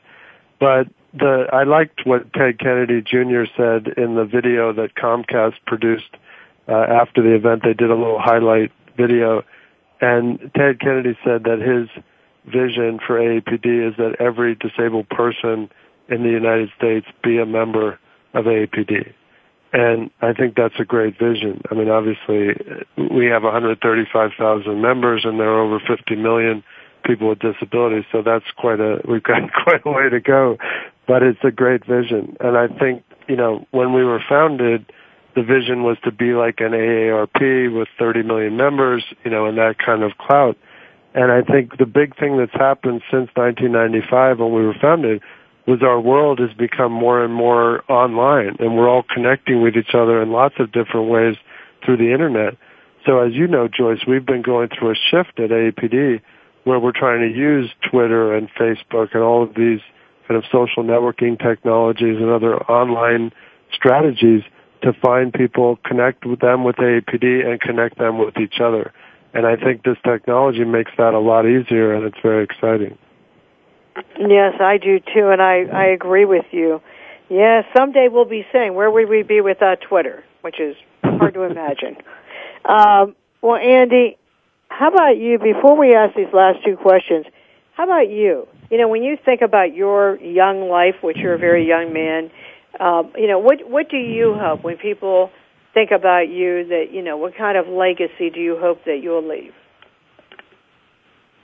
But 0.60 0.88
the 1.14 1.46
I 1.50 1.64
liked 1.64 2.02
what 2.04 2.30
Ted 2.34 2.58
Kennedy 2.58 3.00
Jr. 3.00 3.44
said 3.56 3.94
in 3.96 4.14
the 4.14 4.26
video 4.26 4.74
that 4.74 4.94
Comcast 4.94 5.54
produced 5.66 6.14
uh, 6.68 6.72
after 6.72 7.22
the 7.22 7.34
event. 7.34 7.62
They 7.64 7.72
did 7.72 7.90
a 7.90 7.96
little 7.96 8.20
highlight 8.20 8.72
video, 8.98 9.42
and 10.02 10.38
Ted 10.54 10.78
Kennedy 10.78 11.16
said 11.24 11.44
that 11.44 11.60
his 11.60 11.88
vision 12.44 13.00
for 13.06 13.18
AAPD 13.18 13.88
is 13.88 13.96
that 13.96 14.16
every 14.20 14.54
disabled 14.54 15.08
person 15.08 15.70
in 16.10 16.22
the 16.24 16.30
United 16.30 16.70
States 16.76 17.06
be 17.24 17.38
a 17.38 17.46
member 17.46 17.98
of 18.34 18.44
AAPD. 18.44 19.14
And 19.72 20.10
I 20.20 20.34
think 20.34 20.54
that's 20.54 20.78
a 20.78 20.84
great 20.84 21.18
vision. 21.18 21.62
I 21.70 21.74
mean, 21.74 21.88
obviously, 21.88 22.54
we 22.96 23.26
have 23.26 23.42
135,000 23.42 24.80
members, 24.80 25.22
and 25.24 25.40
there 25.40 25.48
are 25.48 25.60
over 25.62 25.80
50 25.80 26.14
million 26.16 26.62
people 27.04 27.28
with 27.28 27.38
disabilities. 27.38 28.04
So 28.12 28.22
that's 28.22 28.44
quite 28.56 28.80
a 28.80 29.00
we've 29.08 29.22
got 29.22 29.40
quite 29.64 29.82
a 29.84 29.90
way 29.90 30.08
to 30.10 30.20
go, 30.20 30.58
but 31.06 31.22
it's 31.22 31.42
a 31.42 31.50
great 31.50 31.86
vision. 31.86 32.36
And 32.40 32.56
I 32.56 32.68
think 32.68 33.02
you 33.28 33.36
know 33.36 33.66
when 33.70 33.92
we 33.92 34.04
were 34.04 34.22
founded, 34.28 34.92
the 35.34 35.42
vision 35.42 35.82
was 35.82 35.96
to 36.04 36.12
be 36.12 36.34
like 36.34 36.60
an 36.60 36.72
AARP 36.72 37.74
with 37.74 37.88
30 37.98 38.22
million 38.22 38.56
members, 38.56 39.04
you 39.24 39.30
know, 39.30 39.46
and 39.46 39.56
that 39.58 39.78
kind 39.78 40.02
of 40.02 40.12
clout. 40.18 40.56
And 41.14 41.30
I 41.30 41.42
think 41.42 41.78
the 41.78 41.86
big 41.86 42.16
thing 42.18 42.38
that's 42.38 42.52
happened 42.52 43.02
since 43.10 43.28
1995 43.34 44.38
when 44.38 44.52
we 44.52 44.64
were 44.64 44.74
founded 44.80 45.22
was 45.66 45.82
our 45.82 46.00
world 46.00 46.40
has 46.40 46.52
become 46.54 46.92
more 46.92 47.22
and 47.22 47.32
more 47.32 47.84
online 47.90 48.56
and 48.58 48.76
we're 48.76 48.88
all 48.88 49.04
connecting 49.14 49.62
with 49.62 49.76
each 49.76 49.94
other 49.94 50.20
in 50.20 50.32
lots 50.32 50.56
of 50.58 50.72
different 50.72 51.08
ways 51.08 51.36
through 51.84 51.96
the 51.96 52.12
internet. 52.12 52.56
So 53.06 53.18
as 53.20 53.32
you 53.32 53.46
know, 53.46 53.68
Joyce, 53.68 54.00
we've 54.06 54.26
been 54.26 54.42
going 54.42 54.68
through 54.68 54.92
a 54.92 54.94
shift 54.94 55.38
at 55.38 55.50
AAPD 55.50 56.20
where 56.64 56.78
we're 56.78 56.92
trying 56.92 57.20
to 57.20 57.36
use 57.36 57.70
Twitter 57.90 58.34
and 58.34 58.48
Facebook 58.50 59.14
and 59.14 59.22
all 59.22 59.42
of 59.42 59.54
these 59.54 59.80
kind 60.28 60.42
of 60.42 60.44
social 60.50 60.84
networking 60.84 61.40
technologies 61.40 62.16
and 62.18 62.30
other 62.30 62.56
online 62.70 63.32
strategies 63.72 64.42
to 64.82 64.92
find 64.92 65.32
people, 65.32 65.78
connect 65.84 66.24
with 66.24 66.40
them 66.40 66.64
with 66.64 66.76
AAPD 66.76 67.46
and 67.46 67.60
connect 67.60 67.98
them 67.98 68.18
with 68.18 68.36
each 68.38 68.60
other. 68.60 68.92
And 69.34 69.46
I 69.46 69.56
think 69.56 69.84
this 69.84 69.96
technology 70.04 70.64
makes 70.64 70.90
that 70.98 71.14
a 71.14 71.18
lot 71.18 71.46
easier 71.46 71.94
and 71.94 72.04
it's 72.04 72.18
very 72.22 72.44
exciting. 72.44 72.98
Yes, 74.18 74.54
I 74.60 74.78
do 74.78 75.00
too, 75.00 75.28
and 75.28 75.42
I, 75.42 75.64
I 75.64 75.84
agree 75.86 76.24
with 76.24 76.46
you. 76.50 76.80
Yeah, 77.28 77.62
someday 77.76 78.08
we'll 78.10 78.24
be 78.24 78.46
saying, 78.52 78.74
where 78.74 78.90
would 78.90 79.08
we 79.08 79.22
be 79.22 79.40
without 79.40 79.80
Twitter? 79.80 80.24
Which 80.42 80.60
is 80.60 80.76
hard 81.02 81.34
to 81.34 81.42
imagine. 81.50 81.96
Um, 82.64 83.14
well, 83.40 83.56
Andy, 83.56 84.16
how 84.68 84.88
about 84.88 85.16
you, 85.18 85.38
before 85.38 85.76
we 85.76 85.94
ask 85.94 86.14
these 86.14 86.32
last 86.32 86.64
two 86.64 86.76
questions, 86.76 87.26
how 87.74 87.84
about 87.84 88.08
you? 88.08 88.46
You 88.70 88.78
know, 88.78 88.88
when 88.88 89.02
you 89.02 89.16
think 89.22 89.42
about 89.42 89.74
your 89.74 90.16
young 90.20 90.68
life, 90.68 90.96
which 91.02 91.18
you're 91.18 91.34
a 91.34 91.38
very 91.38 91.66
young 91.66 91.92
man, 91.92 92.30
um, 92.80 93.12
you 93.16 93.26
know, 93.28 93.38
what, 93.38 93.68
what 93.68 93.90
do 93.90 93.96
you 93.96 94.34
hope 94.34 94.64
when 94.64 94.78
people 94.78 95.30
think 95.74 95.90
about 95.90 96.28
you 96.28 96.66
that, 96.68 96.86
you 96.92 97.02
know, 97.02 97.16
what 97.16 97.36
kind 97.36 97.58
of 97.58 97.68
legacy 97.68 98.30
do 98.30 98.40
you 98.40 98.58
hope 98.58 98.84
that 98.84 99.00
you'll 99.02 99.26
leave? 99.26 99.52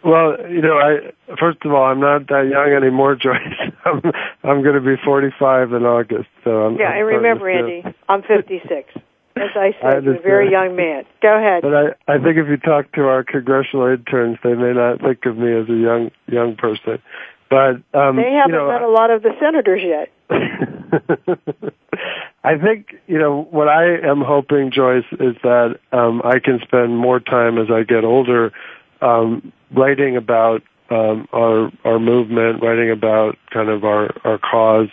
Well, 0.04 0.36
you 0.48 0.62
know, 0.62 0.78
I 0.78 1.12
first 1.38 1.58
of 1.64 1.72
all, 1.72 1.84
I'm 1.84 2.00
not 2.00 2.28
that 2.28 2.48
young 2.50 2.72
anymore, 2.72 3.16
Joyce. 3.20 3.72
I'm 3.84 4.00
I'm 4.44 4.62
going 4.62 4.74
to 4.74 4.80
be 4.80 4.96
45 5.04 5.72
in 5.72 5.84
August, 5.84 6.28
so 6.44 6.66
I'm. 6.66 6.78
Yeah, 6.78 6.86
I'm 6.86 6.96
I 6.96 7.00
remember, 7.00 7.50
Andy. 7.50 7.82
I'm 8.08 8.22
56. 8.22 8.92
As 9.36 9.50
I 9.54 9.74
said, 9.82 10.04
you're 10.04 10.16
a 10.16 10.20
very 10.20 10.50
young 10.50 10.76
man. 10.76 11.04
Go 11.20 11.36
ahead. 11.36 11.62
But 11.62 11.74
I 11.74 12.14
I 12.14 12.18
think 12.18 12.36
if 12.38 12.48
you 12.48 12.56
talk 12.58 12.92
to 12.92 13.02
our 13.02 13.24
congressional 13.24 13.86
interns, 13.86 14.38
they 14.42 14.54
may 14.54 14.72
not 14.72 15.00
think 15.00 15.26
of 15.26 15.36
me 15.36 15.52
as 15.52 15.68
a 15.68 15.76
young 15.76 16.10
young 16.26 16.54
person. 16.56 17.02
But 17.50 17.80
um, 17.94 18.16
they 18.16 18.32
haven't 18.32 18.52
you 18.52 18.58
know, 18.58 18.68
met 18.68 18.82
a 18.82 18.88
lot 18.88 19.10
of 19.10 19.22
the 19.22 19.32
senators 19.40 19.80
yet. 19.82 20.12
I 22.44 22.56
think 22.56 22.94
you 23.06 23.18
know 23.18 23.48
what 23.50 23.68
I 23.68 23.96
am 23.98 24.20
hoping, 24.20 24.70
Joyce, 24.70 25.06
is 25.12 25.34
that 25.42 25.80
um, 25.92 26.22
I 26.24 26.38
can 26.38 26.60
spend 26.62 26.96
more 26.96 27.20
time 27.20 27.58
as 27.58 27.68
I 27.70 27.82
get 27.82 28.04
older 28.04 28.52
um, 29.00 29.52
writing 29.74 30.16
about 30.16 30.62
um, 30.90 31.28
our 31.32 31.70
our 31.84 31.98
movement, 31.98 32.62
writing 32.62 32.90
about 32.90 33.36
kind 33.52 33.68
of 33.68 33.84
our 33.84 34.10
our 34.24 34.38
cause, 34.38 34.88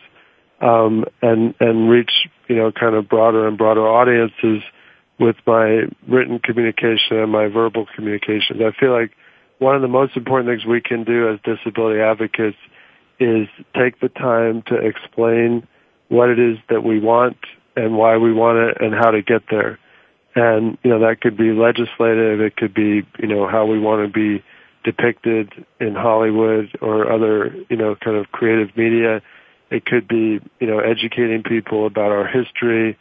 um, 0.62 1.06
and 1.22 1.54
and 1.60 1.90
reach 1.90 2.12
you 2.48 2.56
know 2.56 2.72
kind 2.72 2.96
of 2.96 3.08
broader 3.08 3.48
and 3.48 3.58
broader 3.58 3.88
audiences 3.88 4.62
with 5.20 5.36
my 5.48 5.84
written 6.08 6.40
communication 6.40 7.18
and 7.18 7.32
my 7.32 7.48
verbal 7.48 7.86
communications. 7.96 8.60
I 8.62 8.78
feel 8.78 8.92
like 8.92 9.12
one 9.60 9.76
of 9.76 9.82
the 9.82 9.88
most 9.88 10.18
important 10.18 10.50
things 10.50 10.66
we 10.66 10.82
can 10.82 11.04
do 11.04 11.30
as 11.30 11.40
disability 11.44 12.02
advocates 12.02 12.58
is 13.20 13.48
take 13.76 14.00
the 14.02 14.10
time 14.10 14.62
to 14.68 14.76
explain 14.76 15.66
what 16.10 16.30
it 16.30 16.40
is 16.40 16.58
that 16.70 16.84
we 16.84 17.00
want 17.00 17.38
and 17.76 17.98
why 17.98 18.18
we 18.18 18.34
want 18.34 18.58
it 18.58 18.78
and 18.82 18.94
how 18.94 19.12
to 19.12 19.22
get 19.22 19.44
there. 19.50 19.80
And, 20.36 20.78
you 20.84 20.90
know, 20.90 21.00
that 21.00 21.22
could 21.22 21.38
be 21.38 21.52
legislative, 21.54 22.42
it 22.42 22.58
could 22.58 22.74
be, 22.74 23.08
you 23.20 23.28
know, 23.28 23.48
how 23.48 23.66
we 23.66 23.80
want 23.80 24.06
to 24.06 24.12
be 24.12 24.44
depicted 24.84 25.66
in 25.80 25.96
Hollywood 25.96 26.78
or 26.82 27.12
other, 27.12 27.56
you 27.70 27.78
know, 27.78 27.96
kind 27.96 28.18
of 28.18 28.32
creative 28.32 28.76
media. 28.76 29.22
It 29.72 29.86
could 29.86 30.08
be, 30.08 30.42
you 30.60 30.68
know, 30.68 30.80
educating 30.80 31.42
people 31.42 31.88
about 31.88 32.12
our 32.12 32.28
history. 32.28 32.98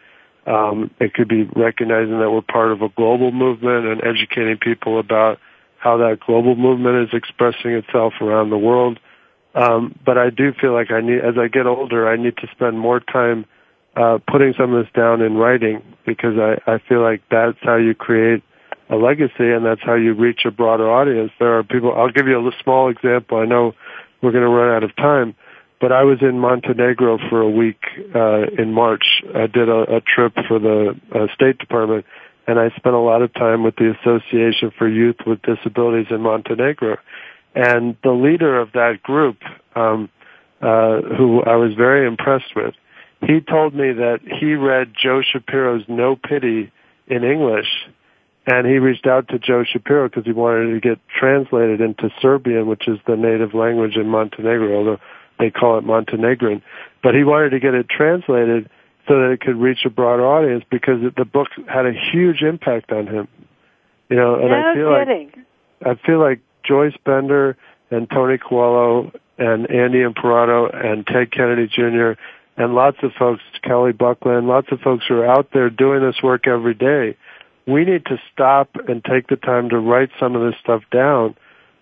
Um, 0.47 0.91
it 1.01 1.13
could 1.15 1.29
be 1.29 1.43
recognizing 1.57 2.19
that 2.21 2.31
we're 2.31 2.41
part 2.43 2.71
of 2.71 2.83
a 2.83 2.89
global 2.91 3.33
movement 3.33 3.87
and 3.87 4.03
educating 4.05 4.57
people 4.57 4.99
about 4.99 5.39
how 5.79 5.99
that 5.99 6.21
global 6.21 6.55
movement 6.55 7.09
is 7.09 7.15
expressing 7.15 7.73
itself 7.73 8.15
around 8.21 8.51
the 8.51 8.59
world. 8.59 8.99
Um, 9.55 9.99
but 10.05 10.19
I 10.19 10.31
do 10.31 10.53
feel 10.53 10.73
like 10.73 10.91
I 10.91 11.01
need, 11.01 11.21
as 11.21 11.37
I 11.37 11.49
get 11.49 11.67
older, 11.67 12.09
I 12.09 12.17
need 12.17 12.37
to 12.39 12.49
spend 12.53 12.79
more 12.79 13.01
time 13.01 13.45
uh, 13.97 14.19
putting 14.31 14.55
some 14.59 14.75
of 14.75 14.85
this 14.85 14.93
down 14.95 15.23
in 15.23 15.37
writing 15.37 15.83
because 16.07 16.37
I, 16.39 16.59
I 16.71 16.79
feel 16.89 17.03
like 17.03 17.23
that's 17.31 17.59
how 17.63 17.77
you 17.77 17.95
create 17.95 18.43
a 18.91 18.97
legacy 18.97 19.51
and 19.51 19.65
that's 19.65 19.83
how 19.83 19.95
you 19.95 20.15
reach 20.15 20.45
a 20.45 20.51
broader 20.51 20.91
audience. 20.91 21.33
There 21.39 21.59
are 21.59 21.63
people, 21.63 21.95
I'll 21.95 22.11
give 22.11 22.27
you 22.27 22.39
a 22.47 22.53
small 22.63 22.91
example. 22.91 23.39
I 23.39 23.45
know 23.47 23.75
we're 24.23 24.33
going 24.33 24.45
to 24.45 24.51
run 24.51 24.75
out 24.75 24.85
of 24.85 24.95
time, 24.97 25.35
but 25.81 25.93
I 25.93 26.03
was 26.03 26.19
in 26.23 26.39
Montenegro 26.39 27.19
for 27.31 27.41
a 27.41 27.51
week 27.51 27.83
uh, 28.15 28.47
in 28.59 28.73
March. 28.73 29.23
I 29.35 29.47
did 29.47 29.69
a, 29.69 29.97
a 29.97 30.01
trip 30.01 30.35
for 30.49 30.59
the 30.59 30.99
uh, 31.15 31.27
State 31.35 31.59
Department 31.59 32.05
and 32.47 32.59
I 32.59 32.71
spent 32.77 32.95
a 32.95 33.01
lot 33.01 33.23
of 33.23 33.33
time 33.35 33.63
with 33.63 33.77
the 33.77 33.95
Association 34.01 34.71
for 34.77 34.89
Youth 34.89 35.17
with 35.27 35.41
Disabilities 35.43 36.09
in 36.11 36.21
Montenegro. 36.21 36.99
And 37.55 37.97
the 38.03 38.11
leader 38.11 38.61
of 38.61 38.73
that 38.73 39.03
group, 39.03 39.39
um, 39.75 40.11
uh, 40.61 41.01
who 41.17 41.43
I 41.43 41.57
was 41.57 41.75
very 41.75 42.07
impressed 42.07 42.55
with, 42.55 42.75
he 43.27 43.41
told 43.41 43.75
me 43.75 43.93
that 43.93 44.21
he 44.23 44.55
read 44.55 44.93
Joe 45.01 45.23
Shapiro's 45.23 45.85
No 45.89 46.17
Pity 46.17 46.73
in 47.07 47.25
English, 47.25 47.69
and 48.47 48.67
he 48.67 48.79
reached 48.79 49.07
out 49.07 49.29
to 49.29 49.39
Joe 49.39 49.65
Shapiro 49.65 50.09
because 50.09 50.25
he 50.25 50.33
wanted 50.33 50.75
to 50.75 50.81
get 50.81 50.99
translated 51.09 51.81
into 51.81 52.11
Serbian, 52.21 52.67
which 52.67 52.87
is 52.89 52.99
the 53.07 53.17
native 53.17 53.55
language 53.55 53.97
in 53.97 54.09
Montenegro, 54.09 54.77
although 54.77 55.01
they 55.39 55.51
call 55.51 55.79
it 55.79 55.85
Montenegrin. 55.85 56.63
But 57.03 57.15
he 57.15 57.25
wanted 57.25 57.51
to 57.51 57.61
get 57.61 57.75
it 57.75 57.89
translated 57.89 58.69
so 59.09 59.21
that 59.21 59.31
it 59.33 59.41
could 59.41 59.57
reach 59.57 59.85
a 59.85 59.91
broader 59.91 60.27
audience 60.27 60.65
because 60.71 61.01
the 61.17 61.25
book 61.25 61.49
had 61.69 61.87
a 61.87 61.93
huge 61.93 62.43
impact 62.43 62.93
on 62.93 63.07
him. 63.07 63.29
You 64.09 64.17
know, 64.17 64.35
and 64.35 64.51
no 64.51 64.57
I 64.57 64.75
feel 64.75 64.99
kidding. 64.99 65.45
like 65.83 65.99
I 65.99 66.07
feel 66.07 66.21
like 66.21 66.41
Joyce 66.65 66.97
Bender 67.05 67.57
and 67.91 68.09
Tony 68.09 68.39
Coelho 68.39 69.13
and 69.39 69.71
Andy 69.71 70.01
Imparato 70.01 70.69
and 70.69 71.07
Ted 71.07 71.33
Kennedy 71.33 71.67
Jr. 71.67 72.13
and 72.57 72.75
lots 72.75 72.99
of 73.03 73.13
folks, 73.19 73.43
Kelly 73.63 73.93
Buckland, 73.93 74.47
lots 74.47 74.69
of 74.71 74.81
folks 74.81 75.05
who 75.09 75.17
are 75.17 75.27
out 75.27 75.49
there 75.53 75.71
doing 75.71 76.03
this 76.03 76.23
work 76.23 76.47
every 76.47 76.75
day. 76.75 77.17
We 77.67 77.85
need 77.85 78.05
to 78.07 78.21
stop 78.33 78.71
and 78.89 79.05
take 79.05 79.29
the 79.29 79.37
time 79.37 79.71
to 79.71 79.79
write 79.79 80.11
some 80.21 80.37
of 80.37 80.43
this 80.43 80.59
stuff 80.61 80.83
down 80.93 81.35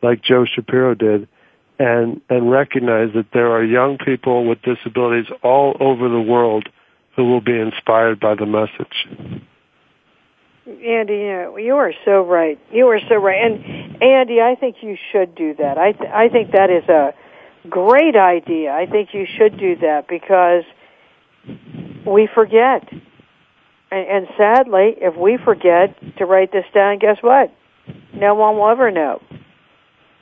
like 0.03 0.23
Joe 0.23 0.45
Shapiro 0.45 0.95
did 0.95 1.29
and, 1.79 2.21
and 2.29 2.51
recognize 2.51 3.13
that 3.15 3.27
there 3.33 3.51
are 3.53 3.65
young 3.65 3.99
people 3.99 4.47
with 4.47 4.63
disabilities 4.63 5.27
all 5.43 5.77
over 5.81 6.09
the 6.09 6.21
world 6.21 6.69
who 7.17 7.25
will 7.25 7.41
be 7.41 7.59
inspired 7.59 8.21
by 8.21 8.35
the 8.35 8.47
message. 8.47 9.43
Andy, 10.67 11.15
you, 11.15 11.59
you 11.59 11.75
are 11.75 11.93
so 12.05 12.23
right. 12.23 12.59
You 12.71 12.87
are 12.87 13.01
so 13.09 13.17
right. 13.17 13.45
And 13.45 14.01
Andy, 14.03 14.41
I 14.41 14.55
think 14.55 14.77
you 14.81 14.97
should 15.11 15.35
do 15.35 15.55
that. 15.59 15.77
I 15.77 15.93
th- 15.93 16.11
I 16.11 16.29
think 16.29 16.53
that 16.53 16.71
is 16.71 16.89
a 16.89 17.13
great 17.69 18.17
idea. 18.17 18.71
I 18.73 18.87
think 18.87 19.11
you 19.13 19.27
should 19.39 19.59
do 19.59 19.77
that 19.77 20.07
because 20.09 20.65
we 22.07 22.29
forget. 22.35 22.89
And, 23.91 24.09
and 24.09 24.27
sadly, 24.37 24.95
if 24.97 25.17
we 25.17 25.39
forget 25.45 25.97
to 26.19 26.27
write 26.27 26.53
this 26.53 26.65
down, 26.75 26.99
guess 26.99 27.19
what? 27.21 27.53
No 28.15 28.35
one 28.35 28.57
will 28.57 28.71
ever 28.71 28.91
know. 28.91 29.21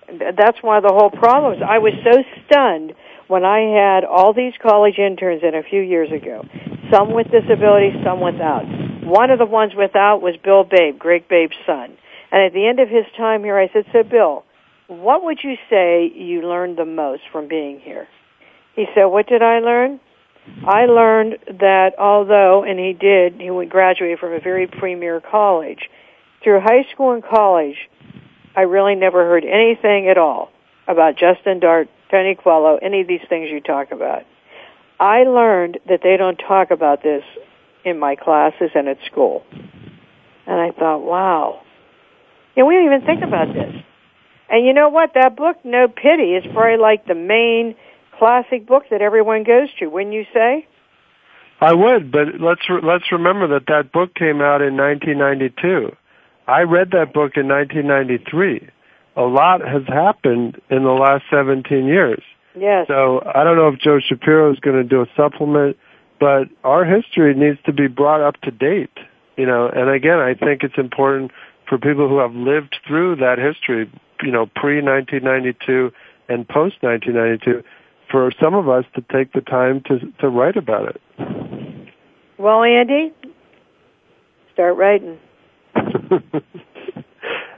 That's 0.09 0.61
one 0.63 0.77
of 0.77 0.83
the 0.83 0.93
whole 0.93 1.11
problems. 1.11 1.63
I 1.67 1.79
was 1.79 1.93
so 2.03 2.23
stunned 2.47 2.95
when 3.29 3.45
I 3.45 3.61
had 3.61 4.05
all 4.05 4.35
these 4.35 4.55
college 4.61 4.99
interns 4.99 5.43
in 5.47 5.55
a 5.55 5.63
few 5.63 5.81
years 5.81 6.11
ago, 6.11 6.45
some 6.93 7.15
with 7.15 7.31
disabilities, 7.31 7.95
some 8.05 8.21
without. 8.21 8.67
One 9.05 9.31
of 9.31 9.39
the 9.39 9.47
ones 9.47 9.73
without 9.77 10.21
was 10.21 10.35
Bill 10.43 10.65
Babe, 10.65 10.99
Greg 10.99 11.29
Babe's 11.29 11.55
son. 11.65 11.97
And 12.33 12.43
at 12.43 12.53
the 12.53 12.67
end 12.67 12.81
of 12.81 12.89
his 12.89 13.07
time 13.17 13.45
here, 13.45 13.57
I 13.59 13.71
said, 13.73 13.85
so 13.93 14.03
Bill, 14.03 14.45
what 14.91 15.23
would 15.23 15.39
you 15.45 15.55
say 15.71 16.11
you 16.13 16.43
learned 16.43 16.77
the 16.77 16.85
most 16.85 17.23
from 17.31 17.47
being 17.47 17.79
here? 17.79 18.09
He 18.75 18.87
said, 18.95 19.05
what 19.05 19.29
did 19.29 19.41
I 19.41 19.61
learn? 19.61 20.01
I 20.67 20.87
learned 20.87 21.39
that 21.61 21.93
although, 21.99 22.65
and 22.65 22.79
he 22.79 22.93
did, 22.93 23.41
he 23.41 23.51
would 23.51 23.71
graduate 23.71 24.19
from 24.19 24.33
a 24.33 24.41
very 24.41 24.67
premier 24.67 25.21
college, 25.21 25.89
through 26.43 26.61
high 26.61 26.91
school 26.93 27.13
and 27.13 27.23
college, 27.23 27.77
I 28.57 28.63
really 28.63 28.97
never 28.97 29.25
heard 29.25 29.45
anything 29.45 30.09
at 30.09 30.19
all 30.19 30.51
about 30.89 31.17
Justin 31.17 31.61
Dart, 31.61 31.89
Tony 32.11 32.35
Coelho, 32.35 32.79
any 32.83 33.03
of 33.03 33.07
these 33.07 33.21
things 33.29 33.49
you 33.51 33.61
talk 33.61 33.93
about. 33.93 34.23
I 34.99 35.23
learned 35.23 35.79
that 35.89 36.01
they 36.03 36.17
don't 36.17 36.37
talk 36.37 36.73
about 36.73 37.03
this 37.03 37.23
in 37.85 37.99
my 37.99 38.17
classes 38.17 38.71
and 38.75 38.89
at 38.89 38.99
school. 39.07 39.45
And 40.47 40.61
I 40.61 40.73
thought, 40.77 40.99
wow. 40.99 41.63
You 42.57 42.65
know, 42.65 42.67
we 42.67 42.75
don't 42.75 42.87
even 42.87 43.07
think 43.07 43.23
about 43.23 43.55
this. 43.55 43.85
And 44.51 44.67
you 44.67 44.75
know 44.75 44.89
what? 44.89 45.13
That 45.15 45.37
book, 45.37 45.57
No 45.65 45.87
Pity, 45.87 46.35
is 46.35 46.45
probably 46.53 46.79
like 46.79 47.07
the 47.07 47.15
main 47.15 47.77
classic 48.19 48.67
book 48.67 48.85
that 48.91 49.01
everyone 49.01 49.45
goes 49.45 49.69
to, 49.79 49.87
wouldn't 49.87 50.13
you 50.13 50.25
say? 50.35 50.67
I 51.61 51.73
would, 51.73 52.11
but 52.11 52.41
let's 52.41 52.69
re- 52.69 52.81
let's 52.83 53.13
remember 53.13 53.47
that 53.49 53.67
that 53.69 53.93
book 53.93 54.15
came 54.15 54.41
out 54.41 54.63
in 54.63 54.77
1992. 54.77 55.95
I 56.49 56.63
read 56.63 56.91
that 56.93 57.13
book 57.13 57.37
in 57.37 57.49
1993. 57.49 58.69
A 59.17 59.23
lot 59.23 59.61
has 59.61 59.87
happened 59.87 60.61
in 60.71 60.85
the 60.85 60.91
last 60.91 61.25
17 61.31 61.85
years. 61.85 62.23
Yes. 62.59 62.89
So 62.89 63.23
I 63.23 63.45
don't 63.45 63.57
know 63.57 63.69
if 63.69 63.79
Joe 63.79 64.01
Shapiro 64.01 64.53
is 64.53 64.59
going 64.59 64.77
to 64.77 64.85
do 64.85 65.03
a 65.03 65.07
supplement, 65.17 65.77
but 66.19 66.49
our 66.65 66.85
history 66.85 67.35
needs 67.35 67.59
to 67.67 67.73
be 67.73 67.89
brought 67.89 68.21
up 68.27 68.41
to 68.43 68.51
date. 68.51 68.97
You 69.37 69.47
know, 69.47 69.69
and 69.69 69.91
again, 69.91 70.19
I 70.19 70.35
think 70.35 70.63
it's 70.63 70.79
important 70.79 71.31
for 71.69 71.79
people 71.79 72.09
who 72.09 72.19
have 72.19 72.35
lived 72.35 72.77
through 72.87 73.17
that 73.17 73.39
history, 73.39 73.91
you 74.23 74.31
know, 74.31 74.47
pre 74.55 74.83
1992 74.83 75.93
and 76.29 76.47
post 76.49 76.77
1992, 76.83 77.63
for 78.11 78.31
some 78.41 78.55
of 78.55 78.69
us 78.69 78.85
to 78.95 79.03
take 79.13 79.33
the 79.33 79.41
time 79.41 79.83
to 79.87 79.99
to 80.21 80.29
write 80.29 80.57
about 80.57 80.89
it. 80.89 81.01
Well, 82.39 82.63
Andy, 82.63 83.13
start 84.53 84.77
writing. 84.77 85.19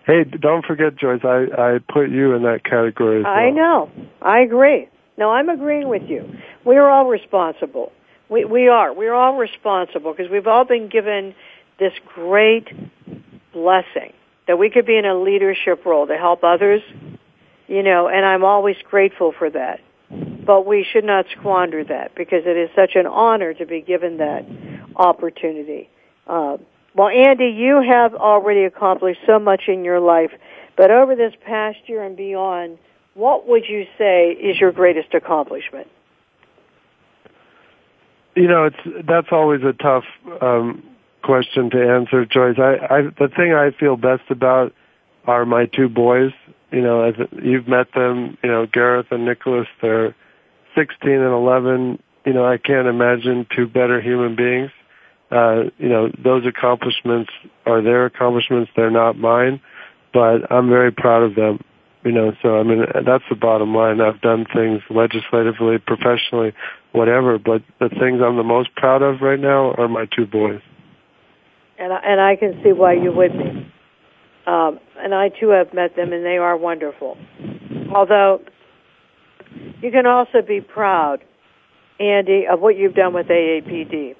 hey, 0.06 0.24
don't 0.24 0.64
forget, 0.64 0.96
Joyce. 0.96 1.20
I 1.24 1.46
I 1.56 1.78
put 1.92 2.10
you 2.10 2.34
in 2.34 2.42
that 2.42 2.64
category. 2.64 3.20
As 3.20 3.24
well. 3.24 3.32
I 3.32 3.50
know. 3.50 3.90
I 4.20 4.40
agree. 4.40 4.88
No, 5.18 5.30
I'm 5.30 5.48
agreeing 5.48 5.88
with 5.88 6.02
you. 6.08 6.28
We 6.64 6.76
are 6.76 6.88
all 6.90 7.06
responsible. 7.06 7.92
We 8.28 8.44
we 8.44 8.68
are. 8.68 8.92
We're 8.92 9.14
all 9.14 9.36
responsible 9.36 10.12
because 10.12 10.30
we've 10.30 10.46
all 10.46 10.64
been 10.64 10.88
given 10.88 11.34
this 11.78 11.92
great 12.14 12.68
blessing 13.52 14.12
that 14.46 14.58
we 14.58 14.70
could 14.70 14.86
be 14.86 14.96
in 14.96 15.04
a 15.04 15.14
leadership 15.14 15.84
role 15.84 16.06
to 16.06 16.16
help 16.16 16.44
others. 16.44 16.82
You 17.68 17.82
know, 17.82 18.08
and 18.08 18.24
I'm 18.26 18.44
always 18.44 18.76
grateful 18.88 19.32
for 19.38 19.48
that. 19.50 19.80
But 20.10 20.66
we 20.66 20.84
should 20.92 21.04
not 21.04 21.26
squander 21.38 21.84
that 21.84 22.14
because 22.14 22.42
it 22.44 22.56
is 22.56 22.68
such 22.76 22.96
an 22.96 23.06
honor 23.06 23.54
to 23.54 23.64
be 23.64 23.80
given 23.80 24.18
that 24.18 24.44
opportunity. 24.96 25.88
Uh, 26.26 26.58
well, 26.94 27.08
Andy, 27.08 27.48
you 27.48 27.80
have 27.80 28.14
already 28.14 28.64
accomplished 28.64 29.20
so 29.26 29.38
much 29.38 29.62
in 29.68 29.84
your 29.84 30.00
life, 30.00 30.30
but 30.76 30.90
over 30.90 31.16
this 31.16 31.32
past 31.46 31.78
year 31.86 32.02
and 32.02 32.16
beyond, 32.16 32.78
what 33.14 33.48
would 33.48 33.64
you 33.66 33.86
say 33.96 34.32
is 34.32 34.60
your 34.60 34.72
greatest 34.72 35.14
accomplishment? 35.14 35.88
You 38.34 38.48
know, 38.48 38.64
it's 38.64 39.06
that's 39.06 39.28
always 39.30 39.60
a 39.62 39.72
tough 39.74 40.04
um, 40.40 40.82
question 41.22 41.70
to 41.70 41.78
answer, 41.78 42.24
Joyce. 42.24 42.56
I, 42.58 42.76
I 42.90 43.02
the 43.02 43.28
thing 43.34 43.54
I 43.54 43.70
feel 43.78 43.96
best 43.96 44.24
about 44.30 44.72
are 45.26 45.44
my 45.44 45.66
two 45.66 45.88
boys. 45.88 46.32
You 46.70 46.80
know, 46.80 47.02
as 47.02 47.14
you've 47.42 47.68
met 47.68 47.92
them, 47.94 48.38
you 48.42 48.50
know, 48.50 48.66
Gareth 48.66 49.06
and 49.10 49.24
Nicholas. 49.24 49.68
They're 49.80 50.14
16 50.74 51.10
and 51.10 51.32
11. 51.32 52.02
You 52.24 52.32
know, 52.32 52.46
I 52.46 52.56
can't 52.56 52.88
imagine 52.88 53.46
two 53.54 53.66
better 53.66 54.00
human 54.00 54.36
beings. 54.36 54.70
Uh, 55.30 55.70
you 55.78 55.88
know, 55.88 56.10
those 56.22 56.46
accomplishments 56.46 57.30
are 57.66 57.82
their 57.82 58.06
accomplishments. 58.06 58.70
They're 58.76 58.90
not 58.90 59.16
mine, 59.16 59.60
but 60.12 60.50
I'm 60.50 60.68
very 60.68 60.92
proud 60.92 61.22
of 61.22 61.34
them. 61.34 61.60
You 62.04 62.12
know, 62.12 62.32
so 62.42 62.58
I 62.58 62.64
mean, 62.64 62.84
that's 63.06 63.24
the 63.30 63.36
bottom 63.36 63.74
line. 63.74 64.00
I've 64.00 64.20
done 64.20 64.44
things 64.52 64.82
legislatively, 64.90 65.78
professionally, 65.78 66.52
whatever, 66.90 67.38
but 67.38 67.62
the 67.78 67.88
things 67.88 68.20
I'm 68.20 68.36
the 68.36 68.42
most 68.42 68.74
proud 68.74 69.02
of 69.02 69.20
right 69.20 69.38
now 69.38 69.72
are 69.74 69.88
my 69.88 70.06
two 70.06 70.26
boys. 70.26 70.60
And 71.82 71.92
I, 71.92 71.98
and 72.04 72.20
I 72.20 72.36
can 72.36 72.60
see 72.62 72.72
why 72.72 72.92
you 72.92 73.10
would 73.12 73.32
be. 73.32 73.72
Um, 74.46 74.78
and 74.98 75.12
I 75.12 75.30
too 75.30 75.48
have 75.48 75.74
met 75.74 75.96
them, 75.96 76.12
and 76.12 76.24
they 76.24 76.36
are 76.36 76.56
wonderful. 76.56 77.16
Although 77.92 78.40
you 79.80 79.90
can 79.90 80.06
also 80.06 80.42
be 80.46 80.60
proud, 80.60 81.24
Andy, 81.98 82.46
of 82.46 82.60
what 82.60 82.76
you've 82.76 82.94
done 82.94 83.14
with 83.14 83.26
AAPD 83.26 84.14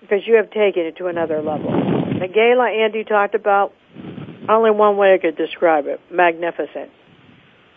because 0.00 0.20
you 0.24 0.36
have 0.36 0.50
taken 0.52 0.82
it 0.82 0.96
to 0.98 1.06
another 1.06 1.42
level. 1.42 1.72
The 2.20 2.28
gala 2.28 2.70
Andy 2.70 3.02
talked 3.02 3.34
about, 3.34 3.72
only 4.48 4.70
one 4.70 4.96
way 4.96 5.14
I 5.14 5.18
could 5.18 5.36
describe 5.36 5.86
it: 5.86 6.00
magnificent. 6.12 6.90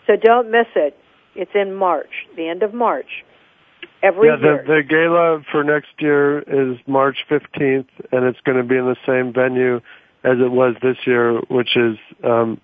So 0.06 0.14
don't 0.14 0.48
miss 0.52 0.68
it. 0.76 0.96
It's 1.34 1.50
in 1.56 1.74
March, 1.74 2.10
the 2.36 2.48
end 2.48 2.62
of 2.62 2.72
March. 2.72 3.24
Every 4.02 4.28
yeah, 4.28 4.38
year. 4.38 4.64
the, 4.66 4.74
the 4.74 4.82
gala 4.88 5.42
for 5.50 5.64
next 5.64 5.90
year 5.98 6.38
is 6.38 6.78
March 6.86 7.16
15th, 7.28 7.88
and 8.12 8.24
it's 8.24 8.40
going 8.44 8.58
to 8.58 8.64
be 8.64 8.76
in 8.76 8.84
the 8.84 8.96
same 9.06 9.32
venue 9.32 9.76
as 10.24 10.38
it 10.38 10.50
was 10.50 10.76
this 10.82 10.96
year, 11.06 11.40
which 11.48 11.76
is 11.76 11.96
um, 12.22 12.60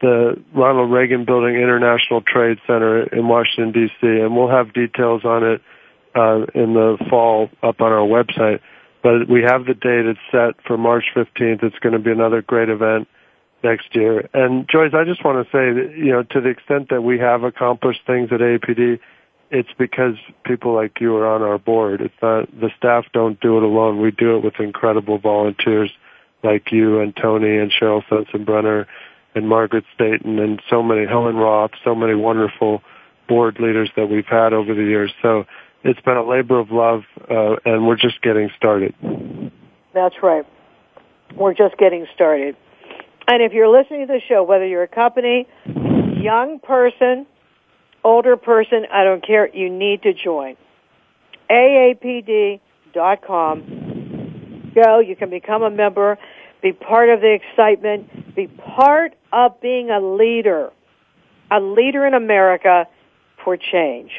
the 0.00 0.42
Ronald 0.54 0.90
Reagan 0.90 1.24
Building 1.24 1.54
International 1.54 2.20
Trade 2.20 2.58
Center 2.66 3.02
in 3.02 3.28
Washington 3.28 3.72
D.C. 3.72 4.06
And 4.06 4.36
we'll 4.36 4.50
have 4.50 4.72
details 4.72 5.24
on 5.24 5.44
it 5.44 5.62
uh, 6.14 6.46
in 6.54 6.74
the 6.74 6.98
fall 7.08 7.48
up 7.62 7.80
on 7.80 7.92
our 7.92 8.06
website. 8.06 8.60
But 9.02 9.28
we 9.28 9.42
have 9.42 9.64
the 9.64 9.74
date; 9.74 10.06
it's 10.06 10.20
set 10.30 10.64
for 10.66 10.76
March 10.76 11.04
15th. 11.14 11.62
It's 11.62 11.78
going 11.80 11.92
to 11.92 11.98
be 11.98 12.10
another 12.10 12.42
great 12.42 12.68
event 12.68 13.08
next 13.64 13.94
year. 13.94 14.28
And 14.34 14.68
Joyce, 14.68 14.92
I 14.94 15.04
just 15.04 15.24
want 15.24 15.44
to 15.44 15.50
say 15.50 15.72
that 15.72 15.94
you 15.96 16.12
know, 16.12 16.22
to 16.22 16.40
the 16.40 16.48
extent 16.48 16.88
that 16.90 17.02
we 17.02 17.18
have 17.18 17.44
accomplished 17.44 18.00
things 18.06 18.30
at 18.32 18.40
APD, 18.40 18.98
it's 19.52 19.68
because 19.78 20.14
people 20.44 20.74
like 20.74 20.98
you 20.98 21.14
are 21.14 21.26
on 21.26 21.42
our 21.42 21.58
board. 21.58 22.00
It's 22.00 22.14
not 22.22 22.48
the 22.58 22.70
staff 22.76 23.04
don't 23.12 23.38
do 23.40 23.58
it 23.58 23.62
alone. 23.62 24.00
We 24.00 24.10
do 24.10 24.36
it 24.36 24.42
with 24.42 24.54
incredible 24.58 25.18
volunteers 25.18 25.90
like 26.42 26.72
you 26.72 27.00
and 27.00 27.14
Tony 27.14 27.58
and 27.58 27.70
Cheryl 27.70 28.02
Sensenbrenner 28.10 28.86
and 29.34 29.48
Margaret 29.48 29.84
Staten 29.94 30.38
and 30.38 30.60
so 30.70 30.82
many 30.82 31.06
Helen 31.06 31.36
Roth, 31.36 31.72
so 31.84 31.94
many 31.94 32.14
wonderful 32.14 32.82
board 33.28 33.58
leaders 33.60 33.90
that 33.94 34.06
we've 34.06 34.26
had 34.26 34.54
over 34.54 34.74
the 34.74 34.82
years. 34.82 35.12
So 35.20 35.44
it's 35.84 36.00
been 36.00 36.16
a 36.16 36.26
labor 36.26 36.58
of 36.58 36.70
love, 36.70 37.02
uh, 37.30 37.56
and 37.66 37.86
we're 37.86 37.96
just 37.96 38.22
getting 38.22 38.50
started. 38.56 38.94
That's 39.92 40.14
right. 40.22 40.46
We're 41.36 41.54
just 41.54 41.76
getting 41.76 42.06
started. 42.14 42.56
And 43.28 43.42
if 43.42 43.52
you're 43.52 43.68
listening 43.68 44.06
to 44.06 44.12
the 44.14 44.20
show, 44.26 44.42
whether 44.42 44.66
you're 44.66 44.82
a 44.82 44.88
company, 44.88 45.46
young 45.66 46.58
person, 46.62 47.26
older 48.04 48.36
person, 48.36 48.86
I 48.92 49.04
don't 49.04 49.24
care, 49.24 49.48
you 49.54 49.70
need 49.70 50.02
to 50.02 50.12
join. 50.12 50.56
AAPD.com. 51.50 52.60
Go, 54.74 55.00
you 55.00 55.16
can 55.16 55.28
become 55.30 55.62
a 55.62 55.70
member, 55.70 56.18
be 56.62 56.72
part 56.72 57.10
of 57.10 57.20
the 57.20 57.32
excitement, 57.34 58.34
be 58.34 58.46
part 58.46 59.14
of 59.32 59.60
being 59.60 59.90
a 59.90 60.00
leader, 60.00 60.70
a 61.50 61.60
leader 61.60 62.06
in 62.06 62.14
America 62.14 62.86
for 63.44 63.56
change. 63.56 64.12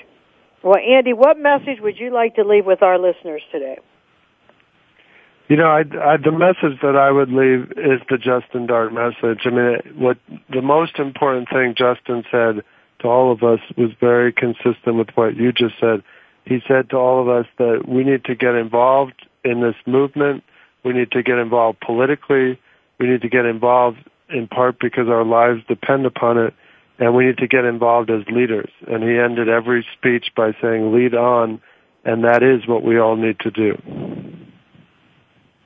Well, 0.64 0.78
Andy, 0.78 1.14
what 1.14 1.40
message 1.40 1.80
would 1.82 1.98
you 1.98 2.12
like 2.14 2.36
to 2.36 2.44
leave 2.44 2.66
with 2.66 2.84
our 2.84 3.00
listeners 3.00 3.42
today? 3.52 3.80
You 5.50 5.58
know, 5.58 5.68
I, 5.68 5.80
I, 5.80 6.18
the 6.18 6.32
message 6.32 6.80
that 6.82 6.96
I 6.96 7.12
would 7.12 7.30
leave 7.30 7.72
is 7.72 8.00
the 8.10 8.18
Justin 8.18 8.66
Dart 8.66 8.94
message. 8.94 9.42
I 9.46 9.50
mean, 9.50 9.78
what 9.96 10.18
the 10.50 10.62
most 10.62 11.00
important 11.00 11.50
thing 11.50 11.76
Justin 11.78 12.24
said 12.32 12.64
to 13.04 13.08
all 13.08 13.32
of 13.32 13.43
us 13.43 13.60
was 13.78 13.91
very 13.99 14.34
consistent 14.34 14.95
with 14.95 15.10
what 15.16 15.36
you 15.36 15.51
just 15.51 15.76
said. 15.80 16.04
He 16.45 16.62
said 16.68 16.89
to 16.89 16.97
all 16.97 17.22
of 17.22 17.30
us 17.30 17.45
that 17.58 17.88
we 17.88 18.04
need 18.04 18.26
to 18.26 18.36
get 18.36 18.56
involved 18.56 19.28
in 19.45 19.62
this 19.62 19.76
movement. 19.86 20.43
We 20.84 20.93
need 20.93 21.12
to 21.12 21.22
get 21.22 21.38
involved 21.38 21.80
politically. 21.80 22.60
We 22.99 23.08
need 23.08 23.22
to 23.22 23.30
get 23.30 23.45
involved 23.45 23.97
in 24.30 24.47
part 24.47 24.80
because 24.80 25.08
our 25.08 25.24
lives 25.24 25.62
depend 25.68 26.06
upon 26.06 26.38
it. 26.38 26.54
And 26.99 27.16
we 27.16 27.26
need 27.26 27.38
to 27.38 27.47
get 27.47 27.66
involved 27.66 28.10
as 28.10 28.24
leaders. 28.28 28.70
And 28.88 29.04
he 29.04 29.18
ended 29.18 29.49
every 29.49 29.86
speech 29.97 30.28
by 30.36 30.56
saying, 30.62 30.93
lead 30.93 31.14
on. 31.14 31.62
And 32.06 32.24
that 32.24 32.43
is 32.43 32.68
what 32.68 32.84
we 32.84 32.99
all 32.99 33.16
need 33.16 33.39
to 33.39 33.51
do. 33.51 33.82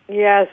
Yes, 0.08 0.48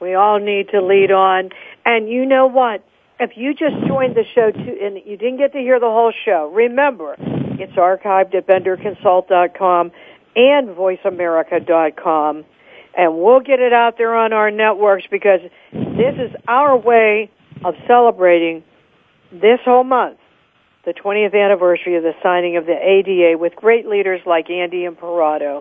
we 0.00 0.14
all 0.14 0.38
need 0.38 0.68
to 0.70 0.80
lead 0.80 1.10
on. 1.10 1.50
And 1.84 2.08
you 2.08 2.26
know 2.26 2.46
what? 2.46 2.84
If 3.20 3.36
you 3.36 3.52
just 3.52 3.76
joined 3.86 4.16
the 4.16 4.24
show 4.34 4.50
too, 4.50 4.78
and 4.82 4.96
you 5.04 5.18
didn't 5.18 5.36
get 5.36 5.52
to 5.52 5.58
hear 5.58 5.78
the 5.78 5.86
whole 5.86 6.12
show, 6.24 6.50
remember, 6.54 7.16
it's 7.18 7.74
archived 7.74 8.34
at 8.34 8.46
benderconsult.com 8.46 9.92
and 10.36 10.68
voiceamerica.com. 10.68 12.44
And 12.96 13.18
we'll 13.18 13.40
get 13.40 13.60
it 13.60 13.74
out 13.74 13.98
there 13.98 14.14
on 14.14 14.32
our 14.32 14.50
networks 14.50 15.04
because 15.10 15.40
this 15.70 16.14
is 16.18 16.34
our 16.48 16.78
way 16.78 17.30
of 17.62 17.74
celebrating 17.86 18.64
this 19.30 19.60
whole 19.66 19.84
month, 19.84 20.18
the 20.86 20.94
20th 20.94 21.34
anniversary 21.34 21.96
of 21.96 22.02
the 22.02 22.14
signing 22.22 22.56
of 22.56 22.64
the 22.64 22.72
ADA 22.72 23.36
with 23.36 23.54
great 23.54 23.86
leaders 23.86 24.22
like 24.24 24.48
Andy 24.48 24.84
Imparato. 24.84 25.58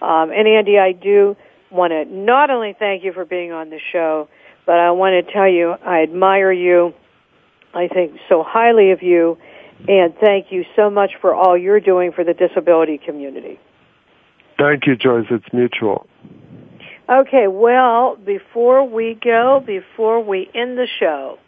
Um, 0.00 0.32
and 0.32 0.48
Andy, 0.48 0.78
I 0.78 0.92
do 0.92 1.36
want 1.70 1.92
to 1.92 2.06
not 2.06 2.48
only 2.48 2.74
thank 2.76 3.04
you 3.04 3.12
for 3.12 3.26
being 3.26 3.52
on 3.52 3.68
the 3.68 3.78
show, 3.92 4.28
but 4.64 4.78
I 4.78 4.92
want 4.92 5.26
to 5.26 5.32
tell 5.32 5.48
you 5.48 5.74
I 5.84 6.02
admire 6.02 6.50
you. 6.52 6.94
I 7.74 7.88
think 7.88 8.18
so 8.28 8.42
highly 8.46 8.90
of 8.92 9.02
you, 9.02 9.38
and 9.88 10.14
thank 10.16 10.52
you 10.52 10.64
so 10.76 10.90
much 10.90 11.12
for 11.20 11.34
all 11.34 11.56
you're 11.56 11.80
doing 11.80 12.12
for 12.12 12.24
the 12.24 12.34
disability 12.34 12.98
community. 12.98 13.58
Thank 14.58 14.86
you, 14.86 14.96
Joyce. 14.96 15.26
It's 15.30 15.52
mutual. 15.52 16.06
Okay, 17.08 17.48
well, 17.48 18.16
before 18.16 18.88
we 18.88 19.18
go, 19.22 19.62
before 19.64 20.22
we 20.22 20.48
end 20.54 20.78
the 20.78 20.86
show, 21.00 21.38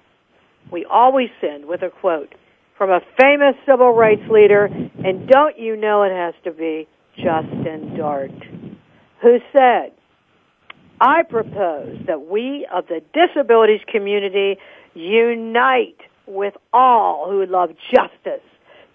we 0.73 0.85
always 0.85 1.31
end 1.43 1.67
with 1.67 1.83
a 1.83 1.91
quote. 1.91 2.35
from 2.77 2.91
a 2.91 3.01
famous 3.21 3.55
civil 3.67 3.93
rights 3.93 4.29
leader, 4.31 4.65
and 4.65 5.29
don't 5.29 5.59
you 5.59 5.77
know 5.77 6.03
it 6.03 6.13
has 6.13 6.35
to 6.45 6.51
be 6.51 6.89
Justin 7.17 7.97
Dart, 7.97 8.33
who 9.23 9.39
said, 9.57 9.93
I 11.01 11.23
propose 11.23 11.99
that 12.07 12.27
we 12.27 12.67
of 12.73 12.87
the 12.89 13.01
disabilities 13.13 13.81
community 13.91 14.59
unite 14.95 16.01
with 16.27 16.55
all 16.73 17.31
who 17.31 17.47
love 17.47 17.71
justice 17.91 18.43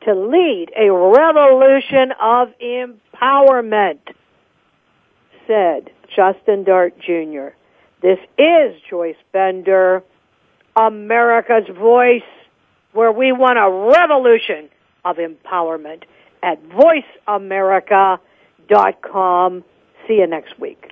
to 0.06 0.14
lead 0.14 0.68
a 0.78 0.90
revolution 0.92 2.12
of 2.22 2.50
empowerment, 2.62 4.00
said 5.46 5.90
Justin 6.16 6.64
Dart 6.64 6.98
Jr. 7.00 7.50
This 8.02 8.20
is 8.38 8.82
Joyce 8.90 9.18
Bender, 9.34 10.02
America's 10.76 11.68
voice, 11.78 12.24
where 12.94 13.12
we 13.12 13.32
want 13.32 13.60
a 13.60 13.70
revolution 14.00 14.70
of 15.04 15.18
empowerment 15.18 16.04
at 16.42 16.64
voiceamerica.com. 16.70 19.64
See 20.08 20.16
you 20.16 20.26
next 20.28 20.58
week. 20.60 20.92